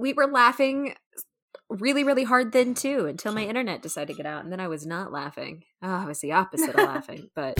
we 0.00 0.14
were 0.14 0.26
laughing 0.26 0.94
really, 1.68 2.02
really 2.02 2.24
hard 2.24 2.52
then 2.52 2.74
too 2.74 3.06
until 3.06 3.32
my 3.32 3.44
internet 3.44 3.82
decided 3.82 4.08
to 4.08 4.16
get 4.16 4.26
out. 4.26 4.42
And 4.42 4.50
then 4.50 4.58
I 4.58 4.66
was 4.66 4.86
not 4.86 5.12
laughing. 5.12 5.62
Oh, 5.82 5.88
I 5.88 6.06
was 6.06 6.20
the 6.20 6.32
opposite 6.32 6.70
of 6.70 6.74
laughing. 6.76 7.28
But. 7.34 7.58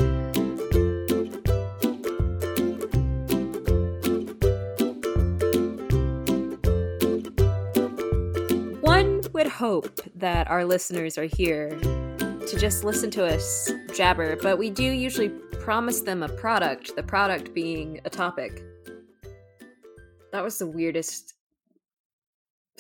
One 8.81 9.21
would 9.33 9.47
hope 9.47 10.01
that 10.17 10.51
our 10.51 10.65
listeners 10.65 11.19
are 11.19 11.25
here 11.25 11.79
to 11.79 12.57
just 12.59 12.85
listen 12.85 13.11
to 13.13 13.27
us 13.27 13.71
jabber, 13.95 14.37
but 14.37 14.59
we 14.59 14.71
do 14.71 14.83
usually 14.85 15.29
promise 15.61 16.01
them 16.01 16.23
a 16.23 16.29
product, 16.29 16.97
the 16.97 17.03
product 17.03 17.53
being 17.55 18.01
a 18.07 18.11
topic. 18.11 18.65
That 20.33 20.43
was 20.43 20.59
the 20.59 20.67
weirdest 20.67 21.35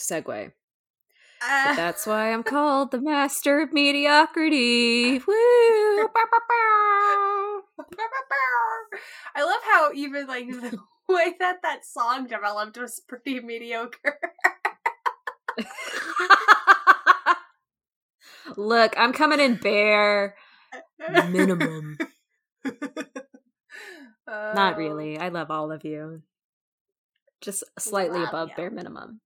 segue. 0.00 0.52
But 1.40 1.48
ah. 1.48 1.72
that's 1.74 2.06
why 2.06 2.32
I'm 2.32 2.42
called 2.42 2.90
the 2.90 3.00
master 3.00 3.60
of 3.62 3.72
mediocrity. 3.72 5.18
Woo! 5.18 6.08
I 9.34 9.42
love 9.42 9.62
how 9.64 9.90
even 9.94 10.26
like 10.26 10.48
the 10.50 10.78
way 11.08 11.34
that 11.38 11.62
that 11.62 11.86
song 11.86 12.26
developed 12.26 12.76
was 12.78 13.00
pretty 13.08 13.40
mediocre. 13.40 14.18
Look, 18.56 18.94
I'm 18.98 19.12
coming 19.12 19.40
in 19.40 19.56
bare 19.56 20.34
minimum. 21.30 21.96
Not 24.26 24.74
Oh, 24.74 24.76
really. 24.76 25.18
I 25.18 25.28
love 25.28 25.50
all 25.50 25.72
of 25.72 25.84
you. 25.84 26.22
Just 27.40 27.64
slightly 27.78 28.20
love 28.20 28.28
above 28.28 28.50
bare 28.56 28.70
minimum. 28.70 29.20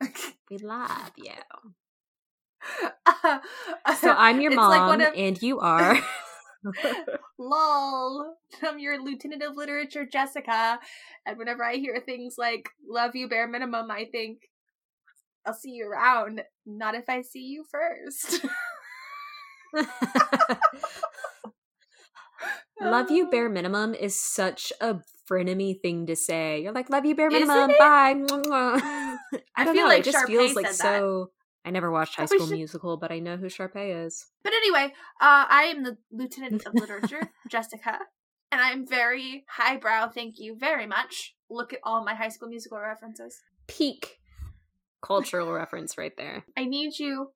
We 0.50 0.58
love 0.58 1.12
you. 1.16 1.32
So 4.00 4.12
I'm 4.12 4.40
your 4.40 4.52
mom, 4.52 4.70
like 4.98 5.08
of- 5.08 5.14
and 5.18 5.40
you 5.42 5.60
are. 5.60 5.98
Lol. 7.38 8.34
I'm 8.62 8.78
your 8.78 9.02
lieutenant 9.02 9.42
of 9.42 9.56
literature, 9.56 10.06
Jessica. 10.06 10.78
And 11.26 11.38
whenever 11.38 11.64
I 11.64 11.74
hear 11.76 12.00
things 12.04 12.36
like 12.38 12.68
"love 12.88 13.14
you, 13.16 13.28
bare 13.28 13.46
minimum," 13.48 13.90
I 13.90 14.06
think 14.10 14.48
I'll 15.46 15.54
see 15.54 15.70
you 15.70 15.88
around. 15.88 16.42
Not 16.64 16.94
if 16.94 17.08
I 17.08 17.22
see 17.22 17.44
you 17.44 17.64
first. 17.70 18.44
Love 22.80 23.10
you 23.10 23.30
bare 23.30 23.48
minimum 23.58 23.94
is 23.94 24.18
such 24.18 24.72
a 24.80 24.96
frenemy 25.30 25.80
thing 25.80 26.06
to 26.06 26.16
say. 26.16 26.62
You're 26.62 26.72
like, 26.72 26.90
love 26.90 27.04
you 27.04 27.14
bare 27.14 27.30
minimum. 27.30 27.68
Bye. 27.78 28.14
I, 28.30 29.18
I 29.56 29.64
don't 29.64 29.74
feel 29.74 29.84
know. 29.84 29.88
like 29.88 30.00
it 30.00 30.04
just 30.04 30.18
Sharpay 30.18 30.26
feels 30.26 30.54
like 30.54 30.66
said 30.66 30.84
that. 30.86 30.98
so. 31.00 31.30
I 31.64 31.70
never 31.70 31.90
watched 31.90 32.14
High 32.14 32.26
School 32.26 32.46
should- 32.46 32.54
Musical, 32.56 32.96
but 32.96 33.10
I 33.10 33.18
know 33.18 33.36
who 33.36 33.46
Sharpay 33.46 34.06
is. 34.06 34.26
But 34.44 34.52
anyway, 34.52 34.92
uh, 35.20 35.46
I 35.48 35.72
am 35.74 35.82
the 35.82 35.96
lieutenant 36.12 36.64
of 36.64 36.74
literature, 36.74 37.32
Jessica, 37.50 37.98
and 38.52 38.60
I'm 38.60 38.86
very 38.86 39.44
highbrow. 39.48 40.10
Thank 40.10 40.36
you 40.38 40.56
very 40.56 40.86
much. 40.86 41.34
Look 41.50 41.72
at 41.72 41.80
all 41.82 42.04
my 42.04 42.14
High 42.14 42.28
School 42.28 42.48
Musical 42.48 42.78
references. 42.78 43.40
Peak 43.66 44.18
cultural 45.02 45.52
reference 45.52 45.98
right 45.98 46.16
there. 46.16 46.44
I 46.56 46.64
need 46.66 46.98
you 47.00 47.30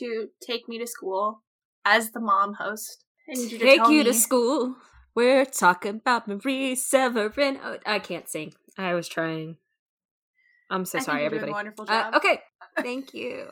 to 0.00 0.28
take 0.44 0.68
me 0.68 0.78
to 0.78 0.86
school 0.86 1.42
as 1.84 2.10
the 2.10 2.20
mom 2.20 2.54
host. 2.54 3.04
I 3.28 3.32
need 3.34 3.50
you 3.52 3.58
to 3.58 3.64
Take 3.64 3.80
you 3.88 3.98
me- 3.98 4.04
to 4.04 4.14
school. 4.14 4.76
We're 5.14 5.44
talking 5.46 5.96
about 5.96 6.28
Marie 6.28 6.74
Severin. 6.74 7.58
Oh, 7.64 7.78
I 7.86 7.98
can't 7.98 8.28
sing. 8.28 8.52
I 8.76 8.94
was 8.94 9.08
trying. 9.08 9.56
I'm 10.70 10.84
so 10.84 10.98
I 10.98 11.02
sorry, 11.02 11.24
everybody. 11.24 11.52
wonderful 11.52 11.86
Uh, 11.88 12.10
okay, 12.16 12.40
thank 12.80 13.14
you. 13.14 13.46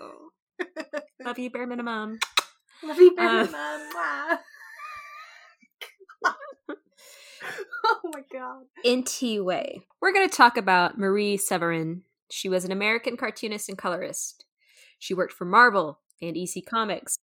Love 1.25 1.39
you, 1.39 1.49
bare 1.51 1.67
minimum. 1.67 2.19
Love 2.83 2.99
you, 2.99 3.15
bare 3.15 3.27
Uh, 3.29 3.33
minimum. 3.45 3.81
Mwah. 3.97 4.39
oh 7.85 8.01
my 8.13 8.21
god. 8.33 8.65
Anyway, 8.85 9.87
we're 10.01 10.13
going 10.13 10.29
to 10.29 10.37
talk 10.37 10.57
about 10.57 10.99
Marie 10.99 11.37
Severin. 11.37 12.03
She 12.31 12.49
was 12.49 12.65
an 12.65 12.73
American 12.73 13.17
cartoonist 13.17 13.69
and 13.69 13.79
colorist. 13.79 14.45
She 14.99 15.15
worked 15.15 15.33
for 15.33 15.45
Marvel 15.45 16.01
and 16.23 16.37
EC 16.37 16.65
Comics, 16.69 17.19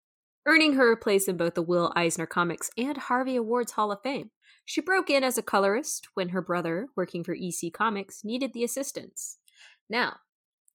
earning 0.45 0.73
her 0.73 0.91
a 0.91 0.97
place 0.97 1.27
in 1.27 1.37
both 1.37 1.55
the 1.55 1.61
Will 1.61 1.91
Eisner 1.95 2.25
Comics 2.25 2.69
and 2.77 2.97
Harvey 2.97 3.35
Awards 3.35 3.73
Hall 3.73 3.91
of 3.91 4.01
Fame. 4.01 4.31
She 4.65 4.81
broke 4.81 5.09
in 5.09 5.23
as 5.23 5.37
a 5.37 5.43
colorist 5.43 6.07
when 6.13 6.29
her 6.29 6.41
brother, 6.41 6.87
working 6.95 7.23
for 7.23 7.35
EC 7.35 7.73
Comics, 7.73 8.23
needed 8.23 8.53
the 8.53 8.63
assistance. 8.63 9.37
Now, 9.89 10.17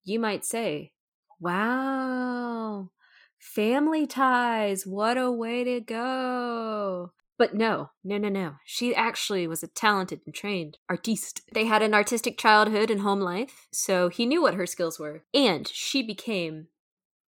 you 0.05 0.19
might 0.19 0.45
say, 0.45 0.93
wow, 1.41 2.91
family 3.39 4.07
ties, 4.07 4.87
what 4.87 5.17
a 5.17 5.31
way 5.31 5.65
to 5.65 5.81
go. 5.81 7.13
But 7.39 7.55
no, 7.55 7.91
no, 8.03 8.17
no, 8.17 8.29
no. 8.29 8.55
She 8.65 8.95
actually 8.95 9.47
was 9.47 9.63
a 9.63 9.67
talented 9.69 10.21
and 10.25 10.35
trained 10.35 10.79
artiste. 10.89 11.43
They 11.53 11.67
had 11.67 11.83
an 11.83 11.93
artistic 11.93 12.39
childhood 12.39 12.91
and 12.91 13.03
home 13.03 13.21
life, 13.21 13.69
so 13.73 14.09
he 14.09 14.25
knew 14.25 14.41
what 14.41 14.55
her 14.55 14.67
skills 14.67 14.99
were. 14.99 15.25
And 15.35 15.69
she 15.69 16.03
became 16.03 16.69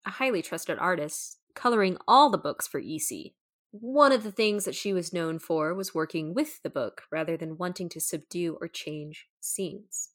a 0.06 0.12
highly 0.12 0.44
trusted 0.44 0.78
artist, 0.78 1.40
coloring 1.56 1.98
all 2.08 2.30
the 2.30 2.38
books 2.38 2.68
for 2.68 2.80
EC. 2.80 3.34
One 3.72 4.12
of 4.12 4.24
the 4.24 4.32
things 4.32 4.66
that 4.66 4.76
she 4.76 4.94
was 4.94 5.14
known 5.14 5.40
for 5.40 5.74
was 5.74 5.96
working 5.96 6.34
with 6.34 6.62
the 6.62 6.70
book 6.70 7.04
rather 7.12 7.36
than 7.36 7.58
wanting 7.58 7.90
to 7.90 8.00
subdue 8.00 8.58
or 8.62 8.68
change 8.68 9.28
scenes. 9.42 10.10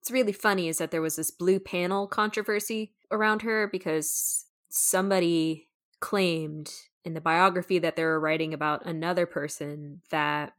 What's 0.00 0.10
really 0.10 0.32
funny 0.32 0.68
is 0.68 0.78
that 0.78 0.90
there 0.90 1.02
was 1.02 1.16
this 1.16 1.30
blue 1.30 1.60
panel 1.60 2.06
controversy 2.06 2.94
around 3.10 3.42
her 3.42 3.68
because 3.70 4.46
somebody 4.68 5.68
claimed 6.00 6.70
in 7.04 7.14
the 7.14 7.20
biography 7.20 7.78
that 7.78 7.96
they 7.96 8.04
were 8.04 8.20
writing 8.20 8.52
about 8.52 8.84
another 8.84 9.26
person 9.26 10.02
that 10.10 10.52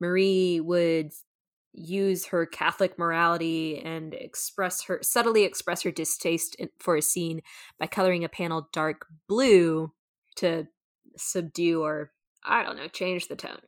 Marie 0.00 0.60
would 0.60 1.12
use 1.74 2.26
her 2.26 2.46
Catholic 2.46 2.98
morality 2.98 3.80
and 3.84 4.14
express 4.14 4.84
her 4.84 5.00
subtly 5.02 5.42
express 5.44 5.82
her 5.82 5.90
distaste 5.90 6.56
for 6.78 6.96
a 6.96 7.02
scene 7.02 7.42
by 7.78 7.86
coloring 7.86 8.24
a 8.24 8.28
panel 8.28 8.68
dark 8.72 9.06
blue 9.28 9.92
to 10.36 10.66
subdue 11.16 11.82
or 11.82 12.12
I 12.44 12.62
don't 12.62 12.76
know, 12.76 12.88
change 12.88 13.28
the 13.28 13.36
tone. 13.36 13.60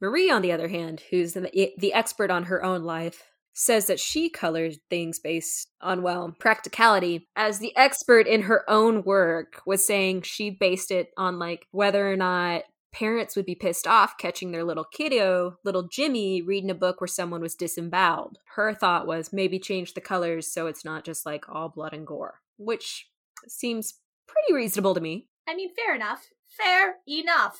Marie, 0.00 0.30
on 0.30 0.42
the 0.42 0.52
other 0.52 0.68
hand, 0.68 1.02
who's 1.10 1.34
the, 1.34 1.70
the 1.78 1.92
expert 1.92 2.30
on 2.30 2.44
her 2.44 2.64
own 2.64 2.82
life, 2.82 3.22
says 3.52 3.86
that 3.86 4.00
she 4.00 4.30
colored 4.30 4.74
things 4.88 5.18
based 5.18 5.68
on, 5.80 6.02
well, 6.02 6.34
practicality. 6.38 7.28
As 7.36 7.58
the 7.58 7.76
expert 7.76 8.26
in 8.26 8.42
her 8.42 8.68
own 8.68 9.04
work 9.04 9.60
was 9.66 9.86
saying, 9.86 10.22
she 10.22 10.50
based 10.50 10.90
it 10.90 11.10
on 11.16 11.38
like 11.38 11.66
whether 11.70 12.10
or 12.10 12.16
not 12.16 12.62
parents 12.92 13.34
would 13.36 13.46
be 13.46 13.54
pissed 13.54 13.86
off 13.86 14.18
catching 14.18 14.52
their 14.52 14.64
little 14.64 14.84
kiddo, 14.84 15.56
little 15.64 15.84
Jimmy, 15.88 16.42
reading 16.42 16.70
a 16.70 16.74
book 16.74 17.00
where 17.00 17.08
someone 17.08 17.40
was 17.40 17.54
disemboweled. 17.54 18.38
Her 18.56 18.74
thought 18.74 19.06
was 19.06 19.32
maybe 19.32 19.58
change 19.58 19.94
the 19.94 20.00
colors 20.00 20.52
so 20.52 20.66
it's 20.66 20.84
not 20.84 21.04
just 21.04 21.24
like 21.26 21.48
all 21.48 21.68
blood 21.68 21.92
and 21.94 22.06
gore, 22.06 22.40
which 22.58 23.08
seems 23.48 23.94
pretty 24.26 24.52
reasonable 24.54 24.94
to 24.94 25.00
me. 25.00 25.26
I 25.48 25.54
mean, 25.54 25.70
fair 25.74 25.94
enough. 25.94 26.28
Fair 26.48 26.96
enough. 27.08 27.58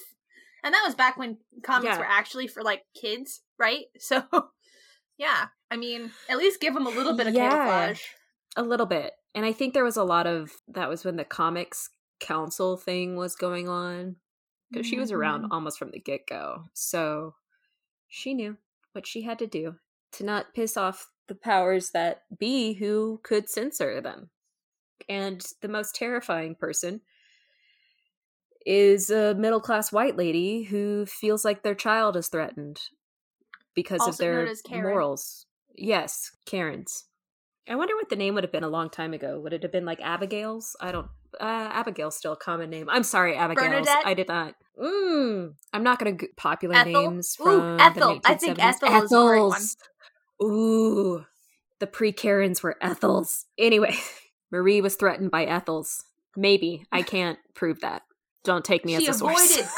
And 0.63 0.73
that 0.75 0.83
was 0.87 0.95
back 0.95 1.17
when 1.17 1.39
comics 1.65 1.95
Yeah. 1.95 1.99
were 1.99 2.07
actually 2.07 2.47
for 2.47 2.63
like 2.63 2.83
kids, 2.95 3.41
right? 3.59 3.87
So, 3.99 4.23
yeah. 5.19 5.47
I 5.71 5.77
mean, 5.77 6.11
at 6.29 6.39
least 6.39 6.61
give 6.61 6.75
them 6.75 6.87
a 6.87 6.91
little 6.91 7.17
bit 7.17 7.27
of 7.27 7.35
Yeah. 7.35 7.49
camouflage. 7.51 8.03
A 8.57 8.63
little 8.63 8.87
bit. 8.87 9.13
And 9.35 9.47
I 9.47 9.53
think 9.53 9.73
there 9.73 9.85
was 9.85 9.97
a 9.97 10.05
lot 10.05 10.27
of 10.27 10.53
that 10.69 10.89
was 10.91 11.05
when 11.05 11.17
the 11.17 11.25
comics 11.25 11.89
council 12.21 12.77
thing 12.77 13.17
was 13.17 13.35
going 13.35 13.69
on 13.69 14.17
because 14.73 14.87
she 14.87 14.99
was 14.99 15.13
around 15.13 15.43
Mhm. 15.43 15.49
almost 15.51 15.79
from 15.79 15.91
the 15.91 16.01
get 16.01 16.27
go. 16.27 16.71
So 16.73 17.37
she 18.09 18.35
knew 18.35 18.57
what 18.93 19.07
she 19.07 19.23
had 19.23 19.39
to 19.41 19.47
do 19.47 19.79
to 20.13 20.25
not 20.25 20.55
piss 20.55 20.77
off 20.77 21.11
the 21.27 21.35
powers 21.35 21.91
that 21.91 22.25
be 22.39 22.75
who 22.75 23.21
could 23.23 23.49
censor 23.49 24.01
them. 24.01 24.31
And 25.09 25.45
the 25.61 25.69
most 25.69 25.95
terrifying 25.95 26.55
person 26.55 27.03
is 28.65 29.11
a 29.11 29.35
middle 29.35 29.61
class 29.61 29.93
white 29.93 30.17
lady 30.17 30.65
who 30.65 31.07
feels 31.07 31.45
like 31.45 31.63
their 31.63 31.75
child 31.75 32.17
is 32.17 32.29
threatened 32.29 32.81
because 33.75 34.01
of 34.03 34.07
Also 34.09 34.25
known 34.25 34.55
their 34.71 34.83
morals. 34.83 35.47
Yes, 35.75 36.37
Karen's. 36.47 37.07
I 37.69 37.77
wonder 37.77 37.95
what 37.97 38.09
the 38.09 38.17
name 38.17 38.35
would 38.35 38.45
have 38.45 38.53
been 38.53 38.65
a 38.65 38.69
long 38.69 38.91
time 38.91 39.15
ago. 39.15 39.41
Would 39.41 39.53
it 39.53 39.63
have 39.63 39.73
been 39.73 39.85
like 39.87 40.01
Abigail's? 40.01 40.77
I 40.81 40.93
don't. 40.93 41.09
Uh, 41.41 41.45
Abigail's 41.73 42.17
still 42.17 42.33
a 42.33 42.37
common 42.37 42.71
name. 42.71 42.89
I'm 42.91 43.03
sorry, 43.03 43.37
Abigail. 43.37 43.69
Bernadette? 43.69 44.03
I 44.05 44.15
did 44.15 44.29
not. 44.29 44.55
Mm, 44.81 45.55
I'm 45.73 45.83
not 45.83 45.99
going 45.99 46.17
to 46.19 46.29
popular 46.37 46.75
Ethel? 46.77 47.11
names 47.11 47.37
Ooh, 47.41 47.45
from 47.45 47.81
Ethel. 47.81 48.21
the 48.21 48.29
I 48.29 48.35
think 48.35 48.59
1970s. 48.59 48.63
Ethel 48.65 48.89
is 49.05 49.13
a 49.13 49.17
great 49.17 49.41
one. 49.41 49.51
Ethels. 49.53 49.77
Ooh, 50.43 51.25
the 51.81 51.87
pre 51.87 52.13
Karens 52.13 52.63
were 52.63 52.77
Ethels. 52.83 53.45
Anyway, 53.59 53.95
Marie 54.53 54.81
was 54.81 54.97
threatened 54.97 55.31
by 55.31 55.45
Ethels. 55.47 56.05
Maybe 56.37 56.85
I 56.91 57.03
can't 57.15 57.39
prove 57.55 57.81
that. 57.81 58.03
Don't 58.45 58.65
take 58.65 58.85
me 58.85 58.99
She 58.99 59.09
as 59.09 59.17
a 59.17 59.19
source. 59.21 59.51
avoided. 59.57 59.71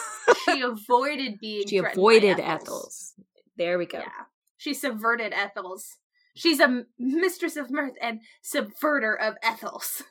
she 0.45 0.61
avoided 0.63 1.39
being. 1.41 1.67
she 1.69 1.79
threatened 1.79 1.97
by 1.97 2.01
avoided 2.01 2.39
Ethels. 2.41 2.63
Ethels. 2.63 3.13
There 3.57 3.79
we 3.79 3.87
go. 3.87 3.99
Yeah. 3.99 4.09
She 4.57 4.73
subverted 4.73 5.33
Ethel's. 5.35 5.97
She's 6.37 6.59
a 6.61 6.85
mistress 6.99 7.57
of 7.57 7.71
mirth 7.71 7.93
and 8.01 8.21
subverter 8.43 9.15
of 9.21 9.35
Ethels. 9.43 10.03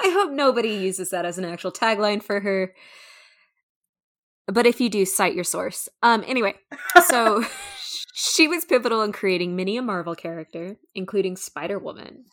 I 0.00 0.10
hope 0.10 0.30
nobody 0.30 0.70
uses 0.70 1.10
that 1.10 1.24
as 1.24 1.38
an 1.38 1.44
actual 1.44 1.72
tagline 1.72 2.22
for 2.22 2.40
her. 2.40 2.74
But 4.46 4.66
if 4.66 4.80
you 4.80 4.88
do, 4.88 5.04
cite 5.04 5.34
your 5.34 5.44
source. 5.44 5.88
Um, 6.02 6.24
anyway, 6.26 6.54
so 7.08 7.44
she 8.14 8.46
was 8.46 8.64
pivotal 8.64 9.02
in 9.02 9.12
creating 9.12 9.56
many 9.56 9.76
a 9.76 9.82
Marvel 9.82 10.14
character, 10.14 10.76
including 10.94 11.36
Spider 11.36 11.78
Woman. 11.78 12.24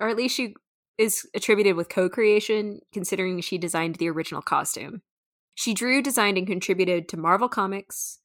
Or 0.00 0.08
at 0.08 0.16
least 0.16 0.34
she 0.34 0.54
is 0.98 1.28
attributed 1.34 1.76
with 1.76 1.88
co 1.88 2.08
creation, 2.08 2.80
considering 2.92 3.40
she 3.40 3.58
designed 3.58 3.96
the 3.96 4.10
original 4.10 4.42
costume. 4.42 5.02
She 5.54 5.74
drew, 5.74 6.02
designed, 6.02 6.38
and 6.38 6.46
contributed 6.46 7.08
to 7.08 7.16
Marvel 7.16 7.48
Comics, 7.48 8.18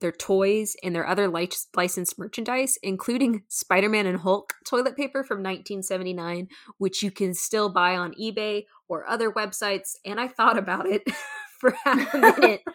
their 0.00 0.12
toys, 0.12 0.76
and 0.82 0.94
their 0.94 1.06
other 1.06 1.28
lic- 1.28 1.54
licensed 1.74 2.18
merchandise, 2.18 2.78
including 2.82 3.42
Spider 3.48 3.88
Man 3.88 4.06
and 4.06 4.20
Hulk 4.20 4.54
toilet 4.64 4.96
paper 4.96 5.24
from 5.24 5.38
1979, 5.38 6.48
which 6.78 7.02
you 7.02 7.10
can 7.10 7.34
still 7.34 7.68
buy 7.68 7.96
on 7.96 8.14
eBay 8.14 8.64
or 8.88 9.08
other 9.08 9.30
websites. 9.30 9.96
And 10.04 10.20
I 10.20 10.28
thought 10.28 10.58
about 10.58 10.86
it 10.86 11.02
for 11.60 11.72
half 11.84 12.14
a 12.14 12.18
minute. 12.18 12.62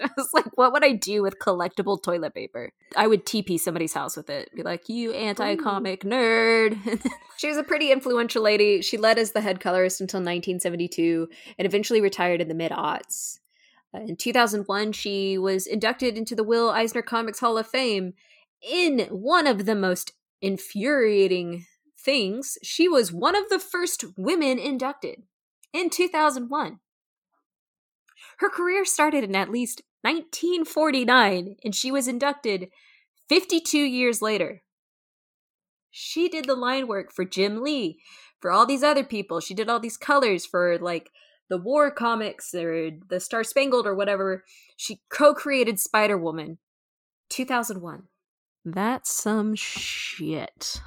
I 0.00 0.08
was 0.16 0.30
like, 0.32 0.46
what 0.56 0.72
would 0.72 0.84
I 0.84 0.92
do 0.92 1.22
with 1.22 1.38
collectible 1.38 2.02
toilet 2.02 2.34
paper? 2.34 2.72
I 2.96 3.06
would 3.06 3.26
TP 3.26 3.58
somebody's 3.58 3.92
house 3.92 4.16
with 4.16 4.30
it. 4.30 4.50
Be 4.54 4.62
like, 4.62 4.88
you 4.88 5.12
anti 5.12 5.56
comic 5.56 6.02
nerd. 6.02 6.78
she 7.36 7.48
was 7.48 7.56
a 7.56 7.62
pretty 7.62 7.92
influential 7.92 8.42
lady. 8.42 8.82
She 8.82 8.96
led 8.96 9.18
as 9.18 9.32
the 9.32 9.40
head 9.40 9.60
colorist 9.60 10.00
until 10.00 10.18
1972 10.18 11.28
and 11.58 11.66
eventually 11.66 12.00
retired 12.00 12.40
in 12.40 12.48
the 12.48 12.54
mid 12.54 12.72
aughts. 12.72 13.38
In 13.94 14.16
2001, 14.16 14.92
she 14.92 15.36
was 15.36 15.66
inducted 15.66 16.16
into 16.16 16.34
the 16.34 16.44
Will 16.44 16.70
Eisner 16.70 17.02
Comics 17.02 17.40
Hall 17.40 17.58
of 17.58 17.66
Fame. 17.66 18.14
In 18.62 19.00
one 19.10 19.46
of 19.46 19.66
the 19.66 19.74
most 19.74 20.12
infuriating 20.40 21.66
things, 21.98 22.56
she 22.62 22.88
was 22.88 23.12
one 23.12 23.36
of 23.36 23.48
the 23.48 23.58
first 23.58 24.04
women 24.16 24.58
inducted 24.58 25.22
in 25.72 25.90
2001. 25.90 26.80
Her 28.38 28.48
career 28.48 28.84
started 28.84 29.24
in 29.24 29.36
at 29.36 29.50
least 29.50 29.82
1949, 30.02 31.56
and 31.62 31.74
she 31.74 31.92
was 31.92 32.08
inducted 32.08 32.70
52 33.28 33.78
years 33.78 34.22
later. 34.22 34.62
She 35.90 36.28
did 36.28 36.46
the 36.46 36.54
line 36.54 36.88
work 36.88 37.12
for 37.12 37.24
Jim 37.24 37.62
Lee, 37.62 38.00
for 38.40 38.50
all 38.50 38.66
these 38.66 38.82
other 38.82 39.04
people. 39.04 39.40
She 39.40 39.54
did 39.54 39.68
all 39.68 39.78
these 39.78 39.96
colors 39.96 40.46
for 40.46 40.78
like 40.78 41.10
the 41.52 41.58
war 41.58 41.90
comics 41.90 42.54
or 42.54 42.92
the 43.10 43.20
Star 43.20 43.44
Spangled 43.44 43.86
or 43.86 43.94
whatever. 43.94 44.42
She 44.78 45.02
co 45.10 45.34
created 45.34 45.78
Spider 45.78 46.16
Woman 46.16 46.56
2001. 47.28 48.04
That's 48.64 49.14
some 49.14 49.54
shit. 49.54 50.80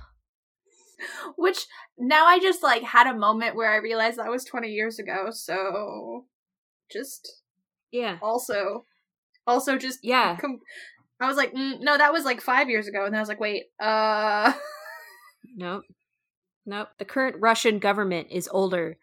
Which 1.38 1.68
now 2.00 2.26
I 2.26 2.40
just 2.40 2.64
like 2.64 2.82
had 2.82 3.06
a 3.06 3.16
moment 3.16 3.56
where 3.56 3.72
I 3.72 3.76
realized 3.76 4.18
that 4.18 4.32
was 4.32 4.44
20 4.44 4.70
years 4.70 4.98
ago. 4.98 5.28
So 5.30 6.26
just 6.92 7.44
yeah. 7.92 8.18
Also, 8.24 8.86
also 9.46 9.78
just 9.78 10.00
yeah. 10.02 10.36
Com- 10.38 10.62
I 11.22 11.28
was 11.28 11.38
like, 11.38 11.54
mm, 11.54 11.80
no, 11.80 11.96
that 11.96 12.12
was 12.12 12.26
like 12.26 12.42
five 12.42 12.70
years 12.70 12.88
ago, 12.88 13.06
and 13.06 13.14
then 13.14 13.20
I 13.20 13.22
was 13.22 13.30
like, 13.30 13.40
wait, 13.40 13.66
uh, 13.80 14.52
nope, 15.56 15.84
nope. 16.66 16.88
The 16.98 17.06
current 17.06 17.36
Russian 17.40 17.78
government 17.78 18.30
is 18.32 18.50
older 18.52 18.98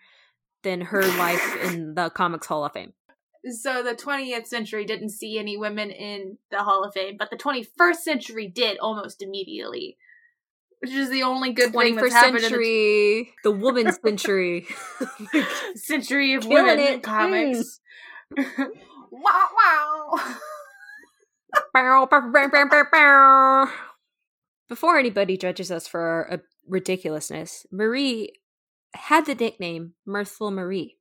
than 0.62 0.80
her 0.80 1.02
life 1.02 1.64
in 1.64 1.94
the 1.94 2.10
Comics 2.10 2.46
Hall 2.46 2.64
of 2.64 2.72
Fame. 2.72 2.92
So 3.50 3.82
the 3.82 3.94
20th 3.94 4.46
century 4.46 4.84
didn't 4.84 5.10
see 5.10 5.38
any 5.38 5.56
women 5.56 5.90
in 5.90 6.38
the 6.50 6.62
Hall 6.62 6.84
of 6.84 6.94
Fame, 6.94 7.16
but 7.18 7.30
the 7.30 7.36
21st 7.36 7.96
century 7.96 8.46
did 8.46 8.78
almost 8.78 9.20
immediately 9.20 9.96
which 10.82 10.90
is 10.90 11.10
the 11.10 11.22
only 11.22 11.52
good 11.52 11.72
thing 11.72 11.94
that's 11.94 12.12
happened 12.12 12.40
century, 12.40 13.32
the, 13.44 13.50
the 13.50 13.56
woman's 13.56 14.00
century, 14.04 14.66
century 15.76 16.34
of 16.34 16.42
Killing 16.42 16.64
women 16.64 16.78
it. 16.80 17.02
comics. 17.04 17.78
Mm. 18.36 18.68
wow! 19.12 20.18
Wow! 21.72 23.68
Before 24.68 24.98
anybody 24.98 25.36
judges 25.36 25.70
us 25.70 25.86
for 25.86 26.00
our 26.00 26.32
uh, 26.32 26.38
ridiculousness, 26.66 27.64
Marie 27.70 28.32
had 28.94 29.26
the 29.26 29.34
nickname 29.34 29.94
Mirthful 30.06 30.50
Marie. 30.52 30.96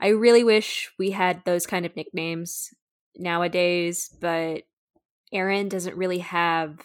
I 0.00 0.08
really 0.08 0.44
wish 0.44 0.90
we 0.98 1.10
had 1.12 1.44
those 1.44 1.66
kind 1.66 1.86
of 1.86 1.96
nicknames 1.96 2.70
nowadays, 3.16 4.14
but 4.20 4.62
Erin 5.32 5.68
doesn't 5.68 5.96
really 5.96 6.18
have 6.18 6.78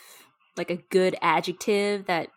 like 0.57 0.69
a 0.69 0.83
good 0.89 1.15
adjective 1.21 2.05
that 2.05 2.29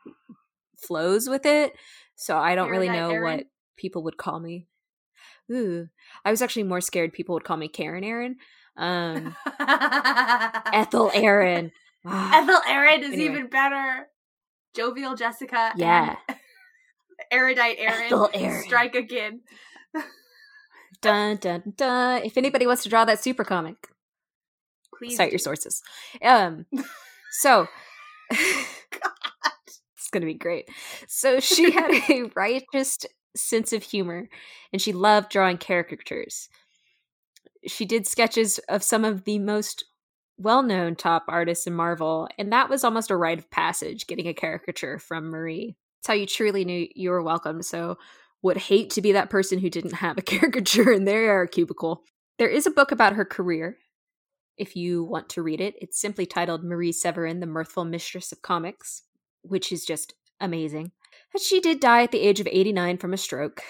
flows 0.79 1.29
with 1.29 1.47
it. 1.47 1.75
So 2.17 2.39
I 2.39 2.55
don't 2.55 2.71
really 2.71 2.89
know 2.89 3.11
Erin? 3.11 3.23
what 3.23 3.47
people 3.77 4.05
would 4.05 4.17
call 4.17 4.41
me. 4.41 4.69
Ooh, 5.51 5.89
I 6.25 6.31
was 6.31 6.41
actually 6.41 6.63
more 6.63 6.81
scared 6.81 7.13
people 7.13 7.35
would 7.35 7.45
call 7.45 7.57
me 7.57 7.69
Karen 7.69 8.05
Aaron. 8.05 8.37
Um, 8.77 9.37
Ethel 9.61 11.11
Aaron. 11.15 11.73
Ethel 12.07 12.61
Aaron 12.67 13.03
is 13.03 13.13
anyway. 13.13 13.25
even 13.25 13.47
better. 13.49 14.07
Jovial 14.75 15.15
Jessica. 15.15 15.73
Yeah. 15.77 16.17
Erudite 17.33 17.79
Aaron. 17.79 18.29
Aaron. 18.35 18.63
Strike 18.63 18.95
again. 18.95 19.41
dun 21.01 21.37
dun 21.37 21.73
dun. 21.77 22.23
If 22.23 22.37
anybody 22.37 22.67
wants 22.67 22.83
to 22.85 22.89
draw 22.89 23.05
that 23.07 23.23
super 23.23 23.43
comic, 23.43 23.89
please 24.97 25.17
cite 25.17 25.31
do. 25.31 25.33
your 25.33 25.39
sources. 25.39 25.83
Um, 26.23 26.67
so 27.33 27.67
it's 28.31 30.11
going 30.13 30.21
to 30.21 30.27
be 30.27 30.35
great. 30.35 30.69
So 31.09 31.41
she 31.41 31.73
had 31.73 31.91
a 32.11 32.31
righteous 32.37 32.99
sense 33.35 33.73
of 33.73 33.83
humor 33.83 34.29
and 34.73 34.81
she 34.81 34.93
loved 34.93 35.31
drawing 35.31 35.59
caricatures. 35.59 36.49
She 37.67 37.85
did 37.87 38.07
sketches 38.07 38.59
of 38.69 38.83
some 38.83 39.05
of 39.05 39.25
the 39.25 39.39
most 39.39 39.85
well 40.37 40.63
known 40.63 40.97
top 40.97 41.25
artists 41.29 41.67
in 41.67 41.75
Marvel, 41.75 42.29
and 42.37 42.53
that 42.53 42.69
was 42.69 42.83
almost 42.83 43.11
a 43.11 43.17
rite 43.17 43.39
of 43.39 43.51
passage 43.51 44.07
getting 44.07 44.27
a 44.27 44.35
caricature 44.35 44.99
from 44.99 45.31
Marie. 45.31 45.77
It's 46.03 46.09
how 46.09 46.15
you 46.15 46.27
truly 46.27 46.65
knew 46.65 46.89
you 46.97 47.11
were 47.11 47.23
welcome. 47.23 47.63
So, 47.63 47.97
would 48.43 48.57
hate 48.57 48.91
to 48.91 49.01
be 49.01 49.13
that 49.13 49.31
person 49.31 49.61
who 49.61 49.71
didn't 49.71 49.93
have 49.93 50.19
a 50.19 50.23
caricature 50.33 50.91
in 50.91 51.05
their 51.05 51.47
cubicle. 51.47 52.03
There 52.41 52.49
is 52.49 52.67
a 52.67 52.73
book 52.73 52.91
about 52.91 53.13
her 53.13 53.25
career 53.25 53.79
if 54.59 54.75
you 54.75 55.05
want 55.05 55.29
to 55.29 55.43
read 55.43 55.61
it. 55.61 55.77
It's 55.81 56.01
simply 56.01 56.27
titled 56.27 56.65
Marie 56.65 56.91
Severin, 56.91 57.39
the 57.39 57.47
Mirthful 57.47 57.85
Mistress 57.85 58.33
of 58.33 58.43
Comics, 58.43 59.03
which 59.43 59.71
is 59.71 59.85
just 59.85 60.15
amazing. 60.41 60.91
But 61.33 61.41
she 61.41 61.61
did 61.61 61.79
die 61.79 62.03
at 62.03 62.11
the 62.11 62.21
age 62.21 62.41
of 62.41 62.49
89 62.51 62.99
from 62.99 63.13
a 63.13 63.17
stroke. 63.17 63.63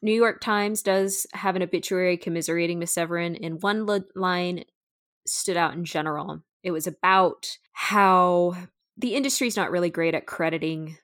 New 0.00 0.14
York 0.14 0.40
Times 0.40 0.80
does 0.80 1.26
have 1.34 1.56
an 1.56 1.62
obituary 1.62 2.16
commiserating 2.16 2.78
Miss 2.78 2.94
Severin, 2.94 3.36
and 3.36 3.62
one 3.62 3.86
line 4.16 4.64
stood 5.26 5.58
out 5.58 5.74
in 5.74 5.84
general. 5.84 6.42
It 6.62 6.70
was 6.70 6.86
about 6.86 7.58
how 7.72 8.56
the 8.96 9.14
industry 9.14 9.46
is 9.46 9.58
not 9.58 9.70
really 9.70 9.90
great 9.90 10.14
at 10.14 10.24
crediting 10.24 10.96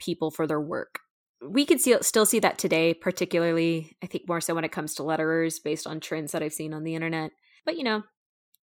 people 0.00 0.30
for 0.30 0.46
their 0.46 0.60
work. 0.60 1.00
We 1.42 1.64
can 1.64 1.78
see, 1.78 1.96
still 2.02 2.26
see 2.26 2.40
that 2.40 2.58
today, 2.58 2.92
particularly, 2.92 3.96
I 4.02 4.06
think 4.06 4.28
more 4.28 4.40
so 4.40 4.54
when 4.54 4.64
it 4.64 4.72
comes 4.72 4.94
to 4.96 5.02
letterers 5.02 5.62
based 5.62 5.86
on 5.86 6.00
trends 6.00 6.32
that 6.32 6.42
I've 6.42 6.52
seen 6.52 6.74
on 6.74 6.84
the 6.84 6.94
internet. 6.94 7.30
But 7.64 7.76
you 7.78 7.84
know, 7.84 8.02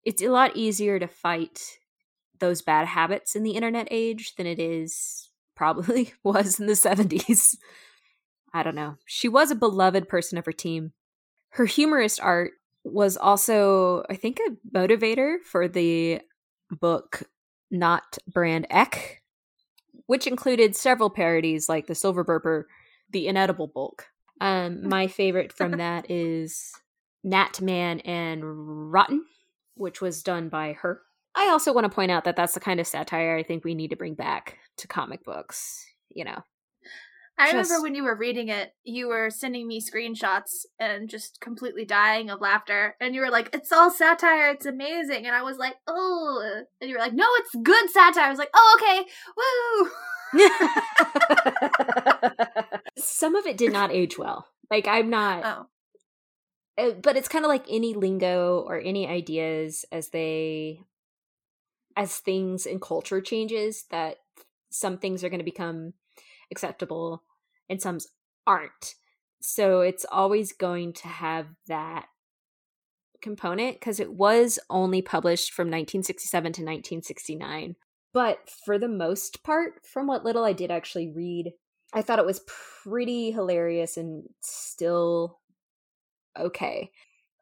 it's 0.04 0.22
a 0.22 0.30
lot 0.30 0.56
easier 0.56 1.00
to 1.00 1.08
fight 1.08 1.60
those 2.40 2.62
bad 2.62 2.88
habits 2.88 3.36
in 3.36 3.44
the 3.44 3.52
internet 3.52 3.88
age 3.90 4.36
than 4.36 4.46
it 4.46 4.60
is 4.60 5.30
probably 5.56 6.14
was 6.24 6.60
in 6.60 6.68
the 6.68 6.74
70s. 6.74 7.56
I 8.54 8.64
don't 8.64 8.76
know. 8.76 8.96
She 9.06 9.28
was 9.28 9.52
a 9.52 9.56
beloved 9.56 10.08
person 10.08 10.38
of 10.38 10.46
her 10.46 10.52
team. 10.52 10.94
Her 11.50 11.66
humorist 11.66 12.20
art 12.22 12.52
was 12.84 13.18
also, 13.18 14.04
I 14.10 14.16
think, 14.16 14.40
a 14.40 14.78
motivator 14.78 15.38
for 15.44 15.68
the 15.68 16.22
book 16.70 17.24
Not 17.70 18.18
Brand 18.32 18.68
Echh, 18.72 19.18
which 20.08 20.28
included 20.28 20.76
several 20.76 21.10
parodies 21.10 21.70
like 21.70 21.88
the 21.88 21.96
Silver 21.96 22.26
Burper, 22.26 22.64
the 23.12 23.28
Inedible 23.28 23.68
Bulk. 23.68 24.08
Um, 24.42 24.88
my 24.88 25.08
favorite 25.08 25.54
from 25.54 25.72
that 25.78 26.10
is 26.10 26.74
Gnat 27.24 27.62
Man 27.62 28.00
and 28.02 28.92
Rotten 28.92 29.24
which 29.78 30.02
was 30.02 30.24
done 30.24 30.50
by 30.50 30.74
her. 30.74 31.02
I 31.36 31.50
also 31.50 31.72
want 31.72 31.86
to 31.86 31.96
point 31.96 32.12
out 32.12 32.24
that 32.26 32.36
that's 32.36 32.54
the 32.54 32.60
kind 32.60 32.80
of 32.80 32.88
satire 32.88 33.38
I 33.38 33.44
think 33.44 33.64
we 33.64 33.76
need 33.76 33.90
to 33.90 33.96
bring 33.96 34.16
back 34.16 34.58
to 34.78 34.88
comic 34.88 35.24
books. 35.24 35.86
You 36.10 36.26
know, 36.26 36.44
I 37.38 37.52
just... 37.52 37.70
remember 37.70 37.84
when 37.84 37.96
you 37.96 38.04
were 38.04 38.16
reading 38.16 38.50
it, 38.50 38.74
you 38.84 39.08
were 39.08 39.30
sending 39.30 39.68
me 39.68 39.80
screenshots 39.80 40.66
and 40.80 41.10
just 41.10 41.40
completely 41.40 41.86
dying 41.86 42.30
of 42.30 42.42
laughter. 42.42 42.96
And 43.00 43.14
you 43.14 43.22
were 43.22 43.30
like, 43.30 43.50
it's 43.54 43.72
all 43.72 43.92
satire, 43.92 44.50
it's 44.50 44.66
amazing. 44.66 45.28
And 45.28 45.36
I 45.36 45.44
was 45.44 45.58
like, 45.58 45.76
oh. 45.88 46.64
And 46.82 46.90
you 46.90 46.96
were 46.96 47.02
like, 47.02 47.14
no, 47.14 47.28
it's 47.38 47.56
good 47.62 47.90
satire. 47.92 48.26
I 48.26 48.30
was 48.30 48.40
like, 48.40 48.52
oh, 48.54 48.78
okay, 48.80 49.06
woo. 49.38 49.90
Some 52.98 53.36
of 53.36 53.46
it 53.46 53.58
did 53.58 53.72
not 53.72 53.92
age 53.92 54.18
well. 54.18 54.48
Like, 54.72 54.88
I'm 54.88 55.10
not. 55.10 55.44
Oh. 55.46 55.68
Uh, 56.78 56.92
but 56.92 57.18
it's 57.18 57.28
kind 57.28 57.46
of 57.46 57.50
like 57.50 57.66
any 57.70 57.94
lingo 57.94 58.64
or 58.68 58.80
any 58.80 59.08
ideas 59.08 59.86
as 59.92 60.10
they 60.10 60.82
as 61.96 62.18
things 62.18 62.68
in 62.68 62.80
culture 62.80 63.22
changes 63.22 63.86
that 63.90 64.18
some 64.70 65.00
things 65.00 65.24
are 65.24 65.30
going 65.30 65.40
to 65.40 65.44
become 65.44 65.94
acceptable 66.52 67.24
and 67.70 67.82
some 67.82 68.00
aren't. 68.46 68.96
So 69.42 69.82
it's 69.82 70.06
always 70.12 70.52
going 70.54 70.94
to 70.94 71.08
have 71.08 71.48
that 71.68 72.08
component 73.22 73.80
because 73.80 74.00
it 74.00 74.14
was 74.14 74.60
only 74.70 75.02
published 75.02 75.54
from 75.54 75.68
1967 75.68 76.44
to 76.44 76.62
1969. 76.62 77.76
But 78.14 78.50
for 78.66 78.80
the 78.80 78.88
most 78.88 79.44
part, 79.44 79.86
from 79.86 80.08
what 80.08 80.24
little 80.24 80.44
I 80.44 80.54
did 80.54 80.72
actually 80.72 81.12
read, 81.16 81.54
I 81.94 82.02
thought 82.02 82.20
it 82.20 82.26
was 82.26 82.42
pretty 82.84 83.32
hilarious 83.32 83.98
and 83.98 84.24
still 84.42 85.40
okay. 86.38 86.92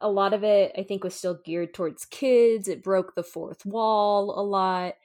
A 0.01 0.09
lot 0.09 0.33
of 0.33 0.43
it, 0.43 0.73
I 0.77 0.83
think, 0.83 1.03
was 1.03 1.15
still 1.15 1.39
geared 1.45 1.73
towards 1.73 2.05
kids. 2.05 2.67
It 2.67 2.83
broke 2.83 3.15
the 3.15 3.23
fourth 3.23 3.65
wall 3.65 4.37
a 4.37 4.43
lot, 4.43 4.95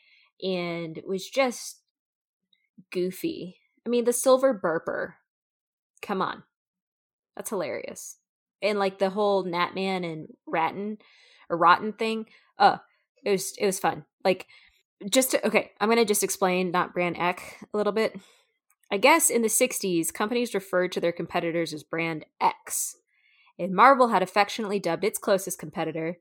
and 0.42 0.99
it 0.99 1.07
was 1.07 1.28
just 1.28 1.80
goofy. 2.90 3.60
I 3.90 3.99
mean, 3.99 4.04
the 4.04 4.12
silver 4.12 4.54
burper. 4.56 5.14
Come 6.00 6.23
on. 6.23 6.44
That's 7.35 7.50
hilarious. 7.50 8.18
And 8.62 8.78
like 8.78 9.00
the 9.00 9.11
whole 9.11 9.44
Gnatman 9.44 10.09
and 10.09 10.28
Rattan 10.47 10.99
or 11.49 11.56
Rotten 11.56 11.92
thing. 11.92 12.26
Uh, 12.56 12.76
it 13.25 13.32
was 13.32 13.52
it 13.59 13.66
was 13.66 13.80
fun. 13.80 14.04
Like 14.25 14.47
just 15.11 15.32
to, 15.32 15.44
okay, 15.44 15.73
I'm 15.80 15.88
gonna 15.88 16.04
just 16.04 16.23
explain 16.23 16.70
not 16.70 16.94
brand 16.94 17.16
Echh 17.16 17.40
a 17.75 17.76
little 17.76 17.92
bit. 17.92 18.16
I 18.92 18.97
guess 18.97 19.28
in 19.28 19.42
the 19.42 19.49
60s, 19.49 20.14
companies 20.14 20.54
referred 20.54 20.92
to 20.92 21.00
their 21.00 21.11
competitors 21.11 21.75
as 21.75 21.82
brand 21.82 22.26
X. 22.40 22.97
And 23.59 23.75
Marvel 23.75 24.09
had 24.09 24.23
affectionately 24.23 24.78
dubbed 24.78 25.02
its 25.02 25.18
closest 25.18 25.59
competitor, 25.59 26.18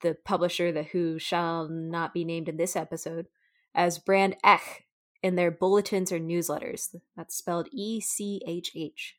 the 0.00 0.16
publisher 0.24 0.72
the 0.72 0.84
who 0.84 1.18
shall 1.18 1.68
not 1.68 2.14
be 2.14 2.24
named 2.24 2.48
in 2.48 2.56
this 2.56 2.76
episode, 2.76 3.26
as 3.74 3.98
brand 3.98 4.36
Echh 4.42 4.85
in 5.26 5.34
their 5.34 5.50
bulletins 5.50 6.12
or 6.12 6.20
newsletters. 6.20 6.94
That's 7.16 7.36
spelled 7.36 7.68
E 7.72 8.00
C 8.00 8.40
H 8.46 8.70
H. 8.76 9.16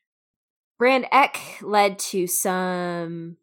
Brand 0.78 1.06
Echh 1.12 1.60
led 1.60 1.98
to 1.98 2.26
some, 2.26 3.36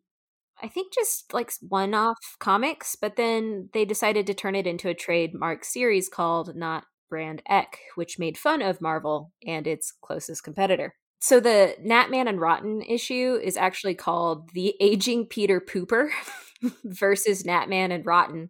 I 0.62 0.68
think, 0.68 0.92
just 0.92 1.32
like 1.32 1.52
one 1.62 1.94
off 1.94 2.18
comics, 2.40 2.96
but 2.96 3.18
then 3.18 3.70
they 3.74 3.86
decided 3.86 4.26
to 4.28 4.34
turn 4.34 4.56
it 4.56 4.66
into 4.66 4.90
a 4.90 4.96
trademark 4.96 5.64
series 5.64 6.10
called 6.10 6.56
Not 6.56 6.86
Brand 7.08 7.44
Echh, 7.48 7.76
which 7.94 8.18
made 8.18 8.36
fun 8.38 8.64
of 8.64 8.82
Marvel 8.82 9.32
and 9.46 9.68
its 9.68 9.94
closest 10.02 10.44
competitor. 10.44 10.96
So 11.20 11.40
the 11.40 11.76
Gnatman 11.86 12.28
and 12.28 12.42
Rotten 12.42 12.82
issue 12.82 13.40
is 13.44 13.58
actually 13.58 13.96
called 13.96 14.50
The 14.54 14.76
Aging 14.80 15.28
Peter 15.28 15.62
Pooper 15.62 16.10
versus 16.84 17.44
Gnatman 17.44 17.94
and 17.94 18.06
Rotten, 18.06 18.50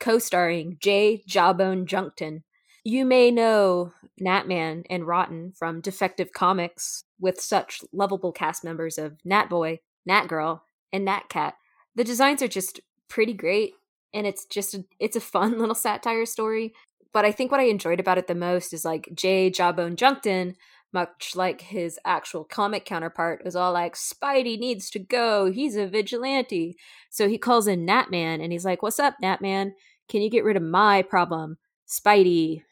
co 0.00 0.18
starring 0.18 0.76
J. 0.80 1.22
Jawbone 1.28 1.86
Junkton 1.86 2.42
you 2.84 3.06
may 3.06 3.30
know 3.30 3.92
Gnatman 4.20 4.84
and 4.90 5.06
Rotten 5.06 5.52
from 5.52 5.80
Defective 5.80 6.32
Comics 6.32 7.04
with 7.18 7.40
such 7.40 7.80
lovable 7.92 8.30
cast 8.30 8.62
members 8.62 8.98
of 8.98 9.16
Natboy, 9.26 9.80
Natgirl, 10.08 10.60
and 10.92 11.08
Natcat. 11.08 11.54
The 11.96 12.04
designs 12.04 12.42
are 12.42 12.48
just 12.48 12.80
pretty 13.08 13.32
great 13.32 13.72
and 14.12 14.26
it's 14.26 14.44
just 14.44 14.74
a, 14.74 14.84
it's 15.00 15.16
a 15.16 15.20
fun 15.20 15.58
little 15.58 15.74
satire 15.74 16.26
story. 16.26 16.74
But 17.12 17.24
I 17.24 17.32
think 17.32 17.50
what 17.50 17.60
I 17.60 17.64
enjoyed 17.64 18.00
about 18.00 18.18
it 18.18 18.26
the 18.26 18.34
most 18.34 18.72
is 18.72 18.84
like 18.84 19.08
Jay 19.14 19.50
Jawbone 19.50 19.96
Junkton, 19.96 20.54
much 20.92 21.32
like 21.34 21.60
his 21.62 21.98
actual 22.04 22.44
comic 22.44 22.84
counterpart, 22.84 23.44
was 23.44 23.56
all 23.56 23.72
like, 23.72 23.94
Spidey 23.94 24.58
needs 24.58 24.90
to 24.90 24.98
go. 24.98 25.50
He's 25.50 25.76
a 25.76 25.86
vigilante. 25.86 26.76
So 27.10 27.28
he 27.28 27.38
calls 27.38 27.66
in 27.66 27.86
Gnatman 27.86 28.42
and 28.42 28.52
he's 28.52 28.64
like, 28.64 28.82
What's 28.82 28.98
up, 28.98 29.14
Gnatman? 29.22 29.72
Can 30.08 30.22
you 30.22 30.30
get 30.30 30.44
rid 30.44 30.56
of 30.56 30.62
my 30.62 31.02
problem? 31.02 31.56
Spidey, 31.88 32.62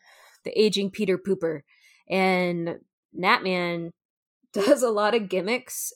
the 0.44 0.58
aging 0.60 0.90
Peter 0.90 1.18
Pooper. 1.18 1.60
And 2.08 2.80
Gnatman 3.18 3.90
does 4.52 4.82
a 4.82 4.90
lot 4.90 5.14
of 5.14 5.28
gimmicks, 5.28 5.92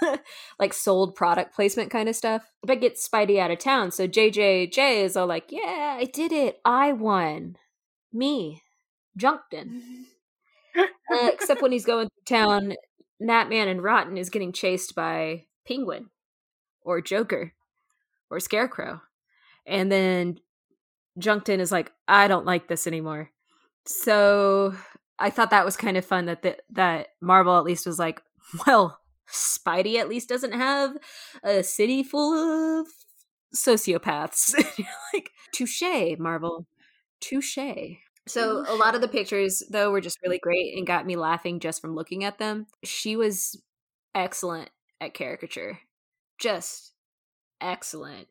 like 0.58 0.72
sold 0.72 1.14
product 1.14 1.54
placement 1.54 1.90
kind 1.90 2.08
of 2.08 2.16
stuff, 2.16 2.42
but 2.62 2.80
gets 2.80 3.06
Spidey 3.06 3.38
out 3.38 3.50
of 3.50 3.58
town. 3.58 3.90
So 3.90 4.06
JJJ 4.06 5.02
is 5.02 5.16
all 5.16 5.26
like, 5.26 5.46
yeah, 5.50 5.96
I 5.98 6.04
did 6.04 6.32
it. 6.32 6.60
I 6.64 6.92
won. 6.92 7.56
Me, 8.12 8.62
Junkton. 9.18 9.82
uh, 10.78 10.86
except 11.32 11.62
when 11.62 11.72
he's 11.72 11.84
going 11.84 12.08
to 12.08 12.34
town, 12.34 12.74
Gnatman 13.22 13.68
and 13.68 13.82
Rotten 13.82 14.16
is 14.16 14.30
getting 14.30 14.52
chased 14.52 14.94
by 14.94 15.44
Penguin 15.66 16.10
or 16.82 17.00
Joker 17.00 17.52
or 18.30 18.40
Scarecrow. 18.40 19.02
And 19.66 19.90
then 19.90 20.38
Junkton 21.18 21.60
is 21.60 21.72
like, 21.72 21.92
I 22.06 22.28
don't 22.28 22.46
like 22.46 22.68
this 22.68 22.86
anymore. 22.86 23.30
So 23.86 24.74
I 25.18 25.30
thought 25.30 25.50
that 25.50 25.64
was 25.64 25.76
kind 25.76 25.96
of 25.96 26.04
fun 26.04 26.26
that 26.26 26.42
the, 26.42 26.56
that 26.70 27.08
Marvel 27.20 27.56
at 27.56 27.64
least 27.64 27.86
was 27.86 27.98
like, 27.98 28.22
well, 28.66 29.00
Spidey 29.30 29.96
at 29.96 30.08
least 30.08 30.28
doesn't 30.28 30.52
have 30.52 30.96
a 31.42 31.62
city 31.62 32.02
full 32.02 32.80
of 32.80 32.86
sociopaths. 33.54 34.54
like, 35.12 35.30
touche, 35.52 36.18
Marvel, 36.18 36.66
touche. 37.20 37.58
So 38.26 38.64
a 38.68 38.76
lot 38.76 38.94
of 38.94 39.00
the 39.00 39.08
pictures 39.08 39.62
though 39.70 39.90
were 39.90 40.02
just 40.02 40.20
really 40.22 40.38
great 40.38 40.76
and 40.76 40.86
got 40.86 41.06
me 41.06 41.16
laughing 41.16 41.60
just 41.60 41.80
from 41.80 41.94
looking 41.94 42.24
at 42.24 42.38
them. 42.38 42.66
She 42.84 43.16
was 43.16 43.60
excellent 44.14 44.70
at 45.00 45.14
caricature. 45.14 45.80
Just 46.38 46.92
excellent 47.60 48.28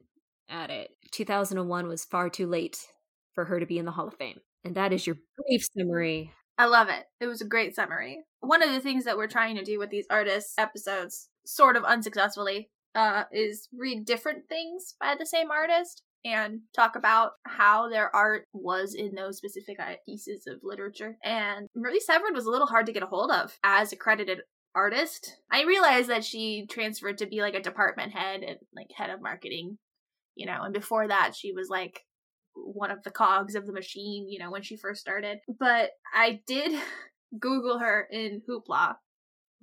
at 0.49 0.69
it. 0.69 0.91
2001 1.11 1.87
was 1.87 2.05
far 2.05 2.29
too 2.29 2.47
late 2.47 2.87
for 3.33 3.45
her 3.45 3.59
to 3.59 3.65
be 3.65 3.79
in 3.79 3.85
the 3.85 3.91
Hall 3.91 4.07
of 4.07 4.15
Fame. 4.15 4.39
And 4.63 4.75
that 4.75 4.93
is 4.93 5.07
your 5.07 5.17
brief 5.37 5.67
summary. 5.77 6.31
I 6.57 6.65
love 6.65 6.89
it. 6.89 7.05
It 7.19 7.27
was 7.27 7.41
a 7.41 7.45
great 7.45 7.75
summary. 7.75 8.23
One 8.39 8.63
of 8.63 8.71
the 8.71 8.79
things 8.79 9.05
that 9.05 9.17
we're 9.17 9.27
trying 9.27 9.55
to 9.57 9.63
do 9.63 9.77
with 9.77 9.89
these 9.89 10.07
artists 10.09 10.53
episodes, 10.57 11.29
sort 11.45 11.75
of 11.75 11.83
unsuccessfully, 11.83 12.69
uh, 12.95 13.23
is 13.31 13.69
read 13.77 14.05
different 14.05 14.47
things 14.49 14.95
by 14.99 15.15
the 15.17 15.25
same 15.25 15.51
artist 15.51 16.01
and 16.25 16.61
talk 16.75 16.95
about 16.95 17.33
how 17.45 17.89
their 17.89 18.13
art 18.13 18.47
was 18.53 18.95
in 18.95 19.13
those 19.13 19.37
specific 19.37 19.79
uh, 19.79 19.93
pieces 20.05 20.45
of 20.47 20.59
literature. 20.63 21.17
And 21.23 21.67
Marie 21.75 21.99
Severin 21.99 22.33
was 22.33 22.45
a 22.45 22.51
little 22.51 22.67
hard 22.67 22.87
to 22.87 22.91
get 22.91 23.03
a 23.03 23.07
hold 23.07 23.31
of 23.31 23.57
as 23.63 23.93
a 23.93 23.97
credited 23.97 24.41
artist. 24.75 25.37
I 25.51 25.63
realized 25.63 26.09
that 26.09 26.25
she 26.25 26.65
transferred 26.69 27.19
to 27.19 27.27
be 27.27 27.41
like 27.41 27.55
a 27.55 27.61
department 27.61 28.13
head 28.13 28.41
and 28.41 28.57
like 28.75 28.91
head 28.95 29.09
of 29.09 29.21
marketing, 29.21 29.77
you 30.35 30.45
know, 30.45 30.63
and 30.63 30.73
before 30.73 31.07
that 31.07 31.35
she 31.35 31.51
was 31.51 31.69
like 31.69 32.01
one 32.65 32.91
of 32.91 33.03
the 33.03 33.11
cogs 33.11 33.55
of 33.55 33.65
the 33.65 33.73
machine, 33.73 34.27
you 34.29 34.39
know, 34.39 34.51
when 34.51 34.61
she 34.61 34.77
first 34.77 35.01
started. 35.01 35.39
But 35.59 35.91
I 36.13 36.41
did 36.47 36.79
Google 37.39 37.79
her 37.79 38.07
in 38.11 38.41
Hoopla, 38.47 38.95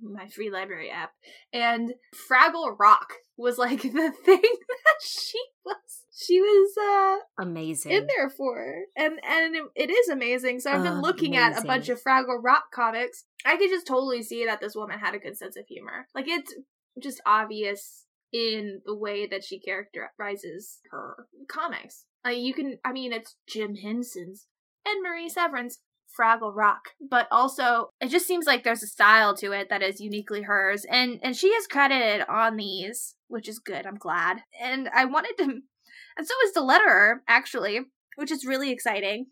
my 0.01 0.27
free 0.27 0.49
library 0.49 0.89
app, 0.89 1.11
and 1.53 1.93
Fraggle 2.29 2.75
Rock 2.77 3.13
was 3.37 3.57
like 3.57 3.81
the 3.83 4.13
thing 4.23 4.41
that 4.41 5.01
she 5.01 5.41
was 5.65 5.75
she 6.17 6.39
was 6.39 6.71
uh 6.77 7.43
amazing. 7.43 7.91
in 7.91 8.07
there 8.07 8.29
for. 8.29 8.83
And 8.95 9.19
and 9.23 9.55
it, 9.75 9.89
is 9.89 10.09
amazing. 10.09 10.61
So 10.61 10.71
i've 10.71 10.83
been 10.83 10.93
uh, 10.93 11.01
looking 11.01 11.35
amazing. 11.35 11.57
at 11.57 11.63
a 11.63 11.67
bunch 11.67 11.89
of 11.89 12.01
fraggle 12.01 12.41
rock 12.41 12.65
comics. 12.73 13.25
I 13.45 13.57
could 13.57 13.69
just 13.69 13.87
totally 13.87 14.23
see 14.23 14.45
that 14.45 14.61
this 14.61 14.75
woman 14.75 14.99
had 14.99 15.13
a 15.13 15.19
good 15.19 15.37
sense 15.37 15.57
of 15.57 15.65
humor. 15.67 16.07
Like 16.15 16.27
it's 16.27 16.53
just 17.01 17.21
obvious 17.25 18.05
in 18.31 18.81
the 18.85 18.95
way 18.95 19.27
that 19.27 19.43
she 19.43 19.59
characterizes 19.59 20.79
her 20.91 21.27
comics 21.47 22.05
uh, 22.25 22.29
you 22.29 22.53
can, 22.53 22.79
I 22.83 22.91
mean, 22.91 23.13
it's 23.13 23.35
Jim 23.47 23.75
Henson's 23.75 24.47
and 24.85 25.03
Marie 25.03 25.29
Severin's 25.29 25.79
Fraggle 26.17 26.55
Rock, 26.55 26.91
but 26.99 27.27
also 27.31 27.89
it 27.99 28.09
just 28.09 28.25
seems 28.25 28.45
like 28.45 28.63
there's 28.63 28.83
a 28.83 28.87
style 28.87 29.35
to 29.37 29.51
it 29.51 29.69
that 29.69 29.83
is 29.83 29.99
uniquely 29.99 30.43
hers, 30.43 30.85
and 30.89 31.19
and 31.21 31.35
she 31.35 31.47
is 31.47 31.67
credited 31.67 32.25
on 32.29 32.55
these, 32.55 33.15
which 33.27 33.49
is 33.49 33.59
good. 33.59 33.85
I'm 33.85 33.97
glad, 33.97 34.41
and 34.61 34.89
I 34.95 35.05
wanted 35.05 35.33
to, 35.37 35.43
and 36.17 36.27
so 36.27 36.33
is 36.45 36.53
the 36.53 36.61
letterer 36.61 37.17
actually, 37.27 37.81
which 38.15 38.31
is 38.31 38.45
really 38.45 38.71
exciting 38.71 39.27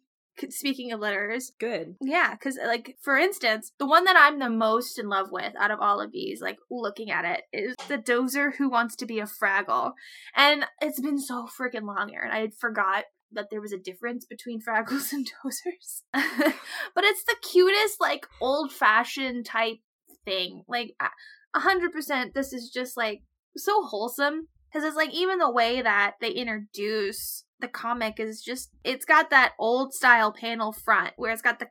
speaking 0.49 0.91
of 0.91 0.99
letters 0.99 1.51
good. 1.59 1.95
yeah 2.01 2.31
because 2.31 2.57
uh, 2.57 2.67
like 2.67 2.97
for 3.01 3.17
instance 3.17 3.71
the 3.77 3.85
one 3.85 4.03
that 4.05 4.15
i'm 4.17 4.39
the 4.39 4.49
most 4.49 4.97
in 4.97 5.07
love 5.07 5.27
with 5.31 5.53
out 5.59 5.71
of 5.71 5.79
all 5.79 6.01
of 6.01 6.11
these 6.11 6.41
like 6.41 6.57
looking 6.71 7.11
at 7.11 7.25
it 7.25 7.41
is 7.53 7.75
the 7.87 7.97
dozer 7.97 8.55
who 8.57 8.69
wants 8.69 8.95
to 8.95 9.05
be 9.05 9.19
a 9.19 9.25
fraggle. 9.25 9.91
And 10.35 10.65
it's 10.81 10.99
been 10.99 11.19
so 11.19 11.47
freaking 11.47 11.85
long 11.85 12.09
here 12.09 12.21
and 12.21 12.33
i 12.33 12.49
forgot 12.59 13.05
that 13.33 13.49
there 13.49 13.61
was 13.61 13.73
a 13.73 13.77
difference 13.77 14.25
between 14.25 14.61
fraggles 14.61 15.11
and 15.13 15.29
dozers. 15.43 16.01
But 16.95 17.03
it's 17.03 17.23
the 17.23 17.35
cutest 17.41 17.99
like 17.99 18.27
old 18.39 18.71
fashioned 18.71 19.45
type 19.45 19.77
thing. 20.25 20.63
Like 20.67 20.95
a 20.99 21.59
hundred 21.59 21.91
percent 21.91 22.33
this 22.33 22.53
is 22.53 22.69
just 22.73 22.95
like 22.97 23.21
so 23.57 23.83
wholesome. 23.83 24.47
Because 24.71 24.87
it's 24.87 24.97
like 24.97 25.13
even 25.13 25.37
the 25.37 25.51
way 25.51 25.81
that 25.83 26.15
they 26.19 26.31
introduce 26.31 27.43
the 27.63 27.67
comic 27.67 28.19
is 28.19 28.41
just 28.41 28.69
it's 28.83 29.05
got 29.05 29.31
that 29.31 29.53
old 29.57 29.93
style 29.93 30.31
panel 30.31 30.71
front 30.71 31.13
where 31.15 31.31
it's 31.31 31.41
got 31.41 31.59
the 31.59 31.67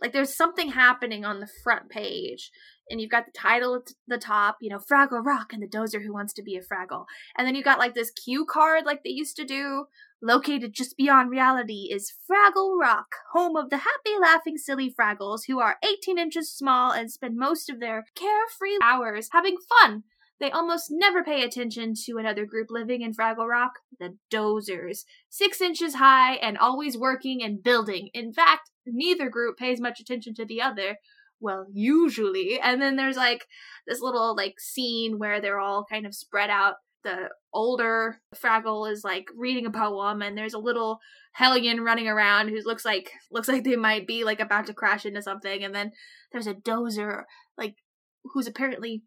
like 0.00 0.12
there's 0.12 0.36
something 0.36 0.70
happening 0.70 1.24
on 1.24 1.40
the 1.40 1.48
front 1.62 1.90
page 1.90 2.50
and 2.88 3.00
you've 3.00 3.10
got 3.10 3.26
the 3.26 3.32
title 3.32 3.74
at 3.74 3.90
the 4.06 4.16
top 4.16 4.58
you 4.62 4.70
know 4.70 4.78
fraggle 4.78 5.24
rock 5.24 5.52
and 5.52 5.62
the 5.62 5.66
dozer 5.66 6.02
who 6.02 6.12
wants 6.12 6.32
to 6.32 6.42
be 6.42 6.56
a 6.56 6.60
fraggle 6.60 7.04
and 7.36 7.46
then 7.46 7.54
you 7.54 7.62
got 7.62 7.78
like 7.78 7.94
this 7.94 8.10
cue 8.10 8.46
card 8.48 8.86
like 8.86 9.02
they 9.02 9.10
used 9.10 9.36
to 9.36 9.44
do 9.44 9.86
Located 10.26 10.72
just 10.72 10.96
beyond 10.96 11.28
reality 11.28 11.90
is 11.92 12.14
Fraggle 12.26 12.80
Rock, 12.80 13.16
home 13.34 13.56
of 13.56 13.68
the 13.68 13.76
happy, 13.76 14.18
laughing, 14.18 14.56
silly 14.56 14.90
Fraggles 14.90 15.40
who 15.46 15.60
are 15.60 15.76
18 15.84 16.16
inches 16.16 16.50
small 16.50 16.92
and 16.92 17.12
spend 17.12 17.36
most 17.36 17.68
of 17.68 17.78
their 17.78 18.06
carefree 18.14 18.78
hours 18.82 19.28
having 19.32 19.58
fun. 19.68 20.04
They 20.40 20.50
almost 20.50 20.86
never 20.90 21.22
pay 21.22 21.42
attention 21.42 21.94
to 22.06 22.18
another 22.18 22.44
group 22.44 22.68
living 22.70 23.02
in 23.02 23.14
Fraggle 23.14 23.48
Rock, 23.48 23.72
the 23.98 24.16
Dozers. 24.32 25.04
Six 25.28 25.60
inches 25.60 25.94
high 25.94 26.34
and 26.34 26.58
always 26.58 26.98
working 26.98 27.42
and 27.42 27.62
building. 27.62 28.10
In 28.12 28.32
fact, 28.32 28.70
neither 28.86 29.28
group 29.28 29.56
pays 29.56 29.80
much 29.80 30.00
attention 30.00 30.34
to 30.34 30.44
the 30.44 30.60
other. 30.60 30.96
Well, 31.40 31.66
usually. 31.72 32.58
And 32.60 32.82
then 32.82 32.96
there's 32.96 33.16
like 33.16 33.46
this 33.86 34.00
little 34.00 34.34
like 34.36 34.58
scene 34.58 35.18
where 35.18 35.40
they're 35.40 35.60
all 35.60 35.84
kind 35.88 36.06
of 36.06 36.14
spread 36.14 36.50
out 36.50 36.76
the 37.04 37.28
older 37.52 38.20
Fraggle 38.34 38.90
is 38.90 39.04
like 39.04 39.26
reading 39.36 39.66
a 39.66 39.70
poem 39.70 40.22
and 40.22 40.36
there's 40.36 40.54
a 40.54 40.58
little 40.58 40.98
hellion 41.32 41.82
running 41.82 42.08
around 42.08 42.48
who 42.48 42.58
looks 42.64 42.84
like 42.84 43.12
looks 43.30 43.46
like 43.46 43.62
they 43.62 43.76
might 43.76 44.06
be 44.06 44.24
like 44.24 44.40
about 44.40 44.66
to 44.66 44.74
crash 44.74 45.04
into 45.04 45.22
something 45.22 45.62
and 45.62 45.74
then 45.74 45.92
there's 46.32 46.46
a 46.46 46.54
dozer 46.54 47.22
like 47.58 47.76
who's 48.32 48.46
apparently 48.46 49.02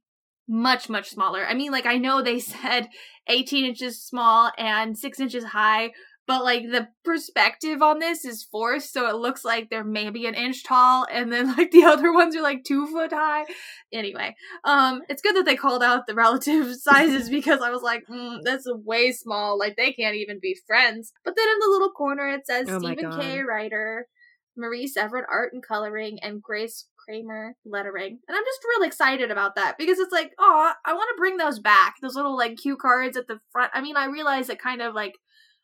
much 0.47 0.89
much 0.89 1.09
smaller. 1.09 1.45
I 1.45 1.53
mean 1.53 1.71
like 1.71 1.85
I 1.85 1.97
know 1.97 2.21
they 2.21 2.39
said 2.39 2.89
18 3.27 3.65
inches 3.65 4.01
small 4.01 4.51
and 4.57 4.97
6 4.97 5.19
inches 5.19 5.43
high, 5.43 5.91
but 6.25 6.43
like 6.43 6.63
the 6.63 6.87
perspective 7.03 7.81
on 7.81 7.99
this 7.99 8.25
is 8.25 8.43
forced 8.43 8.93
so 8.93 9.09
it 9.09 9.15
looks 9.15 9.43
like 9.43 9.69
they're 9.69 9.83
maybe 9.83 10.25
an 10.25 10.35
inch 10.35 10.63
tall 10.63 11.05
and 11.11 11.31
then 11.31 11.47
like 11.57 11.71
the 11.71 11.83
other 11.83 12.13
ones 12.13 12.35
are 12.35 12.41
like 12.41 12.63
two 12.63 12.87
foot 12.87 13.11
high. 13.11 13.45
Anyway 13.91 14.35
um 14.63 15.01
it's 15.09 15.21
good 15.21 15.35
that 15.35 15.45
they 15.45 15.55
called 15.55 15.83
out 15.83 16.07
the 16.07 16.15
relative 16.15 16.75
sizes 16.79 17.29
because 17.29 17.61
i 17.61 17.69
was 17.69 17.81
like 17.81 18.03
mm, 18.09 18.39
that's 18.43 18.67
way 18.85 19.11
small 19.11 19.57
like 19.57 19.75
they 19.75 19.91
can't 19.91 20.15
even 20.15 20.39
be 20.41 20.57
friends. 20.65 21.11
But 21.23 21.35
then 21.35 21.47
in 21.47 21.59
the 21.59 21.69
little 21.69 21.91
corner 21.91 22.29
it 22.29 22.45
says 22.45 22.67
oh 22.69 22.79
stephen 22.79 23.11
k. 23.19 23.41
Writer 23.41 24.07
marie 24.55 24.87
severin 24.87 25.25
art 25.31 25.53
and 25.53 25.63
coloring 25.63 26.19
and 26.21 26.41
grace 26.41 26.87
kramer 27.07 27.55
lettering 27.65 28.19
and 28.27 28.37
i'm 28.37 28.43
just 28.43 28.63
really 28.65 28.87
excited 28.87 29.31
about 29.31 29.55
that 29.55 29.77
because 29.77 29.99
it's 29.99 30.11
like 30.11 30.31
oh 30.39 30.73
i 30.85 30.93
want 30.93 31.09
to 31.09 31.19
bring 31.19 31.37
those 31.37 31.59
back 31.59 31.95
those 32.01 32.15
little 32.15 32.35
like 32.35 32.57
cue 32.57 32.75
cards 32.75 33.15
at 33.15 33.27
the 33.27 33.39
front 33.51 33.71
i 33.73 33.81
mean 33.81 33.95
i 33.95 34.05
realize 34.05 34.49
it 34.49 34.59
kind 34.59 34.81
of 34.81 34.93
like 34.93 35.13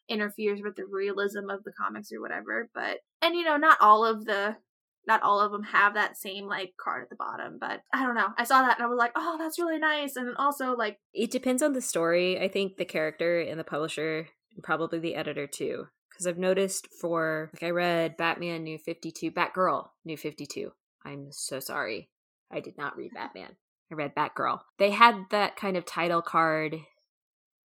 interferes 0.09 0.61
with 0.63 0.75
the 0.75 0.85
realism 0.85 1.49
of 1.49 1.63
the 1.63 1.71
comics 1.71 2.11
or 2.11 2.21
whatever. 2.21 2.69
But 2.73 2.99
and 3.21 3.35
you 3.35 3.43
know, 3.43 3.57
not 3.57 3.77
all 3.81 4.05
of 4.05 4.25
the 4.25 4.57
not 5.05 5.21
all 5.21 5.41
of 5.41 5.51
them 5.51 5.63
have 5.63 5.95
that 5.95 6.17
same 6.17 6.47
like 6.47 6.73
card 6.81 7.03
at 7.03 7.09
the 7.09 7.15
bottom, 7.15 7.57
but 7.59 7.81
I 7.93 8.03
don't 8.03 8.15
know. 8.15 8.29
I 8.37 8.45
saw 8.45 8.61
that 8.61 8.77
and 8.77 8.85
I 8.85 8.89
was 8.89 8.97
like, 8.97 9.11
"Oh, 9.15 9.37
that's 9.37 9.59
really 9.59 9.79
nice." 9.79 10.15
And 10.15 10.35
also 10.37 10.75
like 10.75 10.97
it 11.13 11.31
depends 11.31 11.61
on 11.61 11.73
the 11.73 11.81
story. 11.81 12.39
I 12.39 12.47
think 12.47 12.77
the 12.77 12.85
character 12.85 13.39
and 13.39 13.59
the 13.59 13.65
publisher 13.65 14.27
and 14.53 14.63
probably 14.63 14.99
the 14.99 15.15
editor 15.15 15.47
too. 15.47 15.87
Cuz 16.17 16.27
I've 16.27 16.37
noticed 16.37 16.87
for 17.01 17.49
like 17.53 17.63
I 17.63 17.71
read 17.71 18.17
Batman 18.17 18.63
New 18.63 18.77
52, 18.77 19.31
Batgirl 19.31 19.89
New 20.05 20.17
52. 20.17 20.71
I'm 21.05 21.31
so 21.31 21.59
sorry. 21.59 22.09
I 22.51 22.59
did 22.59 22.77
not 22.77 22.95
read 22.95 23.11
Batman. 23.13 23.55
I 23.91 23.95
read 23.95 24.15
Batgirl. 24.15 24.61
They 24.79 24.91
had 24.91 25.25
that 25.31 25.55
kind 25.55 25.77
of 25.77 25.85
title 25.85 26.21
card 26.21 26.79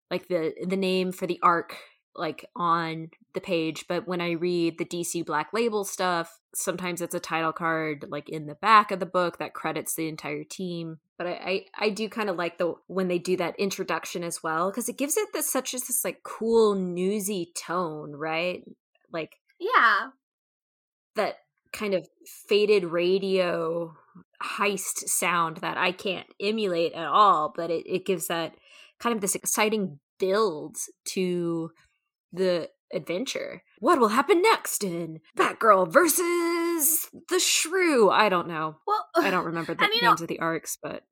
like 0.10 0.27
the 0.27 0.53
the 0.65 0.77
name 0.77 1.12
for 1.12 1.27
the 1.27 1.39
arc 1.44 1.77
like 2.15 2.46
on 2.56 3.10
the 3.34 3.41
page 3.41 3.86
but 3.88 4.08
when 4.08 4.22
i 4.22 4.32
read 4.32 4.77
the 4.77 4.86
dc 4.86 5.25
black 5.25 5.50
label 5.53 5.84
stuff 5.84 6.39
sometimes 6.56 7.01
it's 7.01 7.13
a 7.13 7.20
title 7.20 7.53
card 7.53 8.06
like 8.10 8.29
in 8.29 8.48
the 8.48 8.56
back 8.56 8.91
of 8.91 9.00
the 9.00 9.06
book 9.06 9.38
that 9.38 9.53
credits 9.53 9.96
the 9.96 10.08
entire 10.08 10.44
team 10.44 10.98
but 11.17 11.27
i 11.27 11.32
i, 11.32 11.65
I 11.86 11.89
do 11.89 12.10
kind 12.10 12.29
of 12.29 12.36
like 12.36 12.58
the 12.58 12.74
when 12.88 13.08
they 13.08 13.20
do 13.20 13.38
that 13.38 13.60
introduction 13.60 14.24
as 14.24 14.41
well 14.41 14.72
because 14.72 14.89
it 14.89 14.98
gives 14.98 15.17
it 15.17 15.29
this 15.34 15.51
such 15.51 15.74
as 15.74 15.84
this 15.84 16.03
like 16.03 16.24
cool 16.24 16.74
newsy 16.75 17.51
tone 17.56 18.15
right 18.15 18.63
like 19.12 19.36
yeah 19.60 20.08
that 21.15 21.36
kind 21.71 21.93
of 21.93 22.07
faded 22.47 22.86
radio 22.86 23.95
heist 24.41 25.07
sound 25.07 25.57
that 25.57 25.77
i 25.77 25.91
can't 25.91 26.27
emulate 26.39 26.93
at 26.93 27.08
all 27.08 27.51
but 27.56 27.69
it, 27.69 27.84
it 27.88 28.06
gives 28.06 28.27
that 28.27 28.53
kind 28.99 29.15
of 29.15 29.21
this 29.21 29.36
exciting 29.36 29.99
build 30.19 30.77
to 31.06 31.71
the 32.32 32.69
adventure. 32.93 33.63
What 33.80 33.99
will 33.99 34.10
happen 34.10 34.41
next 34.41 34.84
in 34.84 35.19
Batgirl 35.38 35.91
versus 35.91 37.10
the 37.30 37.39
Shrew? 37.39 38.10
I 38.10 38.30
don't 38.30 38.47
know. 38.47 38.77
Well, 38.86 39.06
I 39.15 39.30
don't 39.30 39.45
remember 39.45 39.73
the 39.75 39.88
names 39.88 40.01
know, 40.01 40.13
of 40.13 40.27
the 40.27 40.39
arcs, 40.39 40.77
but 40.82 41.03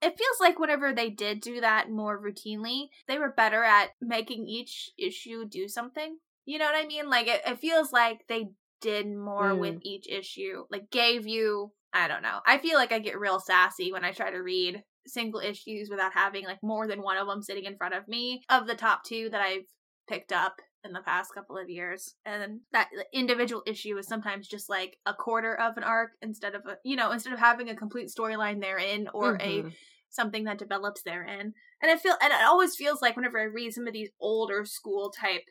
it 0.00 0.18
feels 0.18 0.40
like 0.40 0.58
whenever 0.58 0.92
they 0.92 1.10
did 1.10 1.40
do 1.40 1.60
that 1.60 1.90
more 1.90 2.20
routinely, 2.20 2.88
they 3.08 3.18
were 3.18 3.32
better 3.32 3.62
at 3.64 3.90
making 4.00 4.46
each 4.46 4.90
issue 4.98 5.44
do 5.44 5.68
something. 5.68 6.18
You 6.44 6.58
know 6.58 6.64
what 6.64 6.82
I 6.82 6.86
mean? 6.86 7.08
Like 7.08 7.28
it, 7.28 7.40
it 7.46 7.58
feels 7.58 7.92
like 7.92 8.26
they 8.28 8.50
did 8.82 9.06
more 9.06 9.52
mm. 9.52 9.58
with 9.58 9.78
each 9.82 10.08
issue. 10.08 10.64
Like 10.70 10.90
gave 10.90 11.26
you 11.26 11.72
I 11.94 12.08
don't 12.08 12.22
know. 12.22 12.40
I 12.46 12.58
feel 12.58 12.76
like 12.76 12.92
I 12.92 12.98
get 12.98 13.20
real 13.20 13.38
sassy 13.38 13.92
when 13.92 14.04
I 14.04 14.12
try 14.12 14.30
to 14.30 14.38
read 14.38 14.82
single 15.06 15.40
issues 15.40 15.90
without 15.90 16.14
having 16.14 16.44
like 16.44 16.62
more 16.62 16.86
than 16.86 17.02
one 17.02 17.18
of 17.18 17.26
them 17.26 17.42
sitting 17.42 17.64
in 17.64 17.76
front 17.76 17.94
of 17.94 18.08
me. 18.08 18.42
Of 18.48 18.66
the 18.66 18.74
top 18.74 19.04
two 19.04 19.28
that 19.30 19.40
I've 19.40 19.66
picked 20.08 20.32
up 20.32 20.56
in 20.84 20.92
the 20.92 21.00
past 21.00 21.34
couple 21.34 21.56
of 21.56 21.70
years 21.70 22.14
and 22.26 22.60
that 22.72 22.88
individual 23.12 23.62
issue 23.66 23.96
is 23.98 24.08
sometimes 24.08 24.48
just 24.48 24.68
like 24.68 24.96
a 25.06 25.14
quarter 25.14 25.54
of 25.54 25.76
an 25.76 25.84
arc 25.84 26.10
instead 26.22 26.54
of 26.54 26.62
a 26.66 26.76
you 26.84 26.96
know 26.96 27.12
instead 27.12 27.32
of 27.32 27.38
having 27.38 27.68
a 27.68 27.76
complete 27.76 28.08
storyline 28.08 28.60
therein 28.60 29.08
or 29.14 29.38
mm-hmm. 29.38 29.68
a 29.68 29.72
something 30.10 30.44
that 30.44 30.58
develops 30.58 31.02
therein 31.02 31.54
and 31.80 31.90
i 31.90 31.96
feel 31.96 32.16
and 32.20 32.32
it 32.32 32.44
always 32.44 32.74
feels 32.74 33.00
like 33.00 33.14
whenever 33.14 33.38
i 33.38 33.44
read 33.44 33.72
some 33.72 33.86
of 33.86 33.92
these 33.92 34.10
older 34.20 34.64
school 34.64 35.10
type 35.10 35.44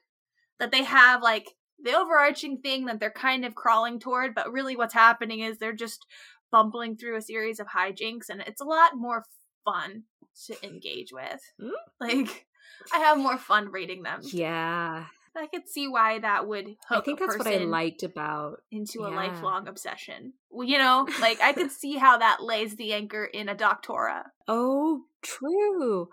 that 0.59 0.71
they 0.71 0.83
have 0.83 1.23
like 1.23 1.47
the 1.83 1.97
overarching 1.97 2.59
thing 2.59 2.85
that 2.85 2.99
they're 2.99 3.11
kind 3.11 3.45
of 3.45 3.55
crawling 3.55 3.99
toward 3.99 4.35
but 4.35 4.51
really 4.51 4.75
what's 4.75 4.93
happening 4.93 5.39
is 5.39 5.57
they're 5.57 5.73
just 5.73 6.05
bumbling 6.51 6.95
through 6.95 7.17
a 7.17 7.21
series 7.21 7.59
of 7.59 7.67
hijinks 7.67 8.29
and 8.29 8.41
it's 8.41 8.61
a 8.61 8.65
lot 8.65 8.95
more 8.95 9.23
fun 9.63 10.03
to 10.45 10.65
engage 10.65 11.11
with 11.11 11.41
mm-hmm. 11.59 11.71
like 11.99 12.45
I 12.93 12.99
have 12.99 13.17
more 13.17 13.37
fun 13.37 13.71
reading 13.71 14.03
them. 14.03 14.21
Yeah. 14.23 15.05
I 15.33 15.47
could 15.47 15.69
see 15.69 15.87
why 15.87 16.19
that 16.19 16.45
would 16.45 16.75
I 16.89 16.99
think 16.99 17.19
that's 17.19 17.37
what 17.37 17.47
I 17.47 17.57
liked 17.59 18.03
about 18.03 18.63
into 18.69 19.03
a 19.03 19.09
yeah. 19.09 19.15
lifelong 19.15 19.67
obsession. 19.67 20.33
Well, 20.49 20.67
you 20.67 20.77
know, 20.77 21.07
like 21.21 21.39
I 21.41 21.53
could 21.53 21.71
see 21.71 21.95
how 21.95 22.17
that 22.17 22.43
lays 22.43 22.75
the 22.75 22.93
anchor 22.93 23.23
in 23.23 23.47
a 23.47 23.55
Doctora. 23.55 24.23
Oh, 24.53 25.03
true. 25.21 26.09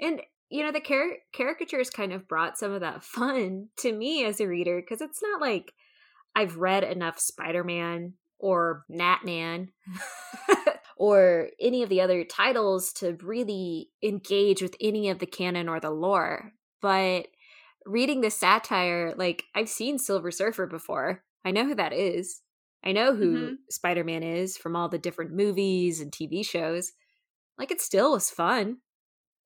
And 0.00 0.20
you 0.50 0.64
know, 0.64 0.72
the 0.72 0.80
car- 0.80 1.18
caricatures 1.34 1.90
kind 1.90 2.12
of 2.12 2.28
brought 2.28 2.58
some 2.58 2.72
of 2.72 2.80
that 2.80 3.04
fun 3.04 3.68
to 3.78 3.92
me 3.92 4.24
as 4.24 4.40
a 4.40 4.48
reader 4.48 4.80
because 4.80 5.00
it's 5.00 5.22
not 5.22 5.40
like 5.40 5.72
I've 6.34 6.56
read 6.56 6.84
enough 6.84 7.18
Spider-Man 7.18 8.14
or 8.38 8.84
Gnatman 8.90 9.68
or 10.96 11.48
any 11.60 11.82
of 11.82 11.88
the 11.88 12.00
other 12.00 12.24
titles 12.24 12.92
to 12.94 13.16
really 13.22 13.90
engage 14.02 14.62
with 14.62 14.76
any 14.80 15.08
of 15.08 15.18
the 15.18 15.26
canon 15.26 15.68
or 15.68 15.80
the 15.80 15.90
lore. 15.90 16.52
But 16.80 17.26
reading 17.84 18.20
the 18.20 18.30
satire, 18.30 19.14
like 19.16 19.44
I've 19.54 19.68
seen 19.68 19.98
Silver 19.98 20.30
Surfer 20.30 20.66
before. 20.66 21.24
I 21.44 21.50
know 21.50 21.64
who 21.64 21.74
that 21.74 21.92
is. 21.92 22.42
I 22.84 22.92
know 22.92 23.14
who 23.14 23.34
mm-hmm. 23.34 23.54
Spider 23.70 24.04
Man 24.04 24.22
is 24.22 24.56
from 24.56 24.76
all 24.76 24.88
the 24.88 24.98
different 24.98 25.32
movies 25.32 26.00
and 26.00 26.12
TV 26.12 26.46
shows. 26.46 26.92
Like 27.58 27.72
it 27.72 27.80
still 27.80 28.12
was 28.12 28.30
fun. 28.30 28.78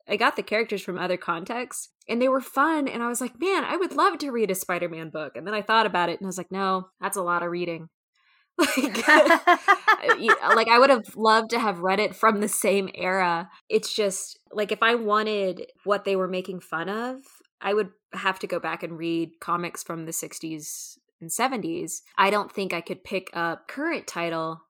I 0.08 0.16
got 0.16 0.36
the 0.36 0.42
characters 0.42 0.82
from 0.82 0.98
other 0.98 1.16
contexts 1.16 1.90
and 2.08 2.20
they 2.20 2.28
were 2.28 2.40
fun. 2.40 2.88
And 2.88 3.02
I 3.02 3.08
was 3.08 3.20
like, 3.20 3.40
man, 3.40 3.64
I 3.64 3.76
would 3.76 3.92
love 3.92 4.18
to 4.18 4.30
read 4.30 4.50
a 4.50 4.54
Spider 4.54 4.88
Man 4.88 5.10
book. 5.10 5.36
And 5.36 5.46
then 5.46 5.54
I 5.54 5.62
thought 5.62 5.86
about 5.86 6.08
it 6.08 6.18
and 6.18 6.26
I 6.26 6.28
was 6.28 6.38
like, 6.38 6.52
no, 6.52 6.88
that's 7.00 7.16
a 7.16 7.22
lot 7.22 7.42
of 7.42 7.50
reading. 7.50 7.88
like, 8.58 9.06
like 9.06 10.68
I 10.68 10.78
would 10.78 10.90
have 10.90 11.16
loved 11.16 11.50
to 11.50 11.58
have 11.58 11.80
read 11.80 12.00
it 12.00 12.14
from 12.14 12.40
the 12.40 12.48
same 12.48 12.90
era. 12.94 13.48
It's 13.68 13.94
just 13.94 14.38
like 14.50 14.72
if 14.72 14.82
I 14.82 14.94
wanted 14.94 15.66
what 15.84 16.04
they 16.04 16.16
were 16.16 16.28
making 16.28 16.60
fun 16.60 16.88
of, 16.88 17.18
I 17.60 17.74
would 17.74 17.90
have 18.12 18.38
to 18.40 18.46
go 18.46 18.58
back 18.58 18.82
and 18.82 18.98
read 18.98 19.40
comics 19.40 19.82
from 19.82 20.04
the 20.04 20.12
60s 20.12 20.98
and 21.20 21.30
70s. 21.30 22.00
I 22.18 22.30
don't 22.30 22.52
think 22.52 22.74
I 22.74 22.80
could 22.80 23.04
pick 23.04 23.30
up 23.32 23.68
current 23.68 24.06
title 24.06 24.62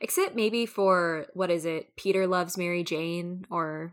except 0.00 0.34
maybe 0.34 0.64
for 0.66 1.26
what 1.34 1.50
is 1.50 1.64
it? 1.64 1.94
Peter 1.96 2.26
loves 2.26 2.56
Mary 2.56 2.82
Jane 2.82 3.44
or 3.50 3.92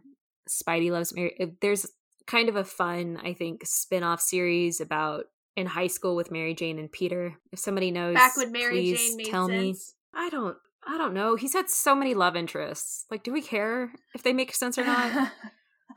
Spidey 0.49 0.91
loves 0.91 1.13
Mary. 1.13 1.35
Uh, 1.39 1.47
there's 1.61 1.85
kind 2.27 2.49
of 2.49 2.55
a 2.55 2.63
fun, 2.63 3.19
I 3.23 3.33
think, 3.33 3.65
spin-off 3.65 4.21
series 4.21 4.79
about 4.81 5.25
in 5.55 5.67
high 5.67 5.87
school 5.87 6.15
with 6.15 6.31
Mary 6.31 6.53
Jane 6.53 6.79
and 6.79 6.91
Peter. 6.91 7.35
If 7.51 7.59
somebody 7.59 7.91
knows, 7.91 8.15
back 8.15 8.37
when 8.37 8.51
Mary 8.51 8.93
Jane 8.93 9.17
made 9.17 9.27
tell 9.27 9.47
sense. 9.47 9.61
me. 9.61 9.75
I 10.13 10.29
don't. 10.29 10.57
I 10.85 10.97
don't 10.97 11.13
know. 11.13 11.35
He's 11.35 11.53
had 11.53 11.69
so 11.69 11.95
many 11.95 12.13
love 12.13 12.35
interests. 12.35 13.05
Like, 13.09 13.23
do 13.23 13.31
we 13.31 13.41
care 13.41 13.93
if 14.13 14.23
they 14.23 14.33
make 14.33 14.53
sense 14.53 14.77
or 14.77 14.83
not? 14.83 15.31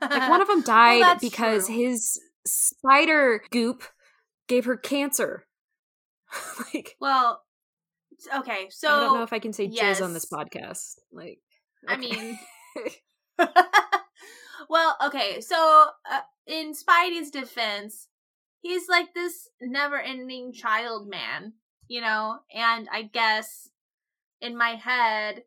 like, 0.01 0.29
one 0.29 0.41
of 0.41 0.47
them 0.47 0.61
died 0.65 1.01
well, 1.01 1.17
because 1.19 1.65
true. 1.65 1.75
his 1.75 2.19
spider 2.45 3.43
goop 3.51 3.83
gave 4.47 4.65
her 4.65 4.77
cancer. 4.77 5.45
like, 6.73 6.95
well, 7.01 7.41
okay. 8.33 8.67
So 8.69 8.87
I 8.89 8.99
don't 9.01 9.17
know 9.17 9.23
if 9.23 9.33
I 9.33 9.39
can 9.39 9.51
say 9.51 9.65
yes. 9.65 9.99
jizz 9.99 10.03
on 10.03 10.13
this 10.13 10.25
podcast. 10.25 10.99
Like, 11.11 11.39
okay. 11.89 11.93
I 11.93 11.97
mean. 11.97 12.39
well, 14.69 14.97
okay. 15.05 15.41
So, 15.41 15.85
uh, 16.11 16.21
in 16.45 16.73
Spidey's 16.73 17.31
defense, 17.31 18.07
he's 18.61 18.87
like 18.89 19.13
this 19.13 19.49
never-ending 19.61 20.53
child 20.53 21.09
man, 21.09 21.53
you 21.87 22.01
know, 22.01 22.39
and 22.53 22.87
I 22.91 23.03
guess 23.03 23.69
in 24.41 24.57
my 24.57 24.71
head, 24.71 25.43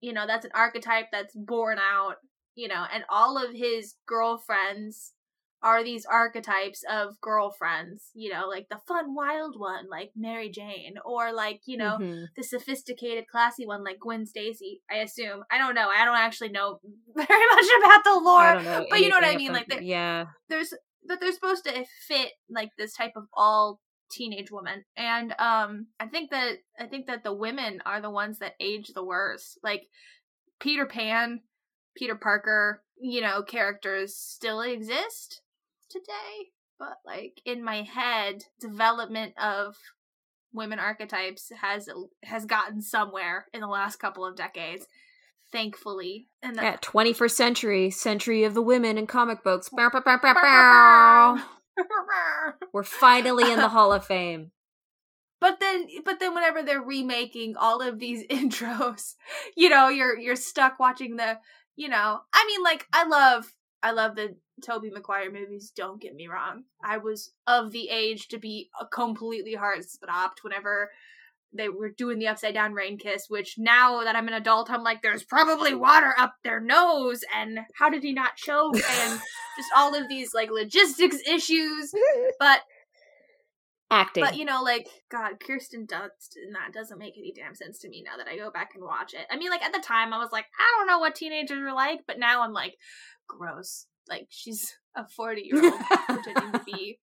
you 0.00 0.12
know, 0.12 0.26
that's 0.26 0.44
an 0.44 0.52
archetype 0.54 1.06
that's 1.12 1.34
born 1.34 1.78
out, 1.78 2.16
you 2.54 2.68
know, 2.68 2.84
and 2.92 3.04
all 3.08 3.42
of 3.42 3.54
his 3.54 3.94
girlfriends 4.06 5.12
are 5.62 5.84
these 5.84 6.04
archetypes 6.04 6.82
of 6.90 7.20
girlfriends, 7.20 8.10
you 8.14 8.32
know, 8.32 8.48
like 8.48 8.68
the 8.68 8.80
fun, 8.88 9.14
wild 9.14 9.58
one, 9.58 9.88
like 9.88 10.10
Mary 10.16 10.50
Jane, 10.50 10.94
or 11.04 11.32
like, 11.32 11.60
you 11.66 11.76
know, 11.76 11.98
mm-hmm. 12.00 12.24
the 12.36 12.42
sophisticated, 12.42 13.28
classy 13.30 13.66
one, 13.66 13.84
like 13.84 14.00
Gwen 14.00 14.26
Stacy, 14.26 14.82
I 14.90 14.96
assume. 14.96 15.44
I 15.50 15.58
don't 15.58 15.74
know. 15.74 15.88
I 15.88 16.04
don't 16.04 16.16
actually 16.16 16.50
know 16.50 16.80
very 17.14 17.26
much 17.26 17.66
about 17.78 18.04
the 18.04 18.20
lore, 18.22 18.86
but 18.90 19.00
you 19.00 19.08
know 19.08 19.16
what 19.16 19.24
I 19.24 19.36
mean? 19.36 19.52
Like, 19.52 19.72
yeah. 19.80 20.26
There's, 20.48 20.74
but 21.06 21.20
they're 21.20 21.32
supposed 21.32 21.64
to 21.64 21.84
fit 22.08 22.32
like 22.50 22.70
this 22.76 22.94
type 22.94 23.12
of 23.16 23.24
all 23.34 23.80
teenage 24.10 24.50
woman 24.50 24.84
and 24.94 25.32
um 25.38 25.86
i 25.98 26.06
think 26.06 26.30
that 26.30 26.58
i 26.78 26.84
think 26.84 27.06
that 27.06 27.24
the 27.24 27.32
women 27.32 27.80
are 27.86 28.02
the 28.02 28.10
ones 28.10 28.40
that 28.40 28.52
age 28.60 28.88
the 28.94 29.02
worst 29.02 29.58
like 29.62 29.84
peter 30.60 30.84
pan 30.84 31.40
peter 31.96 32.14
parker 32.14 32.82
you 33.00 33.22
know 33.22 33.42
characters 33.42 34.14
still 34.14 34.60
exist 34.60 35.40
today, 35.92 36.50
but 36.78 36.96
like 37.04 37.40
in 37.44 37.62
my 37.64 37.82
head, 37.82 38.44
development 38.60 39.34
of 39.40 39.76
women 40.52 40.78
archetypes 40.78 41.50
has 41.60 41.88
has 42.24 42.44
gotten 42.44 42.82
somewhere 42.82 43.46
in 43.52 43.60
the 43.60 43.66
last 43.66 43.96
couple 43.96 44.24
of 44.24 44.36
decades 44.36 44.86
thankfully 45.50 46.28
and 46.42 46.56
that- 46.56 46.62
yeah 46.62 46.76
21st 46.78 47.30
century 47.30 47.90
century 47.90 48.44
of 48.44 48.54
the 48.54 48.62
women 48.62 48.98
in 48.98 49.06
comic 49.06 49.44
books. 49.44 49.68
Bow, 49.68 49.90
bow, 49.90 50.00
bow, 50.04 51.42
we're 52.72 52.82
finally 52.82 53.50
in 53.52 53.58
the 53.58 53.68
hall 53.76 53.92
of 53.92 54.04
fame. 54.04 54.50
But 55.40 55.58
then 55.60 55.88
but 56.04 56.20
then 56.20 56.34
whenever 56.34 56.62
they're 56.62 56.82
remaking 56.82 57.56
all 57.56 57.80
of 57.82 57.98
these 57.98 58.26
intros 58.30 59.14
you 59.56 59.68
know 59.68 59.88
you're 59.88 60.18
you're 60.18 60.36
stuck 60.36 60.78
watching 60.78 61.16
the 61.16 61.38
you 61.76 61.88
know 61.88 62.20
i 62.32 62.44
mean 62.46 62.62
like 62.62 62.86
i 62.92 63.04
love 63.06 63.52
i 63.82 63.90
love 63.90 64.14
the 64.16 64.36
Tobey 64.62 64.90
Maguire 64.90 65.30
movies, 65.30 65.72
don't 65.74 66.00
get 66.00 66.14
me 66.14 66.28
wrong. 66.28 66.64
I 66.84 66.98
was 66.98 67.32
of 67.46 67.72
the 67.72 67.88
age 67.88 68.28
to 68.28 68.38
be 68.38 68.70
completely 68.92 69.54
heart 69.54 69.84
stopped 69.84 70.44
whenever 70.44 70.90
they 71.54 71.68
were 71.68 71.90
doing 71.90 72.18
the 72.18 72.28
upside 72.28 72.54
down 72.54 72.72
rain 72.72 72.98
kiss, 72.98 73.26
which 73.28 73.56
now 73.58 74.02
that 74.04 74.16
I'm 74.16 74.28
an 74.28 74.34
adult, 74.34 74.70
I'm 74.70 74.82
like, 74.82 75.02
there's 75.02 75.22
probably 75.22 75.74
water 75.74 76.14
up 76.18 76.34
their 76.42 76.60
nose, 76.60 77.22
and 77.34 77.60
how 77.74 77.90
did 77.90 78.02
he 78.02 78.12
not 78.12 78.36
choke? 78.36 78.76
And 79.02 79.20
just 79.56 79.68
all 79.76 79.94
of 79.94 80.08
these 80.08 80.32
like 80.34 80.50
logistics 80.50 81.18
issues. 81.26 81.92
But 82.38 82.60
acting. 83.90 84.24
But 84.24 84.36
you 84.36 84.44
know, 84.44 84.62
like 84.62 84.88
God, 85.10 85.38
Kirsten 85.38 85.86
Dunst 85.86 86.36
and 86.42 86.54
that 86.54 86.72
doesn't 86.72 86.98
make 86.98 87.16
any 87.18 87.32
damn 87.32 87.54
sense 87.54 87.78
to 87.80 87.88
me 87.88 88.02
now 88.02 88.16
that 88.16 88.26
I 88.26 88.36
go 88.36 88.50
back 88.50 88.70
and 88.74 88.82
watch 88.82 89.12
it. 89.14 89.26
I 89.30 89.36
mean, 89.36 89.50
like 89.50 89.62
at 89.62 89.72
the 89.72 89.80
time 89.80 90.12
I 90.12 90.18
was 90.18 90.32
like, 90.32 90.46
I 90.58 90.78
don't 90.78 90.86
know 90.86 90.98
what 90.98 91.14
teenagers 91.14 91.58
are 91.58 91.74
like, 91.74 92.00
but 92.06 92.18
now 92.18 92.42
I'm 92.42 92.52
like, 92.52 92.76
gross 93.28 93.86
like 94.08 94.26
she's 94.30 94.76
a 94.96 95.06
40 95.06 95.42
year 95.42 95.64
old 95.64 95.80
pretending 96.06 96.52
to 96.52 96.62
be 96.64 96.98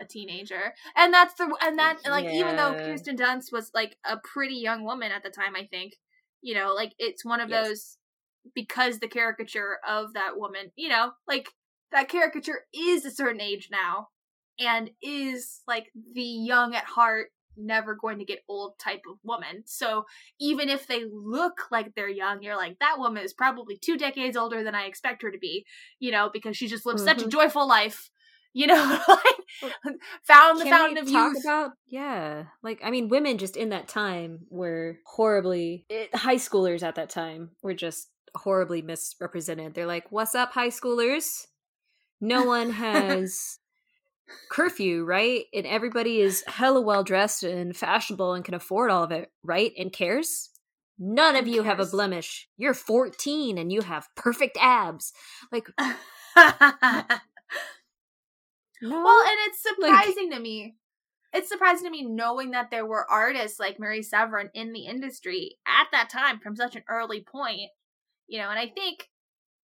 a 0.00 0.04
teenager 0.04 0.74
and 0.96 1.14
that's 1.14 1.34
the 1.34 1.56
and 1.62 1.78
that 1.78 1.98
like 2.08 2.26
even 2.26 2.56
though 2.56 2.74
kirsten 2.74 3.16
dunst 3.16 3.52
was 3.52 3.70
like 3.72 3.96
a 4.04 4.16
pretty 4.16 4.56
young 4.56 4.84
woman 4.84 5.12
at 5.12 5.22
the 5.22 5.30
time 5.30 5.54
i 5.56 5.64
think 5.64 5.94
you 6.42 6.52
know 6.52 6.74
like 6.74 6.92
it's 6.98 7.24
one 7.24 7.40
of 7.40 7.48
yes. 7.48 7.66
those 7.66 7.98
because 8.54 8.98
the 8.98 9.08
caricature 9.08 9.78
of 9.88 10.12
that 10.14 10.36
woman 10.36 10.72
you 10.74 10.88
know 10.88 11.12
like 11.28 11.48
that 11.92 12.08
caricature 12.08 12.66
is 12.74 13.04
a 13.04 13.10
certain 13.10 13.40
age 13.40 13.68
now 13.70 14.08
and 14.58 14.90
is 15.00 15.62
like 15.66 15.86
the 16.12 16.22
young 16.22 16.74
at 16.74 16.84
heart 16.84 17.28
never 17.56 17.94
going 17.94 18.18
to 18.18 18.24
get 18.24 18.44
old 18.48 18.78
type 18.78 19.02
of 19.10 19.18
woman. 19.22 19.62
So 19.66 20.06
even 20.40 20.68
if 20.68 20.86
they 20.86 21.04
look 21.10 21.62
like 21.70 21.94
they're 21.94 22.08
young, 22.08 22.42
you're 22.42 22.56
like, 22.56 22.78
that 22.80 22.98
woman 22.98 23.22
is 23.22 23.32
probably 23.32 23.76
two 23.76 23.96
decades 23.96 24.36
older 24.36 24.62
than 24.62 24.74
I 24.74 24.84
expect 24.84 25.22
her 25.22 25.30
to 25.30 25.38
be, 25.38 25.66
you 25.98 26.10
know, 26.10 26.30
because 26.32 26.56
she 26.56 26.68
just 26.68 26.86
lives 26.86 27.02
mm-hmm. 27.02 27.08
such 27.08 27.18
a 27.18 27.20
mm-hmm. 27.22 27.30
joyful 27.30 27.66
life. 27.68 28.10
You 28.56 28.68
know, 28.68 29.00
like 29.08 29.96
found 30.22 30.60
the 30.60 30.62
Can 30.62 30.72
fountain 30.72 30.98
of 30.98 31.10
talk 31.10 31.32
youth. 31.32 31.44
About, 31.44 31.72
yeah, 31.88 32.44
like 32.62 32.80
I 32.84 32.92
mean, 32.92 33.08
women 33.08 33.36
just 33.36 33.56
in 33.56 33.70
that 33.70 33.88
time 33.88 34.46
were 34.48 34.98
horribly 35.04 35.86
it, 35.90 36.14
high 36.14 36.36
schoolers 36.36 36.84
at 36.84 36.94
that 36.94 37.10
time 37.10 37.50
were 37.64 37.74
just 37.74 38.10
horribly 38.36 38.80
misrepresented. 38.80 39.74
They're 39.74 39.88
like, 39.88 40.12
"What's 40.12 40.36
up, 40.36 40.52
high 40.52 40.68
schoolers? 40.68 41.46
No 42.20 42.44
one 42.44 42.70
has 42.84 43.58
curfew, 44.50 45.04
right? 45.04 45.44
And 45.52 45.66
everybody 45.66 46.20
is 46.20 46.44
hella 46.46 46.80
well 46.80 47.04
dressed 47.04 47.42
and 47.42 47.76
fashionable 47.76 48.34
and 48.34 48.44
can 48.44 48.54
afford 48.54 48.90
all 48.90 49.04
of 49.04 49.12
it, 49.12 49.30
right? 49.42 49.72
And 49.78 49.92
cares. 49.92 50.50
None 50.98 51.36
of 51.36 51.48
you 51.48 51.62
have 51.62 51.80
a 51.80 51.86
blemish. 51.86 52.48
You're 52.56 52.74
14 52.74 53.58
and 53.58 53.72
you 53.72 53.82
have 53.82 54.08
perfect 54.14 54.56
abs. 54.60 55.12
Like 55.50 55.68
no? 55.78 55.92
Well, 59.02 59.20
and 59.20 59.38
it's 59.46 59.62
surprising 59.62 60.30
like, 60.30 60.36
to 60.36 60.40
me. 60.40 60.76
It's 61.32 61.48
surprising 61.48 61.86
to 61.86 61.90
me 61.90 62.04
knowing 62.04 62.52
that 62.52 62.70
there 62.70 62.86
were 62.86 63.10
artists 63.10 63.58
like 63.58 63.80
Mary 63.80 64.02
Severin 64.02 64.50
in 64.54 64.72
the 64.72 64.86
industry 64.86 65.56
at 65.66 65.88
that 65.90 66.10
time 66.10 66.38
from 66.38 66.54
such 66.54 66.76
an 66.76 66.84
early 66.88 67.22
point. 67.22 67.70
You 68.28 68.40
know, 68.40 68.50
and 68.50 68.58
I 68.58 68.68
think 68.68 69.08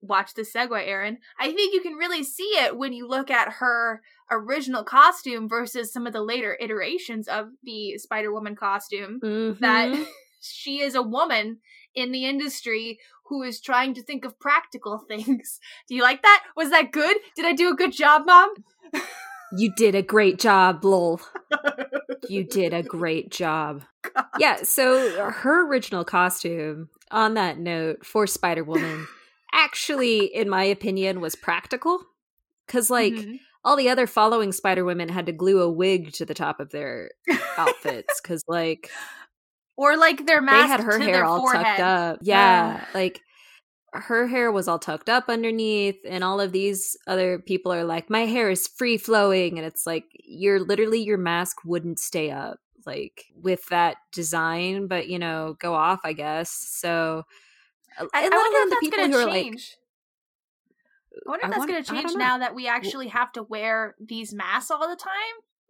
watch 0.01 0.35
the 0.35 0.43
segue, 0.43 0.87
Aaron. 0.87 1.19
I 1.39 1.53
think 1.53 1.75
you 1.75 1.81
can 1.81 1.95
really 1.95 2.23
see 2.23 2.51
it 2.57 2.77
when 2.77 2.93
you 2.93 3.09
look 3.09 3.31
at 3.31 3.55
her 3.55 4.03
original 4.31 4.85
costume 4.85 5.49
versus 5.49 5.93
some 5.93 6.07
of 6.07 6.13
the 6.13 6.23
later 6.23 6.57
iterations 6.61 7.29
of 7.29 7.49
the 7.63 7.99
Spider 7.99 8.33
Woman 8.33 8.57
costume. 8.57 9.21
Mm-hmm. 9.23 9.61
That 9.61 10.07
she 10.41 10.81
is 10.81 10.95
a 10.95 11.03
woman 11.03 11.59
in 11.95 12.13
the 12.13 12.27
industry 12.27 12.99
who 13.27 13.43
is 13.43 13.61
trying 13.61 13.95
to 13.95 14.03
think 14.03 14.25
of 14.25 14.39
practical 14.39 14.99
things. 15.09 15.61
Do 15.89 15.95
you 15.95 16.03
like 16.03 16.23
that? 16.23 16.45
Was 16.57 16.71
that 16.71 16.93
good? 16.93 17.17
Did 17.37 17.45
I 17.45 17.53
do 17.53 17.71
a 17.71 17.77
good 17.77 17.93
job, 17.93 18.23
Mom? 18.27 18.51
you 19.53 19.73
did 19.75 19.95
a 19.95 20.03
great 20.03 20.39
job, 20.39 20.85
lol. 20.85 21.21
you 22.29 22.45
did 22.45 22.73
a 22.73 22.83
great 22.83 23.31
job. 23.31 23.83
God. 24.03 24.27
Yeah, 24.39 24.63
so 24.63 25.31
her 25.31 25.67
original 25.67 26.05
costume, 26.05 26.89
on 27.11 27.35
that 27.35 27.59
note, 27.59 28.05
for 28.05 28.27
Spider 28.27 28.65
Woman 28.65 29.07
actually, 29.53 30.27
in 30.27 30.49
my 30.49 30.65
opinion, 30.65 31.21
was 31.21 31.35
practical. 31.35 32.03
Because, 32.67 32.91
like, 32.91 33.15
mm-hmm. 33.15 33.37
all 33.65 33.77
the 33.77 33.89
other 33.89 34.07
following 34.07 34.53
Spider 34.53 34.85
Women 34.85 35.09
had 35.09 35.27
to 35.27 35.33
glue 35.33 35.63
a 35.63 35.71
wig 35.71 36.13
to 36.15 36.27
the 36.27 36.35
top 36.35 36.61
of 36.61 36.71
their 36.71 37.11
outfits. 37.59 38.21
Because, 38.21 38.43
like, 38.47 38.91
or 39.79 39.97
like 39.97 40.27
their 40.27 40.43
mask 40.43 40.65
they 40.65 40.69
had 40.69 40.81
her 40.81 40.99
hair 40.99 41.25
all 41.25 41.39
forehead. 41.39 41.65
tucked 41.65 41.81
up. 41.81 42.19
Yeah, 42.21 42.75
yeah, 42.75 42.85
like 42.93 43.21
her 43.93 44.27
hair 44.27 44.53
was 44.53 44.69
all 44.69 44.79
tucked 44.79 45.09
up 45.09 45.25
underneath, 45.29 45.97
and 46.07 46.23
all 46.23 46.41
of 46.41 46.53
these 46.53 46.97
other 47.07 47.39
people 47.39 47.73
are 47.73 47.85
like, 47.85 48.11
"My 48.11 48.27
hair 48.27 48.51
is 48.51 48.67
free 48.67 48.99
flowing," 48.99 49.57
and 49.57 49.67
it's 49.67 49.87
like 49.87 50.05
you're 50.25 50.61
literally 50.61 51.01
your 51.01 51.17
mask 51.17 51.59
wouldn't 51.65 52.01
stay 52.01 52.31
up 52.31 52.59
like 52.87 53.27
with 53.35 53.65
that 53.69 53.97
design, 54.13 54.89
but 54.89 55.09
you 55.09 55.19
know, 55.19 55.57
go 55.61 55.75
off, 55.75 56.01
I 56.05 56.13
guess. 56.13 56.51
So 56.51 57.23
I, 57.99 58.07
I 58.15 58.29
wonder 58.29 58.59
if 58.59 58.71
that's 58.71 58.97
going 58.97 59.13
to 59.13 59.33
change. 59.33 59.77
Like, 61.27 61.27
I 61.27 61.31
wonder 61.31 61.47
if 61.47 61.51
that's 61.51 61.67
going 61.67 61.85
to 61.85 61.91
change 61.91 62.19
now 62.19 62.39
that 62.39 62.55
we 62.55 62.69
actually 62.69 63.09
have 63.09 63.33
to 63.33 63.43
wear 63.43 63.97
these 63.99 64.33
masks 64.33 64.71
all 64.71 64.89
the 64.89 64.97
time. 64.97 65.13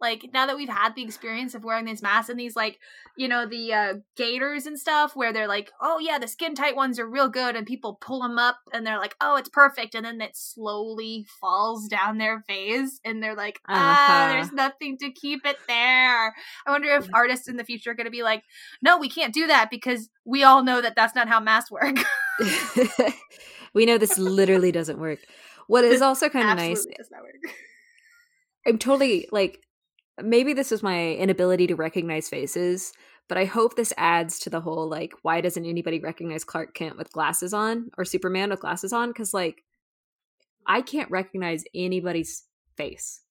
Like 0.01 0.29
now 0.33 0.45
that 0.45 0.55
we've 0.55 0.69
had 0.69 0.95
the 0.95 1.03
experience 1.03 1.55
of 1.55 1.63
wearing 1.63 1.85
these 1.85 2.01
masks 2.01 2.29
and 2.29 2.39
these 2.39 2.55
like, 2.55 2.79
you 3.17 3.27
know, 3.27 3.45
the 3.45 3.73
uh, 3.73 3.93
gaiters 4.15 4.65
and 4.65 4.79
stuff, 4.79 5.15
where 5.15 5.33
they're 5.33 5.47
like, 5.47 5.71
oh 5.81 5.99
yeah, 5.99 6.17
the 6.17 6.27
skin 6.27 6.55
tight 6.55 6.75
ones 6.75 6.99
are 6.99 7.09
real 7.09 7.27
good, 7.27 7.55
and 7.55 7.67
people 7.67 7.97
pull 7.99 8.21
them 8.21 8.39
up 8.39 8.57
and 8.73 8.85
they're 8.85 8.97
like, 8.97 9.15
oh, 9.19 9.35
it's 9.35 9.49
perfect, 9.49 9.95
and 9.95 10.05
then 10.05 10.21
it 10.21 10.35
slowly 10.35 11.25
falls 11.41 11.87
down 11.87 12.17
their 12.17 12.41
face, 12.47 12.99
and 13.03 13.21
they're 13.21 13.35
like, 13.35 13.59
ah, 13.67 13.73
uh-huh. 13.73 14.33
there's 14.33 14.51
nothing 14.53 14.97
to 14.99 15.11
keep 15.11 15.45
it 15.45 15.57
there. 15.67 16.33
I 16.65 16.71
wonder 16.71 16.89
if 16.89 17.09
artists 17.13 17.47
in 17.47 17.57
the 17.57 17.65
future 17.65 17.91
are 17.91 17.95
going 17.95 18.05
to 18.05 18.11
be 18.11 18.23
like, 18.23 18.43
no, 18.81 18.97
we 18.97 19.09
can't 19.09 19.33
do 19.33 19.47
that 19.47 19.69
because 19.69 20.09
we 20.25 20.43
all 20.43 20.63
know 20.63 20.81
that 20.81 20.95
that's 20.95 21.15
not 21.15 21.27
how 21.27 21.39
masks 21.39 21.71
work. 21.71 21.97
we 23.73 23.85
know 23.85 23.97
this 23.97 24.17
literally 24.17 24.71
doesn't 24.71 24.99
work. 24.99 25.19
What 25.67 25.83
is 25.83 26.01
also 26.01 26.29
kind 26.29 26.49
of 26.49 26.57
nice. 26.57 26.87
I'm 28.65 28.77
totally 28.77 29.27
like 29.31 29.59
maybe 30.23 30.53
this 30.53 30.71
is 30.71 30.83
my 30.83 31.13
inability 31.13 31.67
to 31.67 31.75
recognize 31.75 32.29
faces, 32.29 32.93
but 33.27 33.37
I 33.37 33.45
hope 33.45 33.75
this 33.75 33.93
adds 33.97 34.39
to 34.39 34.49
the 34.49 34.61
whole 34.61 34.89
like 34.89 35.13
why 35.21 35.41
doesn't 35.41 35.65
anybody 35.65 35.99
recognize 35.99 36.43
Clark 36.43 36.73
Kent 36.73 36.97
with 36.97 37.11
glasses 37.11 37.53
on 37.53 37.91
or 37.97 38.05
Superman 38.05 38.49
with 38.49 38.61
glasses 38.61 38.91
on 38.93 39.13
cuz 39.13 39.33
like 39.33 39.63
I 40.65 40.81
can't 40.81 41.09
recognize 41.09 41.63
anybody's 41.73 42.43
face. 42.77 43.21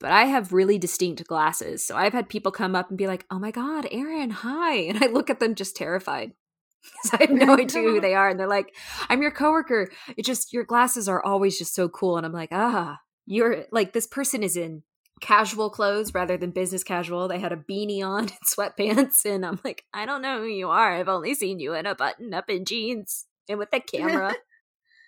But 0.00 0.12
I 0.12 0.24
have 0.26 0.52
really 0.52 0.78
distinct 0.78 1.26
glasses. 1.26 1.84
So 1.84 1.96
I've 1.96 2.12
had 2.12 2.28
people 2.28 2.52
come 2.52 2.76
up 2.76 2.88
and 2.88 2.98
be 2.98 3.08
like, 3.08 3.26
"Oh 3.30 3.38
my 3.38 3.50
god, 3.50 3.86
Aaron, 3.90 4.30
hi." 4.30 4.74
And 4.88 5.02
I 5.02 5.06
look 5.08 5.28
at 5.30 5.40
them 5.40 5.54
just 5.54 5.76
terrified. 5.76 6.32
Cuz 7.02 7.12
I 7.14 7.16
have 7.22 7.30
no 7.30 7.54
idea 7.54 7.82
who 7.82 8.00
they 8.00 8.14
are 8.20 8.28
and 8.28 8.38
they're 8.38 8.46
like, 8.46 8.74
"I'm 9.08 9.22
your 9.22 9.32
coworker. 9.32 9.90
It 10.16 10.24
just 10.24 10.52
your 10.52 10.64
glasses 10.64 11.08
are 11.08 11.22
always 11.24 11.58
just 11.58 11.74
so 11.74 11.88
cool." 11.88 12.16
And 12.16 12.24
I'm 12.24 12.32
like, 12.32 12.50
"Ah, 12.52 13.00
you're 13.26 13.66
like 13.72 13.92
this 13.92 14.06
person 14.06 14.42
is 14.42 14.56
in 14.56 14.82
casual 15.20 15.70
clothes 15.70 16.14
rather 16.14 16.36
than 16.36 16.50
business 16.50 16.84
casual. 16.84 17.28
They 17.28 17.38
had 17.38 17.52
a 17.52 17.56
beanie 17.56 18.04
on 18.04 18.20
and 18.20 18.32
sweatpants, 18.46 19.24
and 19.24 19.44
I'm 19.44 19.60
like, 19.64 19.84
I 19.92 20.06
don't 20.06 20.22
know 20.22 20.40
who 20.40 20.46
you 20.46 20.68
are. 20.68 20.94
I've 20.94 21.08
only 21.08 21.34
seen 21.34 21.60
you 21.60 21.74
in 21.74 21.86
a 21.86 21.94
button 21.94 22.34
up 22.34 22.48
in 22.48 22.64
jeans 22.64 23.26
and 23.48 23.58
with 23.58 23.68
a 23.72 23.80
camera. 23.80 24.34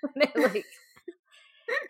and 0.14 0.44
like, 0.44 0.64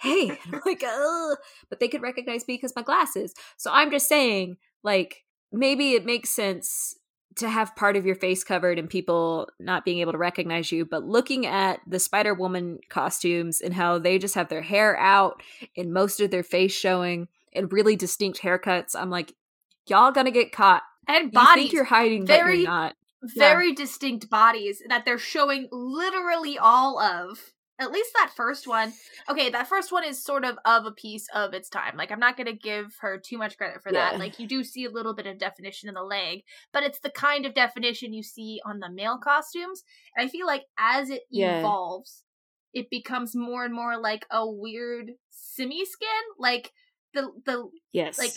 hey, 0.01 0.37
I'm 0.53 0.61
like, 0.67 0.83
oh, 0.85 1.37
but 1.69 1.81
they 1.81 1.89
could 1.89 2.03
recognize 2.03 2.47
me 2.49 2.55
because 2.55 2.75
my 2.75 2.83
glasses. 2.83 3.35
So 3.57 3.71
I'm 3.73 3.91
just 3.91 4.09
saying, 4.09 4.57
like, 4.83 5.25
maybe 5.53 5.93
it 5.93 6.05
makes 6.05 6.31
sense 6.31 6.97
to 7.37 7.49
have 7.49 7.77
part 7.77 7.97
of 7.97 8.05
your 8.05 8.17
face 8.17 8.43
covered 8.43 8.79
and 8.79 8.91
people 8.91 9.49
not 9.61 9.85
being 9.85 9.99
able 9.99 10.13
to 10.13 10.19
recognize 10.19 10.73
you, 10.73 10.85
but 10.85 11.05
looking 11.05 11.47
at 11.47 11.81
the 11.87 12.01
Spider 12.01 12.35
Woman 12.35 12.81
costumes 12.89 13.61
and 13.61 13.73
how 13.73 13.99
they 13.99 14.19
just 14.19 14.35
have 14.35 14.49
their 14.49 14.63
hair 14.63 14.99
out 14.99 15.41
and 15.77 15.93
most 15.93 16.21
of 16.21 16.31
their 16.31 16.43
face 16.43 16.73
showing 16.73 17.29
and 17.53 17.73
really 17.73 17.97
distinct 17.97 18.41
haircuts, 18.41 18.95
I'm 18.95 19.11
like, 19.11 19.35
y'all 19.87 20.13
gonna 20.13 20.31
get 20.31 20.53
caught. 20.53 20.83
And 21.09 21.33
bodies. 21.33 21.49
You 21.49 21.63
think 21.63 21.73
you're 21.73 21.85
hiding, 21.85 22.27
very, 22.27 22.43
but 22.43 22.59
you're 22.59 22.69
not. 22.69 22.95
Very 23.37 23.69
yeah. 23.69 23.75
distinct 23.75 24.31
bodies 24.31 24.83
that 24.89 25.05
they're 25.05 25.19
showing 25.19 25.69
literally 25.71 26.59
all 26.59 26.99
of 26.99 27.53
at 27.81 27.91
least 27.91 28.11
that 28.15 28.31
first 28.37 28.69
one 28.69 28.93
okay 29.29 29.51
that 29.51 29.67
first 29.67 29.91
one 29.91 30.05
is 30.05 30.23
sort 30.23 30.45
of 30.45 30.59
of 30.65 30.85
a 30.85 30.93
piece 30.93 31.27
of 31.35 31.55
its 31.55 31.69
time 31.69 31.97
like 31.97 32.13
i'm 32.13 32.21
not 32.21 32.37
going 32.37 32.47
to 32.47 32.53
give 32.53 32.95
her 33.01 33.19
too 33.19 33.39
much 33.39 33.57
credit 33.57 33.83
for 33.83 33.93
yeah. 33.93 34.11
that 34.11 34.19
like 34.19 34.39
you 34.39 34.47
do 34.47 34.63
see 34.63 34.85
a 34.85 34.91
little 34.91 35.15
bit 35.15 35.27
of 35.27 35.39
definition 35.39 35.89
in 35.89 35.95
the 35.95 36.03
leg 36.03 36.43
but 36.73 36.83
it's 36.83 37.01
the 37.01 37.11
kind 37.11 37.47
of 37.47 37.55
definition 37.55 38.13
you 38.13 38.23
see 38.23 38.61
on 38.65 38.79
the 38.79 38.91
male 38.91 39.19
costumes 39.19 39.83
and 40.15 40.27
i 40.27 40.31
feel 40.31 40.47
like 40.47 40.65
as 40.79 41.11
it 41.11 41.23
yeah. 41.31 41.59
evolves 41.59 42.23
it 42.73 42.89
becomes 42.91 43.35
more 43.35 43.65
and 43.65 43.75
more 43.75 43.99
like 43.99 44.27
a 44.31 44.49
weird 44.49 45.13
simi 45.31 45.85
skin 45.85 46.09
like 46.39 46.73
the 47.15 47.31
the 47.45 47.69
yes 47.93 48.19
like 48.19 48.33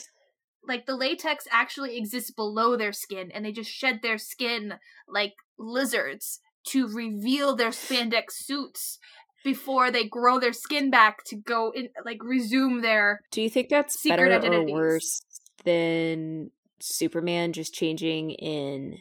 like 0.67 0.85
the 0.85 0.95
latex 0.95 1.47
actually 1.51 1.97
exists 1.97 2.31
below 2.31 2.77
their 2.77 2.93
skin 2.93 3.31
and 3.31 3.45
they 3.45 3.51
just 3.51 3.71
shed 3.71 3.99
their 4.01 4.17
skin 4.17 4.75
like 5.07 5.33
lizards 5.57 6.39
to 6.65 6.87
reveal 6.87 7.55
their 7.55 7.69
spandex 7.69 8.31
suits 8.31 8.99
before 9.43 9.91
they 9.91 10.07
grow 10.07 10.39
their 10.39 10.53
skin 10.53 10.89
back 10.89 11.23
to 11.25 11.35
go 11.35 11.71
in 11.75 11.89
like 12.05 12.23
resume 12.23 12.81
their 12.81 13.19
Do 13.31 13.41
you 13.41 13.49
think 13.49 13.69
that's 13.69 14.01
better 14.03 14.31
identities. 14.31 14.71
or 14.71 14.73
worse 14.73 15.21
than 15.65 16.51
Superman 16.79 17.53
just 17.53 17.73
changing 17.73 18.31
in 18.31 18.99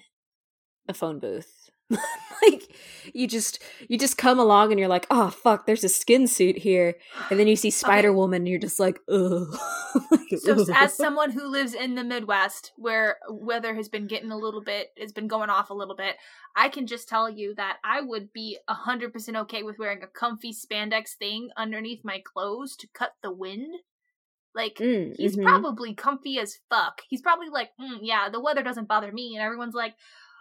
a 0.89 0.95
phone 0.95 1.21
booth? 1.21 1.62
like 2.43 2.75
you 3.13 3.27
just 3.27 3.63
you 3.89 3.99
just 3.99 4.17
come 4.17 4.39
along 4.39 4.71
and 4.71 4.79
you're 4.79 4.89
like, 4.89 5.07
oh 5.11 5.31
fuck, 5.31 5.67
there's 5.67 5.85
a 5.85 5.89
skin 5.89 6.27
suit 6.27 6.59
here, 6.59 6.97
and 7.31 7.39
then 7.39 7.49
you 7.49 7.57
see 7.57 7.71
Spider 7.71 8.09
okay. 8.09 8.17
Woman, 8.17 8.43
and 8.43 8.49
you're 8.49 8.59
just 8.59 8.81
like, 8.81 9.01
ugh. 9.09 9.57
so, 10.39 10.65
as 10.75 10.97
someone 10.97 11.31
who 11.31 11.47
lives 11.47 11.75
in 11.75 11.95
the 11.95 12.05
Midwest, 12.05 12.73
where 12.77 13.19
weather 13.29 13.75
has 13.75 13.89
been 13.89 14.07
getting 14.07 14.31
a 14.31 14.39
little 14.39 14.63
bit, 14.63 14.91
has 14.99 15.13
been 15.13 15.29
going 15.29 15.51
off 15.51 15.71
a 15.71 15.75
little 15.75 15.97
bit, 15.97 16.17
I 16.57 16.69
can 16.69 16.87
just 16.87 17.09
tell 17.09 17.29
you 17.29 17.55
that 17.57 17.79
I 17.85 18.01
would 18.01 18.33
be 18.33 18.59
hundred 18.69 19.13
percent 19.13 19.37
okay 19.39 19.63
with 19.63 19.79
wearing 19.79 20.03
a 20.03 20.07
comfy 20.07 20.53
spandex 20.53 21.15
thing 21.19 21.51
underneath 21.57 22.05
my 22.05 22.23
clothes 22.25 22.77
to 22.77 22.89
cut 22.95 23.13
the 23.23 23.33
wind. 23.33 23.75
Like 24.55 24.77
mm, 24.77 25.15
he's 25.17 25.37
mm-hmm. 25.37 25.47
probably 25.47 25.95
comfy 25.95 26.39
as 26.39 26.59
fuck. 26.69 27.03
He's 27.09 27.23
probably 27.23 27.49
like, 27.49 27.71
mm, 27.81 27.99
yeah, 28.03 28.29
the 28.29 28.41
weather 28.41 28.63
doesn't 28.63 28.89
bother 28.89 29.11
me, 29.11 29.35
and 29.35 29.43
everyone's 29.43 29.75
like, 29.75 29.95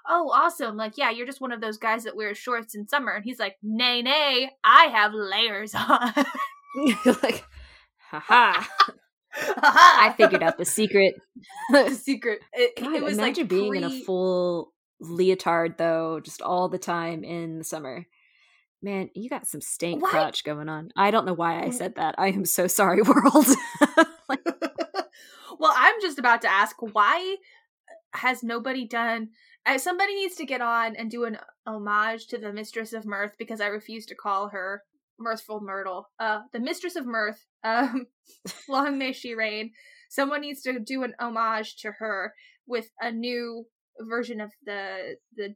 oh, 0.08 0.30
awesome. 0.30 0.78
Like, 0.78 0.98
yeah, 0.98 1.10
you're 1.10 1.26
just 1.26 1.42
one 1.42 1.52
of 1.52 1.62
those 1.62 1.78
guys 1.78 2.04
that 2.04 2.16
wears 2.16 2.38
shorts 2.38 2.76
in 2.76 2.88
summer. 2.88 3.12
And 3.12 3.24
he's 3.24 3.40
like, 3.40 3.58
nay, 3.62 4.02
nay, 4.02 4.52
I 4.64 4.86
have 4.86 5.14
layers 5.14 5.74
on. 5.76 6.14
like, 7.24 7.44
haha. 8.10 8.64
I 9.34 10.14
figured 10.18 10.44
out 10.44 10.58
the 10.58 10.66
secret. 10.66 11.16
the 11.72 11.92
secret. 11.92 12.42
It, 12.54 12.82
God, 12.82 12.94
it 12.96 13.04
was 13.04 13.18
imagine 13.18 13.44
like 13.44 13.50
being 13.50 13.70
pre- 13.70 13.78
in 13.78 13.84
a 13.84 14.04
full 14.04 14.74
leotard 15.00 15.78
though, 15.78 16.20
just 16.20 16.42
all 16.42 16.70
the 16.70 16.78
time 16.78 17.24
in 17.24 17.58
the 17.58 17.64
summer. 17.64 18.06
Man, 18.84 19.10
you 19.14 19.30
got 19.30 19.48
some 19.48 19.62
stank 19.62 20.04
crotch 20.04 20.44
going 20.44 20.68
on. 20.68 20.90
I 20.96 21.12
don't 21.12 21.26
know 21.26 21.34
why 21.34 21.62
I 21.62 21.70
said 21.70 21.96
that. 21.96 22.16
I 22.18 22.30
am 22.30 22.46
so 22.46 22.66
sorry, 22.66 23.02
world. 23.04 23.46
like, 24.28 24.44
well, 25.60 25.74
I'm 25.76 26.02
just 26.02 26.18
about 26.18 26.42
to 26.42 26.52
ask 26.52 26.76
why 26.80 27.38
has 28.14 28.44
nobody 28.44 28.88
done 28.88 29.30
uh, 29.66 29.78
somebody 29.78 30.16
needs 30.16 30.36
to 30.36 30.46
get 30.46 30.62
on 30.62 30.96
and 30.96 31.12
do 31.12 31.26
an 31.26 31.38
homage 31.68 32.28
to 32.28 32.38
the 32.38 32.52
Mistress 32.52 32.94
of 32.94 33.06
Mirth 33.06 33.34
because 33.38 33.62
I 33.62 33.68
refuse 33.68 34.06
to 34.08 34.16
call 34.16 34.50
her 34.50 34.84
Mirthful 35.20 35.62
Myrtle. 35.62 36.10
Uh, 36.20 36.42
the 36.52 36.60
Mistress 36.60 36.96
of 36.96 37.06
Mirth. 37.06 37.46
Um, 37.64 38.08
long 38.68 38.98
may 38.98 39.14
she 39.14 39.36
reign. 39.36 39.74
Someone 40.10 40.42
needs 40.42 40.64
to 40.64 40.80
do 40.80 41.04
an 41.04 41.14
homage 41.20 41.76
to 41.82 41.92
her 42.00 42.34
with 42.66 42.90
a 43.00 43.12
new 43.12 43.68
version 44.00 44.42
of 44.42 44.50
the 44.66 45.18
the 45.36 45.54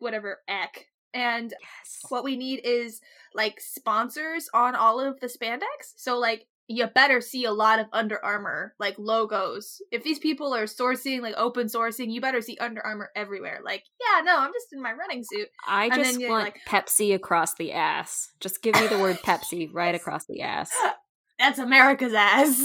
whatever 0.00 0.40
Echh. 0.50 0.82
And 1.14 1.54
yes. 1.58 2.00
what 2.10 2.24
we 2.24 2.36
need 2.36 2.60
is 2.62 3.00
like 3.32 3.58
sponsors 3.58 4.50
on 4.52 4.74
all 4.74 5.00
of 5.00 5.18
the 5.20 5.28
spandex. 5.28 5.94
So 5.96 6.18
like 6.18 6.46
you 6.68 6.86
better 6.86 7.20
see 7.20 7.44
a 7.44 7.52
lot 7.52 7.78
of 7.78 7.86
Under 7.92 8.22
Armour 8.24 8.74
like 8.78 8.96
logos. 8.98 9.80
If 9.92 10.02
these 10.02 10.18
people 10.18 10.54
are 10.54 10.64
sourcing 10.64 11.20
like 11.20 11.34
open 11.36 11.68
sourcing, 11.68 12.12
you 12.12 12.20
better 12.20 12.40
see 12.40 12.56
Under 12.58 12.84
Armour 12.84 13.10
everywhere. 13.14 13.60
Like, 13.64 13.84
yeah, 14.00 14.22
no, 14.22 14.38
I'm 14.38 14.52
just 14.52 14.72
in 14.72 14.82
my 14.82 14.92
running 14.92 15.22
suit. 15.24 15.48
I 15.66 15.86
and 15.86 15.94
just 15.94 16.20
want 16.28 16.44
like, 16.44 16.60
Pepsi 16.66 17.14
across 17.14 17.54
the 17.54 17.72
ass. 17.72 18.32
Just 18.40 18.62
give 18.62 18.74
me 18.74 18.86
the 18.88 18.98
word 18.98 19.16
Pepsi 19.24 19.68
right 19.72 19.94
across 19.94 20.26
the 20.26 20.42
ass. 20.42 20.70
That's 21.38 21.58
America's 21.58 22.14
ass. 22.14 22.58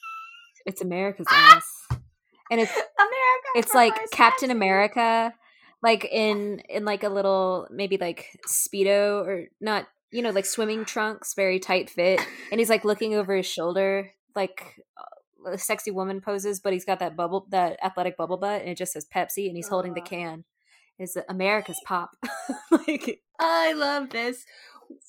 it's 0.66 0.80
America's 0.80 1.26
ah! 1.30 1.56
ass. 1.56 1.98
And 2.50 2.60
it's 2.60 2.72
America. 2.72 3.48
It's 3.56 3.74
like 3.74 3.94
Captain 4.10 4.50
America 4.50 5.34
like 5.82 6.04
in 6.06 6.60
in 6.68 6.84
like 6.84 7.04
a 7.04 7.08
little 7.08 7.68
maybe 7.70 7.98
like 7.98 8.26
speedo 8.48 9.24
or 9.24 9.48
not 9.60 9.86
you 10.10 10.22
know, 10.22 10.30
like 10.30 10.46
swimming 10.46 10.84
trunks, 10.84 11.34
very 11.34 11.58
tight 11.58 11.90
fit, 11.90 12.20
and 12.50 12.60
he's 12.60 12.70
like 12.70 12.84
looking 12.84 13.14
over 13.14 13.36
his 13.36 13.46
shoulder, 13.46 14.12
like 14.34 14.76
uh, 14.96 15.56
sexy 15.56 15.90
woman 15.90 16.20
poses, 16.20 16.60
but 16.60 16.72
he's 16.72 16.84
got 16.84 16.98
that 17.00 17.16
bubble, 17.16 17.46
that 17.50 17.78
athletic 17.82 18.16
bubble 18.16 18.38
butt, 18.38 18.60
and 18.60 18.70
it 18.70 18.78
just 18.78 18.92
says 18.92 19.06
Pepsi, 19.12 19.46
and 19.46 19.56
he's 19.56 19.68
uh 19.68 19.70
holding 19.70 19.94
the 19.94 20.00
can. 20.00 20.44
Is 20.98 21.16
America's 21.28 21.80
pop? 21.86 22.10
like 22.70 23.20
I 23.38 23.72
love 23.72 24.10
this. 24.10 24.44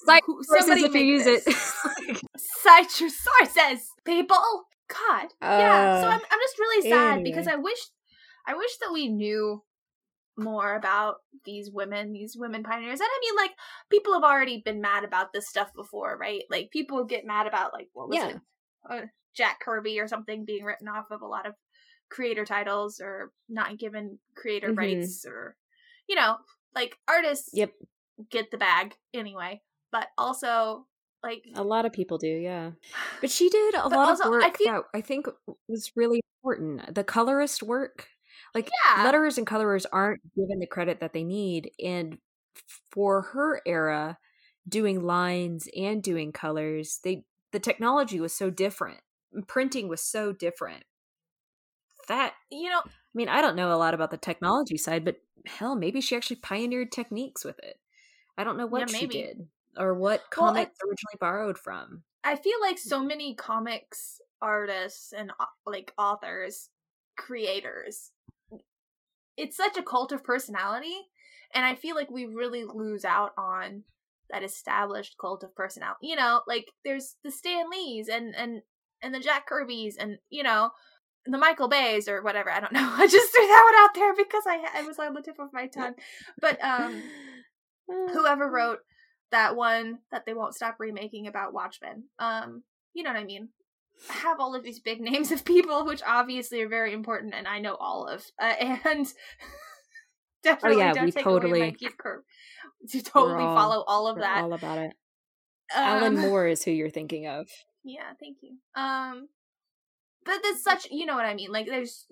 Cite 0.05 0.23
Somebody 0.41 0.83
if 0.83 0.93
you 0.93 1.01
use 1.01 1.23
this. 1.23 1.47
it. 1.47 2.21
Cite 2.38 2.99
your 2.99 3.09
sources, 3.09 3.89
people. 4.05 4.65
God, 4.88 5.25
uh, 5.41 5.57
yeah. 5.59 6.01
So 6.01 6.07
I'm, 6.07 6.19
I'm 6.19 6.39
just 6.41 6.59
really 6.59 6.89
sad 6.89 7.19
anyway. 7.19 7.29
because 7.29 7.47
I 7.47 7.55
wish, 7.55 7.79
I 8.47 8.55
wish 8.55 8.71
that 8.81 8.91
we 8.91 9.07
knew 9.07 9.63
more 10.39 10.75
about 10.75 11.17
these 11.45 11.69
women, 11.71 12.13
these 12.13 12.36
women 12.38 12.63
pioneers. 12.63 12.99
And 12.99 13.10
I 13.10 13.19
mean, 13.21 13.36
like, 13.36 13.52
people 13.89 14.13
have 14.13 14.23
already 14.23 14.62
been 14.63 14.82
mad 14.82 15.04
about 15.04 15.34
this 15.34 15.47
stuff 15.47 15.73
before, 15.75 16.17
right? 16.19 16.43
Like, 16.49 16.71
people 16.71 17.04
get 17.06 17.25
mad 17.25 17.47
about, 17.47 17.73
like, 17.73 17.89
what 17.93 18.10
was 18.10 18.17
yeah. 18.17 18.30
it? 18.30 18.38
Uh, 18.89 19.02
Jack 19.36 19.60
Kirby 19.60 19.99
or 19.99 20.08
something 20.08 20.45
being 20.45 20.63
written 20.63 20.88
off 20.88 21.06
of 21.12 21.21
a 21.21 21.28
lot 21.28 21.45
of 21.45 21.54
creator 22.10 22.45
titles 22.45 22.99
or 22.99 23.32
not 23.47 23.78
given 23.78 24.19
creator 24.36 24.69
mm-hmm. 24.69 24.80
rights 24.80 25.25
or, 25.28 25.56
you 26.08 26.15
know, 26.15 26.38
like, 26.75 26.95
artists 27.08 27.52
yep. 27.54 27.71
get 28.30 28.52
the 28.52 28.58
bag 28.58 28.95
anyway. 29.13 29.62
But 29.91 30.08
also, 30.17 30.86
like 31.23 31.43
a 31.56 31.63
lot 31.63 31.86
of 31.86 31.91
people 31.91 32.17
do 32.17 32.28
yeah 32.28 32.71
but 33.21 33.30
she 33.30 33.49
did 33.49 33.75
a 33.75 33.89
lot 33.89 34.10
also, 34.10 34.23
of 34.23 34.30
work 34.30 34.43
I 34.43 34.52
feel- 34.52 34.73
that 34.73 34.84
i 34.93 35.02
think 35.02 35.28
was 35.67 35.91
really 35.95 36.21
important 36.41 36.95
the 36.95 37.04
colorist 37.04 37.62
work 37.62 38.08
like 38.53 38.69
yeah. 38.85 39.05
letterers 39.05 39.38
and 39.38 39.47
colorers 39.47 39.85
aren't 39.91 40.21
given 40.35 40.59
the 40.59 40.67
credit 40.67 40.99
that 40.99 41.13
they 41.13 41.23
need. 41.23 41.71
And 41.83 42.17
for 42.91 43.21
her 43.21 43.62
era, 43.65 44.17
doing 44.67 45.01
lines 45.01 45.67
and 45.75 46.01
doing 46.01 46.31
colors, 46.31 46.99
they 47.03 47.23
the 47.51 47.59
technology 47.59 48.19
was 48.19 48.33
so 48.33 48.49
different. 48.49 48.99
Printing 49.47 49.88
was 49.88 50.01
so 50.01 50.31
different. 50.31 50.83
That 52.07 52.33
you 52.51 52.69
know, 52.69 52.81
I 52.85 52.89
mean, 53.13 53.29
I 53.29 53.41
don't 53.41 53.55
know 53.55 53.73
a 53.73 53.77
lot 53.77 53.93
about 53.93 54.12
the 54.12 54.17
technology 54.17 54.77
side, 54.77 55.05
but 55.05 55.17
hell, 55.45 55.75
maybe 55.75 56.01
she 56.01 56.15
actually 56.15 56.38
pioneered 56.38 56.91
techniques 56.91 57.45
with 57.45 57.59
it. 57.59 57.79
I 58.38 58.43
don't 58.43 58.57
know 58.57 58.67
what 58.67 58.91
yeah, 58.91 58.97
she 58.97 59.07
did 59.07 59.47
or 59.77 59.93
what 59.93 60.23
comics 60.31 60.77
well, 60.81 60.89
originally 60.89 61.17
borrowed 61.19 61.57
from. 61.57 62.03
I 62.23 62.35
feel 62.35 62.59
like 62.62 62.77
mm. 62.77 62.79
so 62.79 63.03
many 63.03 63.35
comics 63.35 64.19
artists 64.41 65.13
and 65.13 65.31
like 65.65 65.93
authors, 65.97 66.69
creators 67.17 68.12
it's 69.39 69.58
such 69.58 69.78
a 69.78 69.84
cult 69.84 70.12
of 70.12 70.23
personality 70.23 71.08
and 71.54 71.65
i 71.65 71.73
feel 71.73 71.95
like 71.95 72.12
we 72.12 72.25
really 72.25 72.63
lose 72.63 73.06
out 73.06 73.32
on 73.38 73.84
that 74.30 74.43
established 74.43 75.15
cult 75.19 75.43
of 75.43 75.56
personality 75.56 76.08
you 76.08 76.15
know 76.15 76.41
like 76.47 76.65
there's 76.86 77.15
the 77.23 77.32
stan 77.32 77.69
lees 77.71 78.08
and 78.08 78.36
and 78.36 78.62
and 79.02 79.15
the 79.15 79.19
jack 79.19 79.49
kirbys 79.49 79.93
and 79.97 80.17
you 80.30 80.43
know 80.43 80.69
the 81.25 81.38
michael 81.38 81.69
bays 81.69 82.08
or 82.08 82.21
whatever 82.21 82.52
i 82.52 82.60
don't 82.60 82.73
know 82.73 82.93
i 82.97 83.08
just 83.08 83.32
threw 83.32 83.47
that 83.47 83.71
one 83.71 83.84
out 83.84 83.95
there 83.95 84.13
because 84.15 84.43
i 84.45 84.80
i 84.80 84.84
was 84.84 84.99
on 84.99 85.13
the 85.13 85.21
tip 85.21 85.39
of 85.39 85.54
my 85.54 85.67
tongue 85.67 85.95
but 86.39 86.62
um 86.63 87.02
whoever 87.88 88.49
wrote 88.49 88.80
that 89.32 89.56
one 89.56 89.99
that 90.12 90.25
they 90.25 90.34
won't 90.34 90.56
stop 90.56 90.75
remaking 90.80 91.28
about 91.28 91.54
watchmen 91.54 92.04
um 92.19 92.63
you 92.93 93.04
know 93.04 93.12
what 93.12 93.19
i 93.19 93.23
mean 93.23 93.49
have 94.07 94.39
all 94.39 94.55
of 94.55 94.63
these 94.63 94.79
big 94.79 95.01
names 95.01 95.31
of 95.31 95.45
people, 95.45 95.85
which 95.85 96.01
obviously 96.05 96.62
are 96.62 96.69
very 96.69 96.93
important, 96.93 97.33
and 97.33 97.47
I 97.47 97.59
know 97.59 97.75
all 97.75 98.07
of, 98.07 98.25
uh, 98.41 98.53
and 98.85 99.07
definitely 100.43 100.81
oh, 100.81 100.85
yeah, 100.85 100.93
don't 100.93 101.05
we 101.05 101.12
take 101.12 101.23
totally, 101.23 101.59
away 101.59 101.69
my 101.71 101.75
geek 101.75 101.97
curve 101.97 102.23
to 102.89 103.03
totally 103.03 103.43
all, 103.43 103.55
follow 103.55 103.83
all 103.88 104.07
of 104.07 104.17
that. 104.17 104.43
All 104.43 104.53
about 104.53 104.77
it. 104.77 104.93
Um, 105.75 105.83
Alan 105.83 106.17
Moore 106.17 106.47
is 106.47 106.63
who 106.63 106.71
you're 106.71 106.89
thinking 106.89 107.27
of. 107.27 107.47
Yeah, 107.83 108.12
thank 108.19 108.38
you. 108.41 108.57
Um, 108.75 109.29
but 110.25 110.39
there's 110.43 110.63
such, 110.63 110.88
you 110.91 111.05
know 111.05 111.15
what 111.15 111.25
I 111.25 111.33
mean? 111.33 111.51
Like, 111.51 111.67
there's 111.67 112.05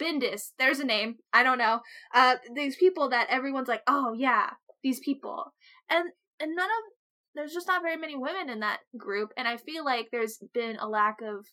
Bendis. 0.00 0.50
There's 0.58 0.80
a 0.80 0.84
name. 0.84 1.16
I 1.32 1.42
don't 1.42 1.58
know. 1.58 1.80
Uh, 2.12 2.36
these 2.54 2.76
people 2.76 3.10
that 3.10 3.28
everyone's 3.30 3.68
like, 3.68 3.82
oh 3.86 4.12
yeah, 4.12 4.50
these 4.82 5.00
people, 5.00 5.52
and 5.88 6.10
and 6.40 6.56
none 6.56 6.66
of 6.66 6.93
there's 7.34 7.52
just 7.52 7.66
not 7.66 7.82
very 7.82 7.96
many 7.96 8.16
women 8.16 8.48
in 8.48 8.60
that 8.60 8.80
group, 8.96 9.30
and 9.36 9.48
I 9.48 9.56
feel 9.56 9.84
like 9.84 10.08
there's 10.10 10.38
been 10.52 10.76
a 10.76 10.88
lack 10.88 11.18
of 11.22 11.46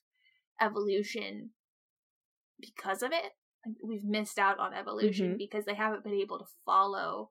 evolution 0.62 1.52
because 2.60 3.02
of 3.02 3.12
it. 3.12 3.32
Like, 3.66 3.76
we've 3.84 4.04
missed 4.04 4.40
out 4.40 4.60
on 4.60 4.74
evolution 4.74 5.30
mm-hmm. 5.30 5.38
because 5.38 5.66
they 5.66 5.76
haven't 5.76 6.04
been 6.04 6.14
able 6.14 6.40
to 6.40 6.46
follow 6.66 7.30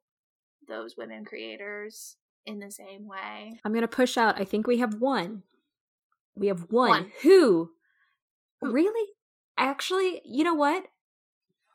those 0.68 0.96
women 0.96 1.24
creators 1.24 2.16
in 2.46 2.58
the 2.58 2.70
same 2.70 3.06
way. 3.06 3.52
I'm 3.64 3.72
going 3.72 3.82
to 3.82 3.88
push 3.88 4.16
out. 4.16 4.40
I 4.40 4.44
think 4.44 4.66
we 4.66 4.78
have 4.78 5.00
one. 5.00 5.42
We 6.34 6.46
have 6.46 6.66
one, 6.70 6.90
one. 6.90 7.12
who 7.22 7.70
really 8.62 9.10
actually, 9.58 10.22
you 10.24 10.44
know 10.44 10.54
what? 10.54 10.84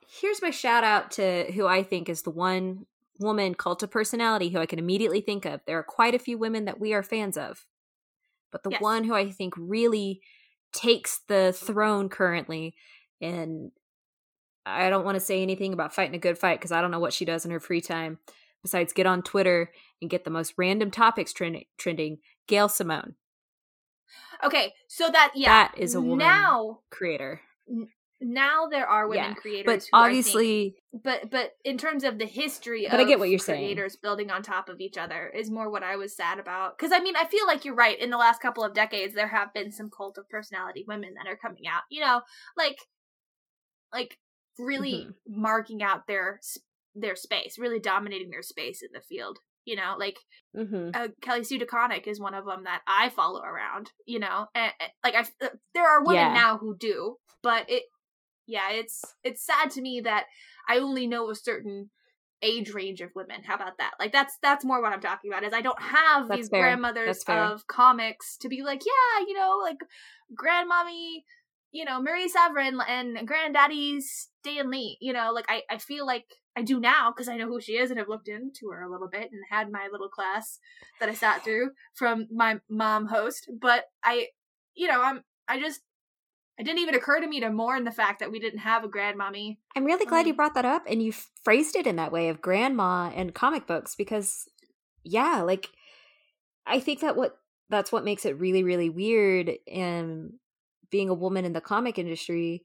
Here's 0.07 0.41
my 0.41 0.51
shout 0.51 0.83
out 0.83 1.11
to 1.11 1.51
who 1.53 1.67
I 1.67 1.83
think 1.83 2.09
is 2.09 2.21
the 2.21 2.31
one 2.31 2.85
woman 3.19 3.55
cult 3.55 3.83
of 3.83 3.91
personality 3.91 4.49
who 4.49 4.59
I 4.59 4.65
can 4.65 4.79
immediately 4.79 5.21
think 5.21 5.45
of. 5.45 5.61
There 5.65 5.79
are 5.79 5.83
quite 5.83 6.15
a 6.15 6.19
few 6.19 6.37
women 6.37 6.65
that 6.65 6.79
we 6.79 6.93
are 6.93 7.03
fans 7.03 7.37
of. 7.37 7.65
But 8.51 8.63
the 8.63 8.71
yes. 8.71 8.81
one 8.81 9.03
who 9.03 9.13
I 9.13 9.29
think 9.31 9.53
really 9.57 10.21
takes 10.73 11.21
the 11.27 11.53
throne 11.53 12.09
currently 12.09 12.75
and 13.21 13.71
I 14.65 14.89
don't 14.89 15.05
want 15.05 15.15
to 15.15 15.23
say 15.23 15.41
anything 15.41 15.73
about 15.73 15.93
fighting 15.93 16.15
a 16.15 16.19
good 16.19 16.37
fight 16.37 16.59
because 16.59 16.71
I 16.71 16.81
don't 16.81 16.91
know 16.91 16.99
what 16.99 17.13
she 17.13 17.23
does 17.25 17.45
in 17.45 17.51
her 17.51 17.59
free 17.59 17.81
time 17.81 18.17
besides 18.61 18.93
get 18.93 19.05
on 19.05 19.21
Twitter 19.21 19.71
and 20.01 20.09
get 20.09 20.23
the 20.23 20.31
most 20.31 20.55
random 20.57 20.89
topics 20.89 21.33
trend- 21.33 21.65
trending. 21.77 22.17
Gail 22.47 22.69
Simone. 22.69 23.15
Okay, 24.43 24.73
so 24.87 25.09
that 25.09 25.31
yeah, 25.35 25.49
that 25.49 25.77
is 25.77 25.95
a 25.95 26.01
woman 26.01 26.19
now 26.19 26.79
creator. 26.91 27.41
N- 27.69 27.87
now 28.21 28.67
there 28.67 28.87
are 28.87 29.07
women 29.07 29.31
yeah, 29.31 29.33
creators, 29.33 29.65
but 29.91 29.97
obviously, 29.97 30.75
think, 30.91 31.03
but 31.03 31.29
but 31.29 31.51
in 31.65 31.77
terms 31.77 32.03
of 32.03 32.17
the 32.17 32.25
history, 32.25 32.87
but 32.89 32.99
I 32.99 33.03
get 33.03 33.19
what 33.19 33.29
you're 33.29 33.39
saying. 33.39 33.59
Creators 33.59 33.97
building 33.97 34.31
on 34.31 34.41
top 34.41 34.69
of 34.69 34.79
each 34.79 34.97
other 34.97 35.27
is 35.35 35.51
more 35.51 35.69
what 35.69 35.83
I 35.83 35.97
was 35.97 36.15
sad 36.15 36.39
about. 36.39 36.77
Because 36.77 36.93
I 36.93 36.99
mean, 36.99 37.15
I 37.17 37.25
feel 37.25 37.45
like 37.45 37.65
you're 37.65 37.75
right. 37.75 37.99
In 37.99 38.09
the 38.09 38.17
last 38.17 38.41
couple 38.41 38.63
of 38.63 38.73
decades, 38.73 39.13
there 39.13 39.27
have 39.27 39.53
been 39.53 39.71
some 39.71 39.89
cult 39.95 40.17
of 40.17 40.29
personality 40.29 40.85
women 40.87 41.15
that 41.15 41.29
are 41.29 41.35
coming 41.35 41.67
out. 41.67 41.83
You 41.91 42.01
know, 42.01 42.21
like 42.57 42.77
like 43.93 44.17
really 44.57 45.07
mm-hmm. 45.07 45.41
marking 45.41 45.83
out 45.83 46.07
their 46.07 46.39
their 46.95 47.17
space, 47.17 47.57
really 47.59 47.79
dominating 47.79 48.29
their 48.29 48.43
space 48.43 48.81
in 48.81 48.89
the 48.93 49.01
field. 49.01 49.39
You 49.65 49.75
know, 49.75 49.95
like 49.99 50.19
mm-hmm. 50.55 50.91
uh, 50.93 51.07
Kelly 51.21 51.43
Sue 51.43 51.59
DeConnick 51.59 52.07
is 52.07 52.19
one 52.19 52.35
of 52.35 52.45
them 52.45 52.63
that 52.63 52.81
I 52.87 53.09
follow 53.09 53.41
around. 53.41 53.91
You 54.05 54.19
know, 54.19 54.47
and, 54.55 54.71
and 54.79 54.91
like 55.03 55.15
I, 55.15 55.45
uh, 55.45 55.49
there 55.73 55.87
are 55.87 56.01
women 56.03 56.15
yeah. 56.15 56.33
now 56.33 56.57
who 56.57 56.77
do, 56.77 57.17
but 57.43 57.69
it, 57.69 57.83
yeah, 58.47 58.71
it's 58.71 59.03
it's 59.23 59.45
sad 59.45 59.71
to 59.71 59.81
me 59.81 60.01
that 60.01 60.25
I 60.67 60.77
only 60.77 61.07
know 61.07 61.29
a 61.29 61.35
certain 61.35 61.89
age 62.41 62.73
range 62.73 63.01
of 63.01 63.11
women. 63.15 63.43
How 63.43 63.55
about 63.55 63.77
that? 63.79 63.93
Like 63.99 64.11
that's 64.11 64.37
that's 64.41 64.65
more 64.65 64.81
what 64.81 64.93
I'm 64.93 65.01
talking 65.01 65.31
about. 65.31 65.43
Is 65.43 65.53
I 65.53 65.61
don't 65.61 65.81
have 65.81 66.27
that's 66.27 66.37
these 66.37 66.49
fair. 66.49 66.61
grandmothers 66.61 67.23
of 67.27 67.67
comics 67.67 68.37
to 68.37 68.49
be 68.49 68.63
like, 68.63 68.81
yeah, 68.85 69.25
you 69.27 69.33
know, 69.33 69.59
like 69.61 69.77
grandmommy, 70.37 71.23
you 71.71 71.85
know, 71.85 72.01
Marie 72.01 72.29
Severin 72.29 72.79
and 72.87 73.27
granddaddy 73.27 74.01
Stan 74.01 74.69
Lee. 74.69 74.97
You 75.01 75.13
know, 75.13 75.31
like 75.33 75.45
I 75.49 75.63
I 75.69 75.77
feel 75.77 76.05
like 76.05 76.25
I 76.55 76.61
do 76.61 76.79
now 76.79 77.11
because 77.11 77.27
I 77.27 77.35
know 77.35 77.47
who 77.47 77.59
she 77.59 77.73
is 77.73 77.89
and 77.89 77.99
have 77.99 78.07
looked 78.07 78.29
into 78.29 78.69
her 78.71 78.83
a 78.83 78.91
little 78.91 79.09
bit 79.09 79.29
and 79.31 79.43
had 79.49 79.71
my 79.71 79.89
little 79.91 80.07
class 80.07 80.59
that 80.99 81.09
I 81.09 81.13
sat 81.13 81.43
through 81.43 81.71
from 81.93 82.27
my 82.31 82.59
mom 82.69 83.07
host. 83.07 83.49
But 83.59 83.85
I, 84.03 84.27
you 84.73 84.87
know, 84.87 85.01
I'm 85.01 85.23
I 85.47 85.59
just 85.59 85.81
it 86.57 86.63
didn't 86.63 86.79
even 86.79 86.95
occur 86.95 87.19
to 87.19 87.27
me 87.27 87.39
to 87.41 87.49
mourn 87.49 87.83
the 87.83 87.91
fact 87.91 88.19
that 88.19 88.31
we 88.31 88.39
didn't 88.39 88.59
have 88.59 88.83
a 88.83 88.89
grandmommy. 88.89 89.57
I'm 89.75 89.85
really 89.85 90.05
glad 90.05 90.21
um, 90.21 90.27
you 90.27 90.33
brought 90.33 90.53
that 90.55 90.65
up 90.65 90.83
and 90.87 91.01
you 91.01 91.13
phrased 91.43 91.75
it 91.75 91.87
in 91.87 91.97
that 91.97 92.11
way 92.11 92.29
of 92.29 92.41
grandma 92.41 93.11
and 93.15 93.35
comic 93.35 93.67
books 93.67 93.95
because 93.95 94.47
yeah, 95.03 95.41
like 95.41 95.69
I 96.65 96.79
think 96.79 97.01
that 97.01 97.15
what 97.15 97.37
that's 97.69 97.91
what 97.91 98.05
makes 98.05 98.25
it 98.25 98.39
really 98.39 98.63
really 98.63 98.89
weird 98.89 99.51
and 99.71 100.33
being 100.91 101.09
a 101.09 101.13
woman 101.13 101.45
in 101.45 101.53
the 101.53 101.61
comic 101.61 101.97
industry 101.97 102.63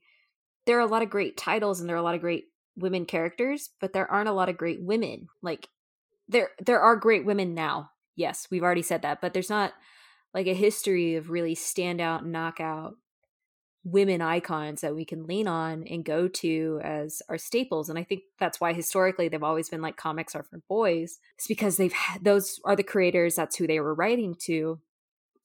there 0.65 0.77
are 0.77 0.81
a 0.81 0.87
lot 0.87 1.01
of 1.01 1.09
great 1.09 1.37
titles 1.37 1.79
and 1.79 1.89
there 1.89 1.95
are 1.95 1.99
a 1.99 2.03
lot 2.03 2.15
of 2.15 2.21
great 2.21 2.45
women 2.75 3.05
characters, 3.05 3.69
but 3.79 3.93
there 3.93 4.09
aren't 4.09 4.29
a 4.29 4.33
lot 4.33 4.49
of 4.49 4.57
great 4.57 4.81
women. 4.81 5.27
Like 5.41 5.67
there 6.27 6.49
there 6.63 6.81
are 6.81 6.95
great 6.95 7.25
women 7.25 7.53
now. 7.53 7.91
Yes, 8.15 8.47
we've 8.51 8.63
already 8.63 8.81
said 8.81 9.01
that, 9.01 9.21
but 9.21 9.33
there's 9.33 9.49
not 9.49 9.73
like 10.33 10.47
a 10.47 10.53
history 10.53 11.15
of 11.15 11.29
really 11.29 11.55
standout 11.55 12.25
knockout 12.25 12.95
women 13.83 14.21
icons 14.21 14.81
that 14.81 14.95
we 14.95 15.03
can 15.03 15.25
lean 15.25 15.47
on 15.47 15.83
and 15.89 16.05
go 16.05 16.27
to 16.27 16.79
as 16.83 17.21
our 17.29 17.37
staples. 17.37 17.89
And 17.89 17.97
i 17.97 18.03
think 18.03 18.21
that's 18.39 18.61
why 18.61 18.73
historically 18.73 19.27
they've 19.27 19.41
always 19.41 19.69
been 19.69 19.81
like 19.81 19.97
comics 19.97 20.35
are 20.35 20.43
for 20.43 20.59
boys 20.69 21.19
it's 21.37 21.47
because 21.47 21.77
they've 21.77 21.93
had, 21.93 22.23
those 22.23 22.59
are 22.65 22.75
the 22.75 22.83
creators 22.83 23.35
that's 23.35 23.55
who 23.55 23.65
they 23.65 23.79
were 23.79 23.95
writing 23.95 24.35
to. 24.45 24.79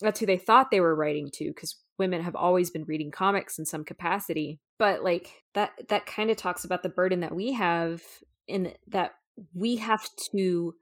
That's 0.01 0.21
who 0.21 0.27
they 0.27 0.37
thought 0.37 0.71
they 0.71 0.81
were 0.81 0.95
writing 0.95 1.31
to 1.37 1.47
because 1.47 1.77
women 1.99 2.21
have 2.23 2.37
always 2.37 2.71
been 2.71 2.85
reading 2.85 3.11
comics 3.11 3.59
in 3.59 3.65
some 3.65 3.83
capacity. 3.83 4.61
But 4.79 5.03
like 5.03 5.43
that 5.55 5.73
that 5.89 6.05
kind 6.05 6.31
of 6.31 6.37
talks 6.37 6.65
about 6.65 6.83
the 6.83 6.91
burden 6.91 7.21
that 7.21 7.35
we 7.35 7.55
have 7.55 8.03
in 8.47 8.75
that 8.89 9.13
we 9.55 9.77
have 9.77 10.07
to 10.33 10.75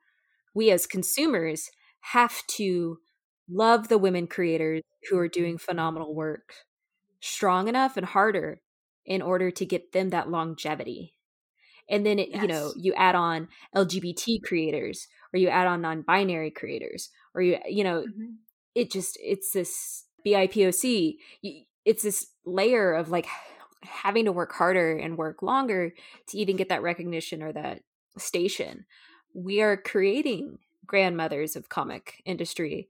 we 0.52 0.70
as 0.72 0.86
consumers 0.86 1.70
have 2.00 2.44
to 2.46 2.98
love 3.48 3.88
the 3.88 3.98
women 3.98 4.26
creators 4.26 4.82
who 5.08 5.18
are 5.18 5.28
doing 5.28 5.58
phenomenal 5.58 6.14
work 6.14 6.54
strong 7.24 7.68
enough 7.68 7.96
and 7.96 8.06
harder 8.06 8.60
in 9.04 9.22
order 9.22 9.50
to 9.50 9.66
get 9.66 9.92
them 9.92 10.10
that 10.10 10.30
longevity 10.30 11.14
and 11.88 12.04
then 12.06 12.18
it, 12.18 12.30
yes. 12.30 12.42
you 12.42 12.48
know 12.48 12.72
you 12.76 12.94
add 12.94 13.14
on 13.14 13.48
lgbt 13.74 14.42
creators 14.42 15.08
or 15.32 15.38
you 15.38 15.48
add 15.48 15.66
on 15.66 15.80
non-binary 15.80 16.50
creators 16.50 17.10
or 17.34 17.42
you 17.42 17.58
you 17.68 17.84
know 17.84 18.02
mm-hmm. 18.02 18.32
it 18.74 18.90
just 18.90 19.18
it's 19.22 19.52
this 19.52 20.04
bipoc 20.26 21.16
it's 21.84 22.02
this 22.02 22.28
layer 22.46 22.94
of 22.94 23.10
like 23.10 23.26
having 23.84 24.24
to 24.24 24.32
work 24.32 24.52
harder 24.52 24.96
and 24.96 25.18
work 25.18 25.42
longer 25.42 25.92
to 26.28 26.38
even 26.38 26.56
get 26.56 26.68
that 26.68 26.82
recognition 26.82 27.42
or 27.42 27.52
that 27.52 27.82
station. 28.18 28.86
We 29.32 29.60
are 29.60 29.76
creating 29.76 30.58
grandmothers 30.86 31.56
of 31.56 31.68
comic 31.68 32.22
industry 32.24 32.88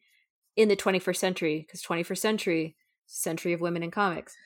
in 0.56 0.68
the 0.68 0.76
21st 0.76 1.16
century 1.16 1.64
because 1.66 1.82
21st 1.82 2.18
century 2.18 2.76
century 3.06 3.52
of 3.52 3.60
women 3.60 3.82
in 3.82 3.90
comics. 3.90 4.36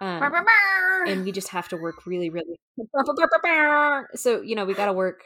Um, 0.00 0.22
and 1.06 1.24
we 1.24 1.32
just 1.32 1.48
have 1.48 1.68
to 1.68 1.76
work 1.76 2.06
really, 2.06 2.30
really. 2.30 2.58
So 4.16 4.42
you 4.42 4.54
know 4.56 4.64
we 4.64 4.74
got 4.74 4.86
to 4.86 4.92
work 4.92 5.22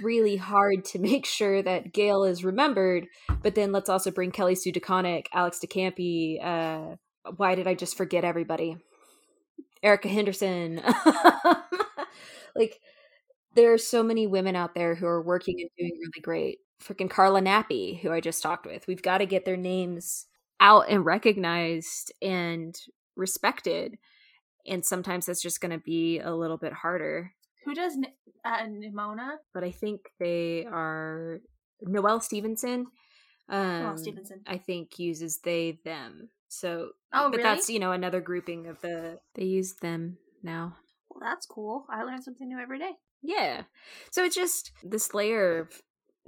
really 0.00 0.36
hard 0.36 0.84
to 0.86 0.98
make 0.98 1.26
sure 1.26 1.62
that 1.62 1.92
Gail 1.92 2.24
is 2.24 2.44
remembered. 2.44 3.06
But 3.42 3.54
then 3.54 3.72
let's 3.72 3.88
also 3.88 4.10
bring 4.10 4.30
Kelly 4.30 4.54
Sue 4.54 4.72
DeConnick, 4.72 5.26
Alex 5.32 5.58
de 5.58 5.66
Campi. 5.66 6.40
Uh, 6.42 6.96
why 7.36 7.54
did 7.54 7.66
I 7.66 7.74
just 7.74 7.96
forget 7.96 8.24
everybody? 8.24 8.76
Erica 9.82 10.08
Henderson. 10.08 10.80
like 12.54 12.80
there 13.54 13.72
are 13.72 13.78
so 13.78 14.02
many 14.02 14.26
women 14.26 14.56
out 14.56 14.74
there 14.74 14.94
who 14.94 15.06
are 15.06 15.22
working 15.22 15.60
and 15.60 15.70
doing 15.78 15.92
really 15.98 16.22
great. 16.22 16.58
Freaking 16.82 17.10
Carla 17.10 17.40
Nappi, 17.40 18.00
who 18.00 18.10
I 18.12 18.20
just 18.20 18.42
talked 18.42 18.66
with. 18.66 18.86
We've 18.86 19.02
got 19.02 19.18
to 19.18 19.26
get 19.26 19.44
their 19.44 19.56
names 19.56 20.26
out 20.62 20.88
and 20.88 21.04
recognized 21.04 22.12
and 22.22 22.74
respected. 23.16 23.98
And 24.66 24.86
sometimes 24.86 25.26
that's 25.26 25.42
just 25.42 25.60
going 25.60 25.72
to 25.72 25.84
be 25.84 26.20
a 26.20 26.32
little 26.32 26.56
bit 26.56 26.72
harder. 26.72 27.32
Who 27.64 27.74
does 27.74 27.98
uh, 28.44 28.62
Nimona? 28.62 29.32
But 29.52 29.64
I 29.64 29.72
think 29.72 30.00
they 30.20 30.64
are 30.64 31.40
Noelle 31.82 32.20
Stevenson. 32.20 32.86
Um, 33.48 33.82
Noelle 33.82 33.98
Stevenson. 33.98 34.40
I 34.46 34.58
think 34.58 34.98
uses 34.98 35.40
they 35.44 35.80
them. 35.84 36.30
So, 36.48 36.90
oh, 37.12 37.30
but 37.30 37.38
really? 37.38 37.42
that's 37.42 37.70
you 37.70 37.78
know 37.78 37.92
another 37.92 38.20
grouping 38.20 38.66
of 38.66 38.80
the 38.82 39.18
they 39.34 39.44
use 39.44 39.74
them 39.74 40.18
now. 40.42 40.76
Well, 41.08 41.20
that's 41.20 41.46
cool. 41.46 41.86
I 41.90 42.04
learn 42.04 42.22
something 42.22 42.46
new 42.46 42.58
every 42.58 42.78
day. 42.78 42.92
Yeah. 43.22 43.62
So 44.10 44.24
it's 44.24 44.36
just 44.36 44.72
this 44.82 45.14
layer 45.14 45.60
of 45.60 45.82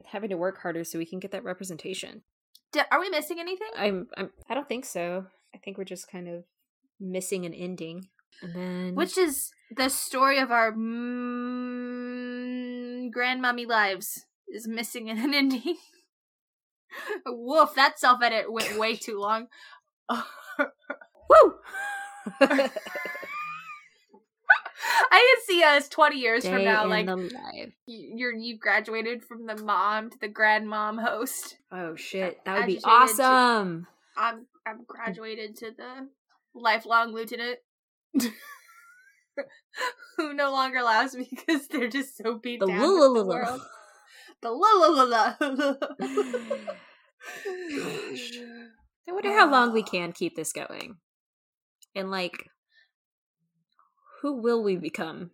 having 0.07 0.31
to 0.31 0.37
work 0.37 0.61
harder 0.61 0.85
so 0.85 0.99
we 0.99 1.07
can 1.07 1.19
get 1.19 1.33
that 1.33 1.45
representation. 1.45 2.23
Are 2.91 3.01
we 3.01 3.11
missing 3.11 3.39
anything? 3.41 3.69
I'm, 3.77 4.09
I'm. 4.17 4.31
I 4.49 4.55
don't 4.55 4.69
think 4.69 4.85
so. 4.85 5.27
I 5.55 5.59
think 5.59 5.79
we're 5.79 5.85
just 5.85 6.11
kind 6.11 6.29
of 6.29 6.45
missing 7.01 7.47
an 7.47 7.55
ending. 7.55 8.09
And 8.43 8.55
then, 8.55 8.95
which 8.95 9.17
is 9.17 9.53
the 9.75 9.89
story 9.89 10.39
of 10.39 10.51
our 10.51 10.73
mm, 10.73 10.81
grandmommy 13.11 13.67
lives 13.67 14.27
is 14.49 14.67
missing 14.67 15.11
an 15.11 15.35
ending. 15.35 15.77
Woof! 17.27 17.75
That 17.75 17.99
self 17.99 18.23
edit 18.23 18.53
went 18.53 18.79
way 18.79 18.97
too 18.97 19.19
long. 19.19 19.49
Woo! 20.09 21.55
I 25.11 25.35
can 25.37 25.45
see 25.47 25.63
us 25.63 25.89
twenty 25.89 26.19
years 26.19 26.43
Day 26.43 26.51
from 26.51 26.65
now, 26.65 26.87
like 26.87 27.09
you're 27.87 28.35
you've 28.35 28.61
graduated 28.61 29.25
from 29.25 29.47
the 29.47 29.57
mom 29.57 30.11
to 30.11 30.19
the 30.19 30.29
grandmom 30.29 31.03
host. 31.03 31.57
Oh 31.73 31.97
shit, 31.97 32.45
that 32.45 32.59
would 32.59 32.67
be 32.67 32.81
awesome. 32.85 33.87
To, 34.17 34.21
I'm 34.21 34.47
I'm 34.67 34.85
graduated 34.87 35.57
to 35.59 35.71
the 35.77 36.09
lifelong 36.55 37.13
lieutenant. 37.13 37.59
who 40.17 40.33
no 40.35 40.53
longer 40.53 40.83
laughs 40.83 41.17
because 41.17 41.69
they're 41.69 41.89
just 41.89 42.17
so 42.17 42.39
beat 42.39 42.61
the 42.61 42.67
down 42.67 42.81
with 42.81 43.15
the 43.15 43.25
world. 43.25 43.61
The 44.43 44.51
la 44.51 44.69
la 44.73 44.89
la 44.89 45.03
la. 45.05 45.35
I 49.07 49.13
wonder 49.13 49.33
how 49.33 49.51
long 49.51 49.73
we 49.73 49.83
can 49.83 50.13
keep 50.13 50.37
this 50.37 50.53
going, 50.53 50.97
and 51.95 52.11
like, 52.11 52.51
who 54.25 54.41
will 54.41 54.63
we 54.63 54.77
become 54.77 55.33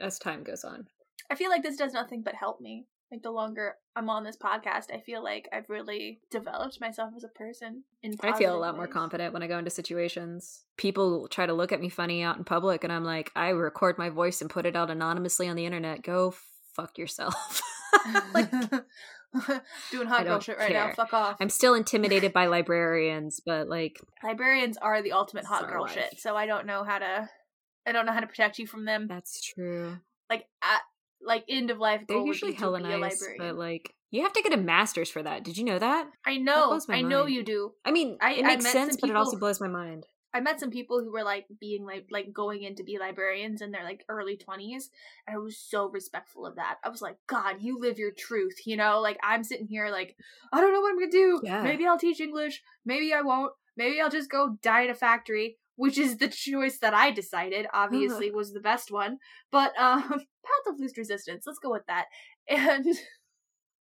as 0.00 0.18
time 0.18 0.42
goes 0.42 0.64
on? 0.64 0.86
I 1.30 1.34
feel 1.34 1.50
like 1.50 1.62
this 1.62 1.76
does 1.76 1.92
nothing 1.92 2.22
but 2.22 2.34
help 2.34 2.58
me. 2.58 2.86
Like 3.12 3.22
the 3.22 3.30
longer 3.30 3.74
I'm 3.94 4.08
on 4.08 4.24
this 4.24 4.38
podcast, 4.38 4.86
I 4.90 5.00
feel 5.00 5.22
like 5.22 5.50
I've 5.52 5.68
really 5.68 6.20
developed 6.30 6.80
myself 6.80 7.12
as 7.14 7.24
a 7.24 7.28
person. 7.28 7.84
In 8.02 8.14
I 8.22 8.32
feel 8.32 8.56
a 8.56 8.58
lot 8.58 8.72
ways. 8.72 8.78
more 8.78 8.86
confident 8.86 9.34
when 9.34 9.42
I 9.42 9.48
go 9.48 9.58
into 9.58 9.70
situations. 9.70 10.62
People 10.78 11.28
try 11.28 11.44
to 11.44 11.52
look 11.52 11.72
at 11.72 11.80
me 11.80 11.90
funny 11.90 12.22
out 12.22 12.38
in 12.38 12.44
public, 12.44 12.84
and 12.84 12.92
I'm 12.92 13.04
like, 13.04 13.30
I 13.36 13.48
record 13.48 13.98
my 13.98 14.08
voice 14.08 14.40
and 14.40 14.48
put 14.48 14.64
it 14.64 14.76
out 14.76 14.90
anonymously 14.90 15.46
on 15.46 15.56
the 15.56 15.66
internet. 15.66 16.02
Go 16.02 16.32
fuck 16.74 16.96
yourself. 16.96 17.60
like 18.32 18.50
doing 19.90 20.06
hot 20.06 20.24
girl 20.24 20.40
shit 20.40 20.56
right 20.56 20.70
care. 20.70 20.86
now. 20.86 20.94
Fuck 20.94 21.12
off. 21.12 21.36
I'm 21.38 21.50
still 21.50 21.74
intimidated 21.74 22.32
by 22.32 22.46
librarians, 22.46 23.40
but 23.44 23.68
like 23.68 24.00
librarians 24.24 24.78
are 24.78 25.02
the 25.02 25.12
ultimate 25.12 25.44
hot 25.44 25.68
girl 25.68 25.82
life. 25.82 25.92
shit. 25.92 26.18
So 26.18 26.34
I 26.34 26.46
don't 26.46 26.64
know 26.64 26.82
how 26.82 26.98
to. 26.98 27.28
I 27.90 27.92
don't 27.92 28.06
know 28.06 28.12
how 28.12 28.20
to 28.20 28.26
protect 28.26 28.58
you 28.58 28.66
from 28.66 28.84
them. 28.84 29.06
That's 29.08 29.42
true. 29.42 29.98
Like 30.30 30.46
at 30.62 30.80
like 31.22 31.44
end 31.48 31.70
of 31.70 31.78
life 31.78 32.02
They're 32.08 32.24
usually 32.24 32.52
hella 32.52 32.80
nice, 32.80 33.26
but 33.38 33.56
like 33.56 33.94
you 34.10 34.22
have 34.22 34.32
to 34.32 34.42
get 34.42 34.52
a 34.52 34.56
master's 34.56 35.10
for 35.10 35.22
that. 35.22 35.44
Did 35.44 35.56
you 35.58 35.64
know 35.64 35.78
that? 35.78 36.08
I 36.24 36.36
know. 36.38 36.72
I 36.88 36.92
mind. 36.92 37.08
know 37.08 37.26
you 37.26 37.44
do. 37.44 37.72
I 37.84 37.92
mean, 37.92 38.18
I, 38.20 38.34
it 38.34 38.44
makes 38.44 38.70
sense, 38.70 38.96
but 38.96 39.10
it 39.10 39.16
also 39.16 39.38
blows 39.38 39.60
my 39.60 39.68
mind. 39.68 40.06
I 40.32 40.40
met 40.40 40.60
some 40.60 40.70
people 40.70 41.00
who 41.00 41.12
were 41.12 41.24
like 41.24 41.46
being 41.60 41.84
like 41.84 42.06
like 42.10 42.32
going 42.32 42.62
in 42.62 42.76
to 42.76 42.84
be 42.84 42.98
librarians 42.98 43.62
in 43.62 43.72
their 43.72 43.84
like 43.84 44.04
early 44.08 44.36
twenties, 44.36 44.90
and 45.26 45.36
I 45.36 45.38
was 45.38 45.58
so 45.58 45.88
respectful 45.88 46.46
of 46.46 46.56
that. 46.56 46.76
I 46.84 46.88
was 46.88 47.02
like, 47.02 47.16
God, 47.26 47.56
you 47.60 47.78
live 47.78 47.98
your 47.98 48.12
truth, 48.12 48.60
you 48.64 48.76
know. 48.76 49.00
Like 49.00 49.18
I'm 49.22 49.42
sitting 49.42 49.66
here 49.66 49.88
like 49.90 50.16
I 50.52 50.60
don't 50.60 50.72
know 50.72 50.80
what 50.80 50.92
I'm 50.92 50.98
gonna 50.98 51.10
do. 51.10 51.40
Yeah. 51.42 51.62
Maybe 51.62 51.86
I'll 51.86 51.98
teach 51.98 52.20
English. 52.20 52.62
Maybe 52.84 53.12
I 53.12 53.22
won't. 53.22 53.52
Maybe 53.76 54.00
I'll 54.00 54.10
just 54.10 54.30
go 54.30 54.56
die 54.62 54.82
in 54.82 54.90
a 54.90 54.94
factory 54.94 55.56
which 55.80 55.96
is 55.96 56.18
the 56.18 56.28
choice 56.28 56.76
that 56.80 56.92
I 56.92 57.10
decided, 57.10 57.66
obviously 57.72 58.30
was 58.30 58.52
the 58.52 58.60
best 58.60 58.92
one. 58.92 59.16
But 59.50 59.72
um 59.78 60.02
Path 60.10 60.66
of 60.66 60.78
Least 60.78 60.98
Resistance, 60.98 61.44
let's 61.46 61.58
go 61.58 61.72
with 61.72 61.86
that. 61.88 62.04
And 62.48 62.86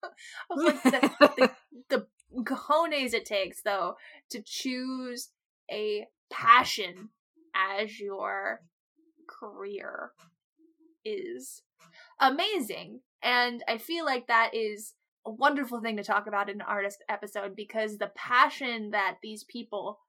I 0.04 0.08
was 0.50 0.64
like 0.64 0.84
the, 0.84 1.32
the, 1.38 1.52
the 1.90 2.44
cojones 2.44 3.14
it 3.14 3.26
takes 3.26 3.62
though 3.62 3.96
to 4.30 4.42
choose 4.42 5.30
a 5.70 6.08
passion 6.32 7.10
as 7.54 8.00
your 8.00 8.62
career 9.28 10.12
is 11.04 11.62
amazing. 12.22 13.02
And 13.22 13.64
I 13.68 13.78
feel 13.80 14.06
like 14.06 14.28
that 14.28 14.52
is 14.54 14.94
a 15.26 15.32
wonderful 15.32 15.82
thing 15.82 15.98
to 15.98 16.04
talk 16.04 16.28
about 16.28 16.50
in 16.50 16.56
an 16.56 16.68
artist 16.68 17.04
episode 17.10 17.56
because 17.56 17.98
the 17.98 18.12
passion 18.16 18.92
that 18.92 19.18
these 19.22 19.44
people 19.44 20.00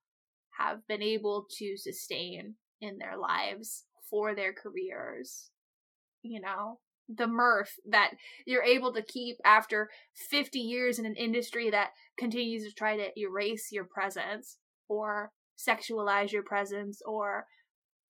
have 0.59 0.87
been 0.87 1.03
able 1.03 1.47
to 1.59 1.77
sustain 1.77 2.55
in 2.81 2.99
their 2.99 3.17
lives 3.17 3.85
for 4.11 4.35
their 4.35 4.53
careers. 4.53 5.51
You 6.23 6.41
know, 6.41 6.79
the 7.09 7.27
mirth 7.27 7.75
that 7.89 8.13
you're 8.47 8.63
able 8.63 8.93
to 8.93 9.03
keep 9.03 9.37
after 9.45 9.91
50 10.31 10.59
years 10.59 10.99
in 10.99 11.07
an 11.07 11.17
industry 11.17 11.71
that 11.71 11.91
continues 12.17 12.65
to 12.65 12.75
try 12.75 12.97
to 12.97 13.19
erase 13.19 13.69
your 13.73 13.85
presence 13.85 14.59
or 14.89 15.33
sexualize 15.59 16.33
your 16.33 16.43
presence 16.43 17.01
or, 17.07 17.47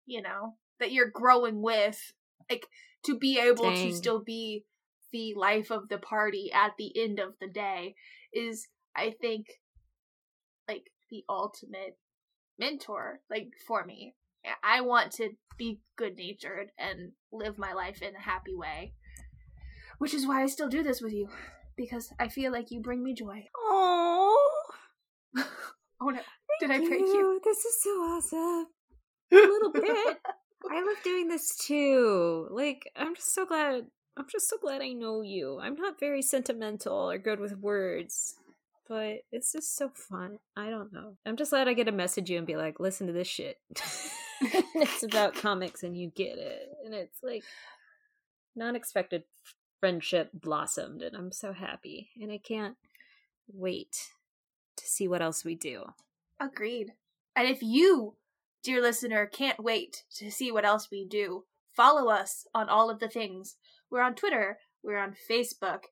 you 0.06 0.20
know, 0.22 0.56
that 0.80 0.92
you're 0.92 1.10
growing 1.10 1.62
with. 1.62 2.12
Like, 2.50 2.66
to 3.04 3.18
be 3.18 3.38
able 3.38 3.64
Dang. 3.64 3.90
to 3.90 3.96
still 3.96 4.22
be 4.22 4.64
the 5.12 5.34
life 5.36 5.70
of 5.70 5.88
the 5.88 5.98
party 5.98 6.50
at 6.52 6.72
the 6.78 6.92
end 7.00 7.18
of 7.18 7.34
the 7.40 7.48
day 7.48 7.94
is, 8.32 8.68
I 8.96 9.14
think, 9.20 9.46
like 10.68 10.90
the 11.10 11.24
ultimate 11.28 11.96
mentor 12.58 13.20
like 13.30 13.48
for 13.66 13.84
me. 13.84 14.14
I 14.62 14.80
want 14.80 15.12
to 15.12 15.30
be 15.56 15.80
good 15.96 16.16
natured 16.16 16.72
and 16.78 17.12
live 17.32 17.58
my 17.58 17.72
life 17.72 18.02
in 18.02 18.16
a 18.16 18.20
happy 18.20 18.54
way. 18.54 18.94
Which 19.98 20.14
is 20.14 20.26
why 20.26 20.42
I 20.42 20.46
still 20.46 20.68
do 20.68 20.82
this 20.82 21.00
with 21.00 21.12
you. 21.12 21.28
Because 21.76 22.12
I 22.18 22.28
feel 22.28 22.50
like 22.50 22.70
you 22.70 22.80
bring 22.80 23.04
me 23.04 23.14
joy. 23.14 23.46
Oh. 23.56 24.50
oh 25.36 26.08
no. 26.08 26.20
Did 26.60 26.70
I 26.70 26.78
break 26.78 27.00
you. 27.00 27.06
you? 27.06 27.40
This 27.44 27.64
is 27.64 27.82
so 27.82 27.90
awesome. 27.90 28.66
A 29.32 29.36
little 29.36 29.72
bit. 29.72 30.18
I 30.70 30.82
love 30.82 31.02
doing 31.04 31.28
this 31.28 31.56
too. 31.56 32.48
Like, 32.50 32.90
I'm 32.96 33.14
just 33.14 33.34
so 33.34 33.46
glad 33.46 33.86
I'm 34.16 34.26
just 34.30 34.48
so 34.48 34.58
glad 34.58 34.82
I 34.82 34.90
know 34.90 35.22
you. 35.22 35.58
I'm 35.60 35.74
not 35.74 35.98
very 35.98 36.20
sentimental 36.20 37.10
or 37.10 37.16
good 37.16 37.40
with 37.40 37.56
words 37.56 38.34
but 38.88 39.20
it's 39.30 39.52
just 39.52 39.76
so 39.76 39.90
fun. 39.94 40.38
I 40.56 40.70
don't 40.70 40.92
know. 40.92 41.16
I'm 41.24 41.36
just 41.36 41.50
glad 41.50 41.68
I 41.68 41.74
get 41.74 41.84
to 41.84 41.92
message 41.92 42.30
you 42.30 42.38
and 42.38 42.46
be 42.46 42.56
like, 42.56 42.80
listen 42.80 43.06
to 43.06 43.12
this 43.12 43.28
shit. 43.28 43.58
it's 44.40 45.02
about 45.02 45.34
comics 45.34 45.82
and 45.82 45.96
you 45.96 46.10
get 46.14 46.38
it. 46.38 46.68
And 46.84 46.94
it's 46.94 47.22
like 47.22 47.44
non 48.56 48.76
expected 48.76 49.24
friendship 49.80 50.30
blossomed 50.34 51.02
and 51.02 51.16
I'm 51.16 51.32
so 51.32 51.52
happy. 51.52 52.10
And 52.20 52.30
I 52.30 52.38
can't 52.38 52.76
wait 53.52 54.10
to 54.76 54.86
see 54.86 55.08
what 55.08 55.22
else 55.22 55.44
we 55.44 55.54
do. 55.54 55.84
Agreed. 56.40 56.92
And 57.36 57.48
if 57.48 57.62
you, 57.62 58.16
dear 58.62 58.82
listener, 58.82 59.26
can't 59.26 59.62
wait 59.62 60.04
to 60.16 60.30
see 60.30 60.50
what 60.50 60.64
else 60.64 60.88
we 60.90 61.04
do, 61.04 61.44
follow 61.74 62.10
us 62.10 62.46
on 62.54 62.68
all 62.68 62.90
of 62.90 63.00
the 63.00 63.08
things. 63.08 63.56
We're 63.90 64.02
on 64.02 64.14
Twitter, 64.14 64.58
we're 64.82 64.98
on 64.98 65.14
Facebook, 65.30 65.84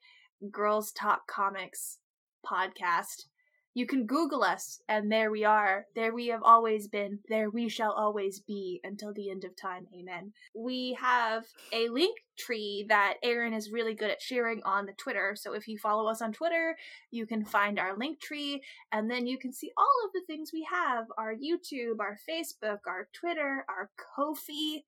Girls 0.51 0.91
Talk 0.93 1.27
Comics 1.27 1.99
podcast. 2.45 3.27
You 3.73 3.87
can 3.87 4.05
Google 4.05 4.43
us, 4.43 4.83
and 4.89 5.13
there 5.13 5.31
we 5.31 5.45
are. 5.45 5.87
There 5.95 6.13
we 6.13 6.27
have 6.27 6.43
always 6.43 6.89
been. 6.89 7.21
There 7.29 7.49
we 7.49 7.69
shall 7.69 7.93
always 7.93 8.41
be 8.41 8.81
until 8.83 9.13
the 9.15 9.31
end 9.31 9.45
of 9.45 9.55
time. 9.55 9.87
Amen. 9.97 10.33
We 10.57 10.99
have 11.01 11.45
a 11.73 11.89
link 11.89 12.17
tree 12.37 12.85
that 12.89 13.15
Aaron 13.23 13.55
is 13.55 13.71
really 13.71 13.95
good 13.95 14.11
at 14.11 14.21
sharing 14.21 14.61
on 14.65 14.87
the 14.87 14.93
Twitter. 14.95 15.37
So 15.37 15.53
if 15.53 15.69
you 15.69 15.79
follow 15.79 16.11
us 16.11 16.21
on 16.21 16.33
Twitter, 16.33 16.77
you 17.13 17.27
can 17.27 17.45
find 17.45 17.79
our 17.79 17.97
link 17.97 18.21
tree, 18.21 18.61
and 18.91 19.09
then 19.09 19.29
you 19.29 19.39
can 19.39 19.53
see 19.53 19.71
all 19.79 20.05
of 20.05 20.11
the 20.15 20.23
things 20.27 20.51
we 20.53 20.67
have 20.69 21.05
our 21.17 21.33
YouTube, 21.33 22.01
our 22.01 22.19
Facebook, 22.29 22.81
our 22.89 23.09
Twitter, 23.13 23.65
our 23.69 23.91
Ko-fi. 24.17 24.83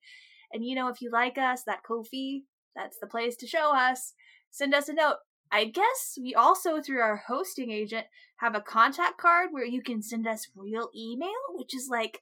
And 0.52 0.64
you 0.64 0.74
know, 0.74 0.88
if 0.88 1.00
you 1.00 1.08
like 1.12 1.38
us, 1.38 1.62
that 1.66 1.84
Ko-fi, 1.86 2.42
that's 2.74 2.98
the 2.98 3.06
place 3.06 3.36
to 3.36 3.46
show 3.46 3.72
us. 3.72 4.14
Send 4.50 4.74
us 4.74 4.88
a 4.88 4.92
note 4.92 5.18
I 5.52 5.66
guess 5.66 6.18
we 6.20 6.34
also, 6.34 6.80
through 6.80 7.00
our 7.00 7.22
hosting 7.28 7.70
agent, 7.70 8.06
have 8.38 8.54
a 8.54 8.60
contact 8.60 9.18
card 9.18 9.48
where 9.50 9.66
you 9.66 9.82
can 9.82 10.02
send 10.02 10.26
us 10.26 10.48
real 10.56 10.88
email, 10.96 11.28
which 11.50 11.74
is 11.74 11.88
like 11.90 12.20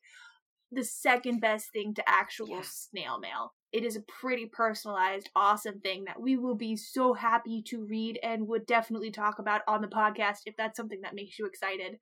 the 0.73 0.83
second 0.83 1.41
best 1.41 1.73
thing 1.73 1.95
to 1.95 2.09
actual 2.09 2.49
yeah. 2.49 2.63
snail 2.65 3.21
mail. 3.21 3.55
It 3.73 3.85
is 3.85 3.95
a 3.95 4.03
pretty 4.03 4.47
personalized, 4.47 5.31
awesome 5.37 5.79
thing 5.79 6.05
that 6.05 6.21
we 6.21 6.37
will 6.37 6.57
be 6.57 6.77
so 6.77 7.15
happy 7.15 7.63
to 7.69 7.87
read 7.87 8.19
and 8.21 8.49
would 8.49 8.67
definitely 8.67 9.13
talk 9.13 9.39
about 9.39 9.63
on 9.69 9.81
the 9.81 9.89
podcast 9.89 10.39
if 10.47 10.57
that's 10.57 10.77
something 10.77 11.01
that 11.03 11.15
makes 11.15 11.39
you 11.39 11.47
excited. 11.47 11.99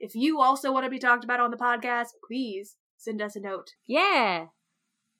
If 0.00 0.14
you 0.14 0.40
also 0.40 0.72
want 0.72 0.84
to 0.84 0.90
be 0.90 0.98
talked 0.98 1.24
about 1.24 1.40
on 1.40 1.50
the 1.50 1.58
podcast, 1.58 2.08
please 2.26 2.76
send 2.96 3.20
us 3.20 3.36
a 3.36 3.40
note. 3.40 3.72
Yeah. 3.86 4.46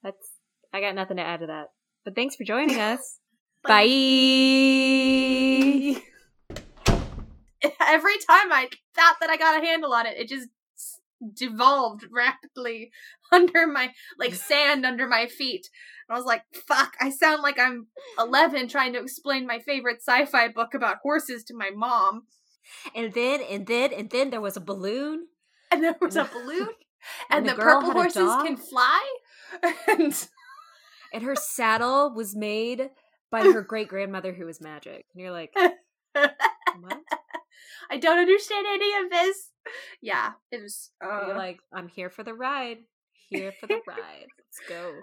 That's 0.02 0.36
I 0.72 0.80
got 0.80 0.94
nothing 0.94 1.18
to 1.18 1.22
add 1.22 1.40
to 1.40 1.46
that. 1.46 1.66
But 2.04 2.14
thanks 2.14 2.36
for 2.36 2.44
joining 2.44 2.80
us. 2.80 3.18
Bye. 3.62 3.76
Every 7.80 8.16
time 8.18 8.52
I 8.52 8.68
thought 8.94 9.16
that 9.20 9.28
I 9.28 9.36
got 9.36 9.62
a 9.62 9.66
handle 9.66 9.92
on 9.92 10.06
it, 10.06 10.16
it 10.16 10.28
just 10.28 10.48
devolved 11.34 12.06
rapidly 12.10 12.90
under 13.32 13.66
my 13.66 13.92
like 14.18 14.34
sand 14.34 14.86
under 14.86 15.06
my 15.06 15.26
feet. 15.26 15.68
And 16.08 16.16
I 16.16 16.18
was 16.18 16.26
like, 16.26 16.42
fuck, 16.66 16.94
I 17.00 17.10
sound 17.10 17.42
like 17.42 17.58
I'm 17.58 17.88
11 18.18 18.68
trying 18.68 18.94
to 18.94 19.00
explain 19.00 19.46
my 19.46 19.58
favorite 19.58 20.02
sci-fi 20.02 20.48
book 20.48 20.74
about 20.74 20.98
horses 21.02 21.44
to 21.44 21.54
my 21.54 21.70
mom. 21.74 22.22
And 22.94 23.12
then 23.12 23.40
and 23.42 23.66
then 23.66 23.92
and 23.92 24.10
then 24.10 24.30
there 24.30 24.40
was 24.40 24.56
a 24.56 24.60
balloon. 24.60 25.26
And 25.72 25.84
there 25.84 25.94
was 26.00 26.16
a 26.16 26.24
balloon. 26.24 26.66
and, 27.30 27.30
and 27.30 27.48
the, 27.48 27.54
the 27.54 27.62
purple 27.62 27.92
horses 27.92 28.28
can 28.42 28.56
fly. 28.56 29.08
and 29.86 30.28
and 31.12 31.22
her 31.22 31.36
saddle 31.36 32.12
was 32.12 32.34
made 32.34 32.90
by 33.30 33.42
her 33.42 33.62
great 33.62 33.88
grandmother 33.88 34.32
who 34.32 34.46
was 34.46 34.60
magic. 34.60 35.06
And 35.14 35.22
you're 35.22 35.30
like, 35.30 35.52
what? 35.54 35.74
I 37.90 37.96
don't 37.98 38.18
understand 38.18 38.66
any 38.68 39.04
of 39.04 39.10
this. 39.10 39.50
yeah, 40.00 40.32
it 40.50 40.62
was. 40.62 40.90
Uh, 41.04 41.26
You're 41.26 41.36
like, 41.36 41.58
I'm 41.72 41.88
here 41.88 42.08
for 42.10 42.22
the 42.22 42.34
ride. 42.34 42.78
Here 43.28 43.52
for 43.60 43.66
the 43.66 43.80
ride. 43.86 44.26
Let's 44.38 44.60
go. 44.68 44.92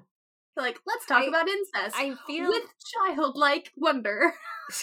Like, 0.60 0.80
let's 0.88 1.06
talk 1.06 1.22
I, 1.22 1.26
about 1.28 1.48
incest. 1.48 1.96
I 1.96 2.16
feel 2.26 2.48
with 2.48 2.64
childlike 3.06 3.72
wonder. 3.78 4.34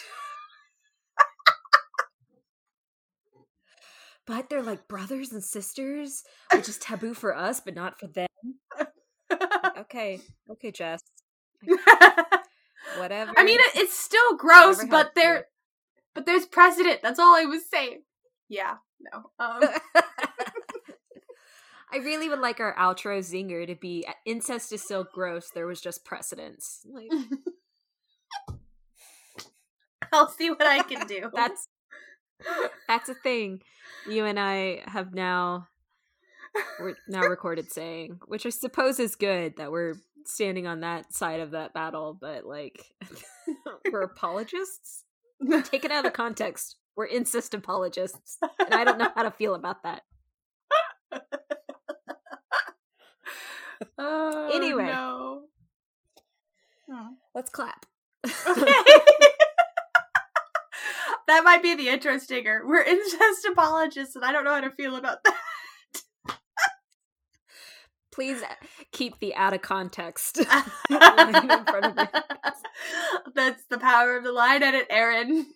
but 4.25 4.49
they're 4.49 4.63
like 4.63 4.87
brothers 4.87 5.33
and 5.33 5.43
sisters, 5.43 6.23
which 6.55 6.69
is 6.69 6.79
taboo 6.79 7.13
for 7.13 7.37
us, 7.37 7.59
but 7.59 7.75
not 7.75 7.99
for 7.99 8.07
them. 8.07 8.29
okay, 9.77 10.21
okay, 10.49 10.71
Jess. 10.71 11.01
Whatever. 12.99 13.33
I 13.37 13.45
mean, 13.45 13.59
it's 13.75 13.99
still 13.99 14.37
gross, 14.37 14.85
but 14.85 15.15
there, 15.15 15.47
but 16.15 16.27
there's 16.27 16.47
precedent. 16.47 17.01
That's 17.03 17.19
all 17.19 17.35
I 17.37 17.45
was 17.45 17.63
saying. 17.69 18.03
Yeah, 18.49 18.77
no. 19.01 19.31
Um. 19.39 19.63
I 21.95 21.99
really 21.99 22.29
would 22.29 22.41
like 22.41 22.59
our 22.59 22.75
outro 22.75 23.21
zinger 23.21 23.65
to 23.69 23.77
be 23.77 24.05
incest 24.27 24.73
is 24.73 24.83
so 24.83 25.05
gross. 25.05 25.51
There 25.51 25.67
was 25.67 25.81
just 25.81 26.05
precedence. 26.05 26.85
Like, 26.93 27.09
I'll 30.13 30.29
see 30.29 30.51
what 30.51 30.67
I 30.67 30.83
can 30.83 31.07
do. 31.07 31.31
that's 31.35 31.69
that's 32.89 33.09
a 33.09 33.15
thing. 33.15 33.63
You 34.11 34.25
and 34.25 34.41
I 34.41 34.83
have 34.87 35.15
now 35.15 35.69
we're 36.81 36.97
now 37.07 37.21
recorded 37.21 37.71
saying, 37.71 38.19
which 38.27 38.45
I 38.45 38.51
suppose 38.51 38.99
is 38.99 39.15
good 39.15 39.57
that 39.59 39.71
we're 39.71 39.95
standing 40.29 40.67
on 40.67 40.81
that 40.81 41.13
side 41.13 41.41
of 41.41 41.53
that 41.53 41.75
battle, 41.75 42.17
but 42.19 42.47
like 42.47 42.85
we're 43.91 44.03
apologists. 44.03 45.05
Take 45.65 45.85
it 45.85 45.91
out 45.91 46.07
of 46.07 46.13
context. 46.13 46.77
We're 46.97 47.07
incest 47.07 47.55
apologists. 47.55 48.39
And 48.41 48.73
I 48.73 48.85
don't 48.85 48.99
know 48.99 49.11
how 49.17 49.25
to 49.25 49.33
feel 49.33 49.57
about 49.57 49.83
that. 49.83 50.03
Oh, 53.99 54.51
anyway. 54.55 54.87
No. 54.87 55.43
Oh. 56.91 57.09
Let's 57.35 57.51
clap. 57.51 57.87
Okay. 58.25 58.33
that 61.27 61.45
might 61.45 61.63
be 61.63 61.75
the 61.75 61.89
intro 61.89 62.19
stinger. 62.19 62.63
We're 62.67 62.83
incest 62.83 63.45
apologists, 63.51 64.17
and 64.17 64.25
I 64.25 64.33
don't 64.33 64.45
know 64.45 64.55
how 64.55 64.61
to 64.61 64.71
feel 64.71 64.97
about 64.97 65.25
that. 65.25 65.35
Please 68.15 68.43
keep 68.93 69.19
the 69.19 69.35
out 69.35 69.55
of 69.55 69.63
context 69.63 70.37
That's 73.35 73.65
the 73.69 73.79
power 73.81 74.17
of 74.17 74.23
the 74.23 74.31
line 74.31 74.63
edit, 74.63 74.87
Aaron. 74.89 75.47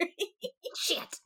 Shit. 0.74 1.20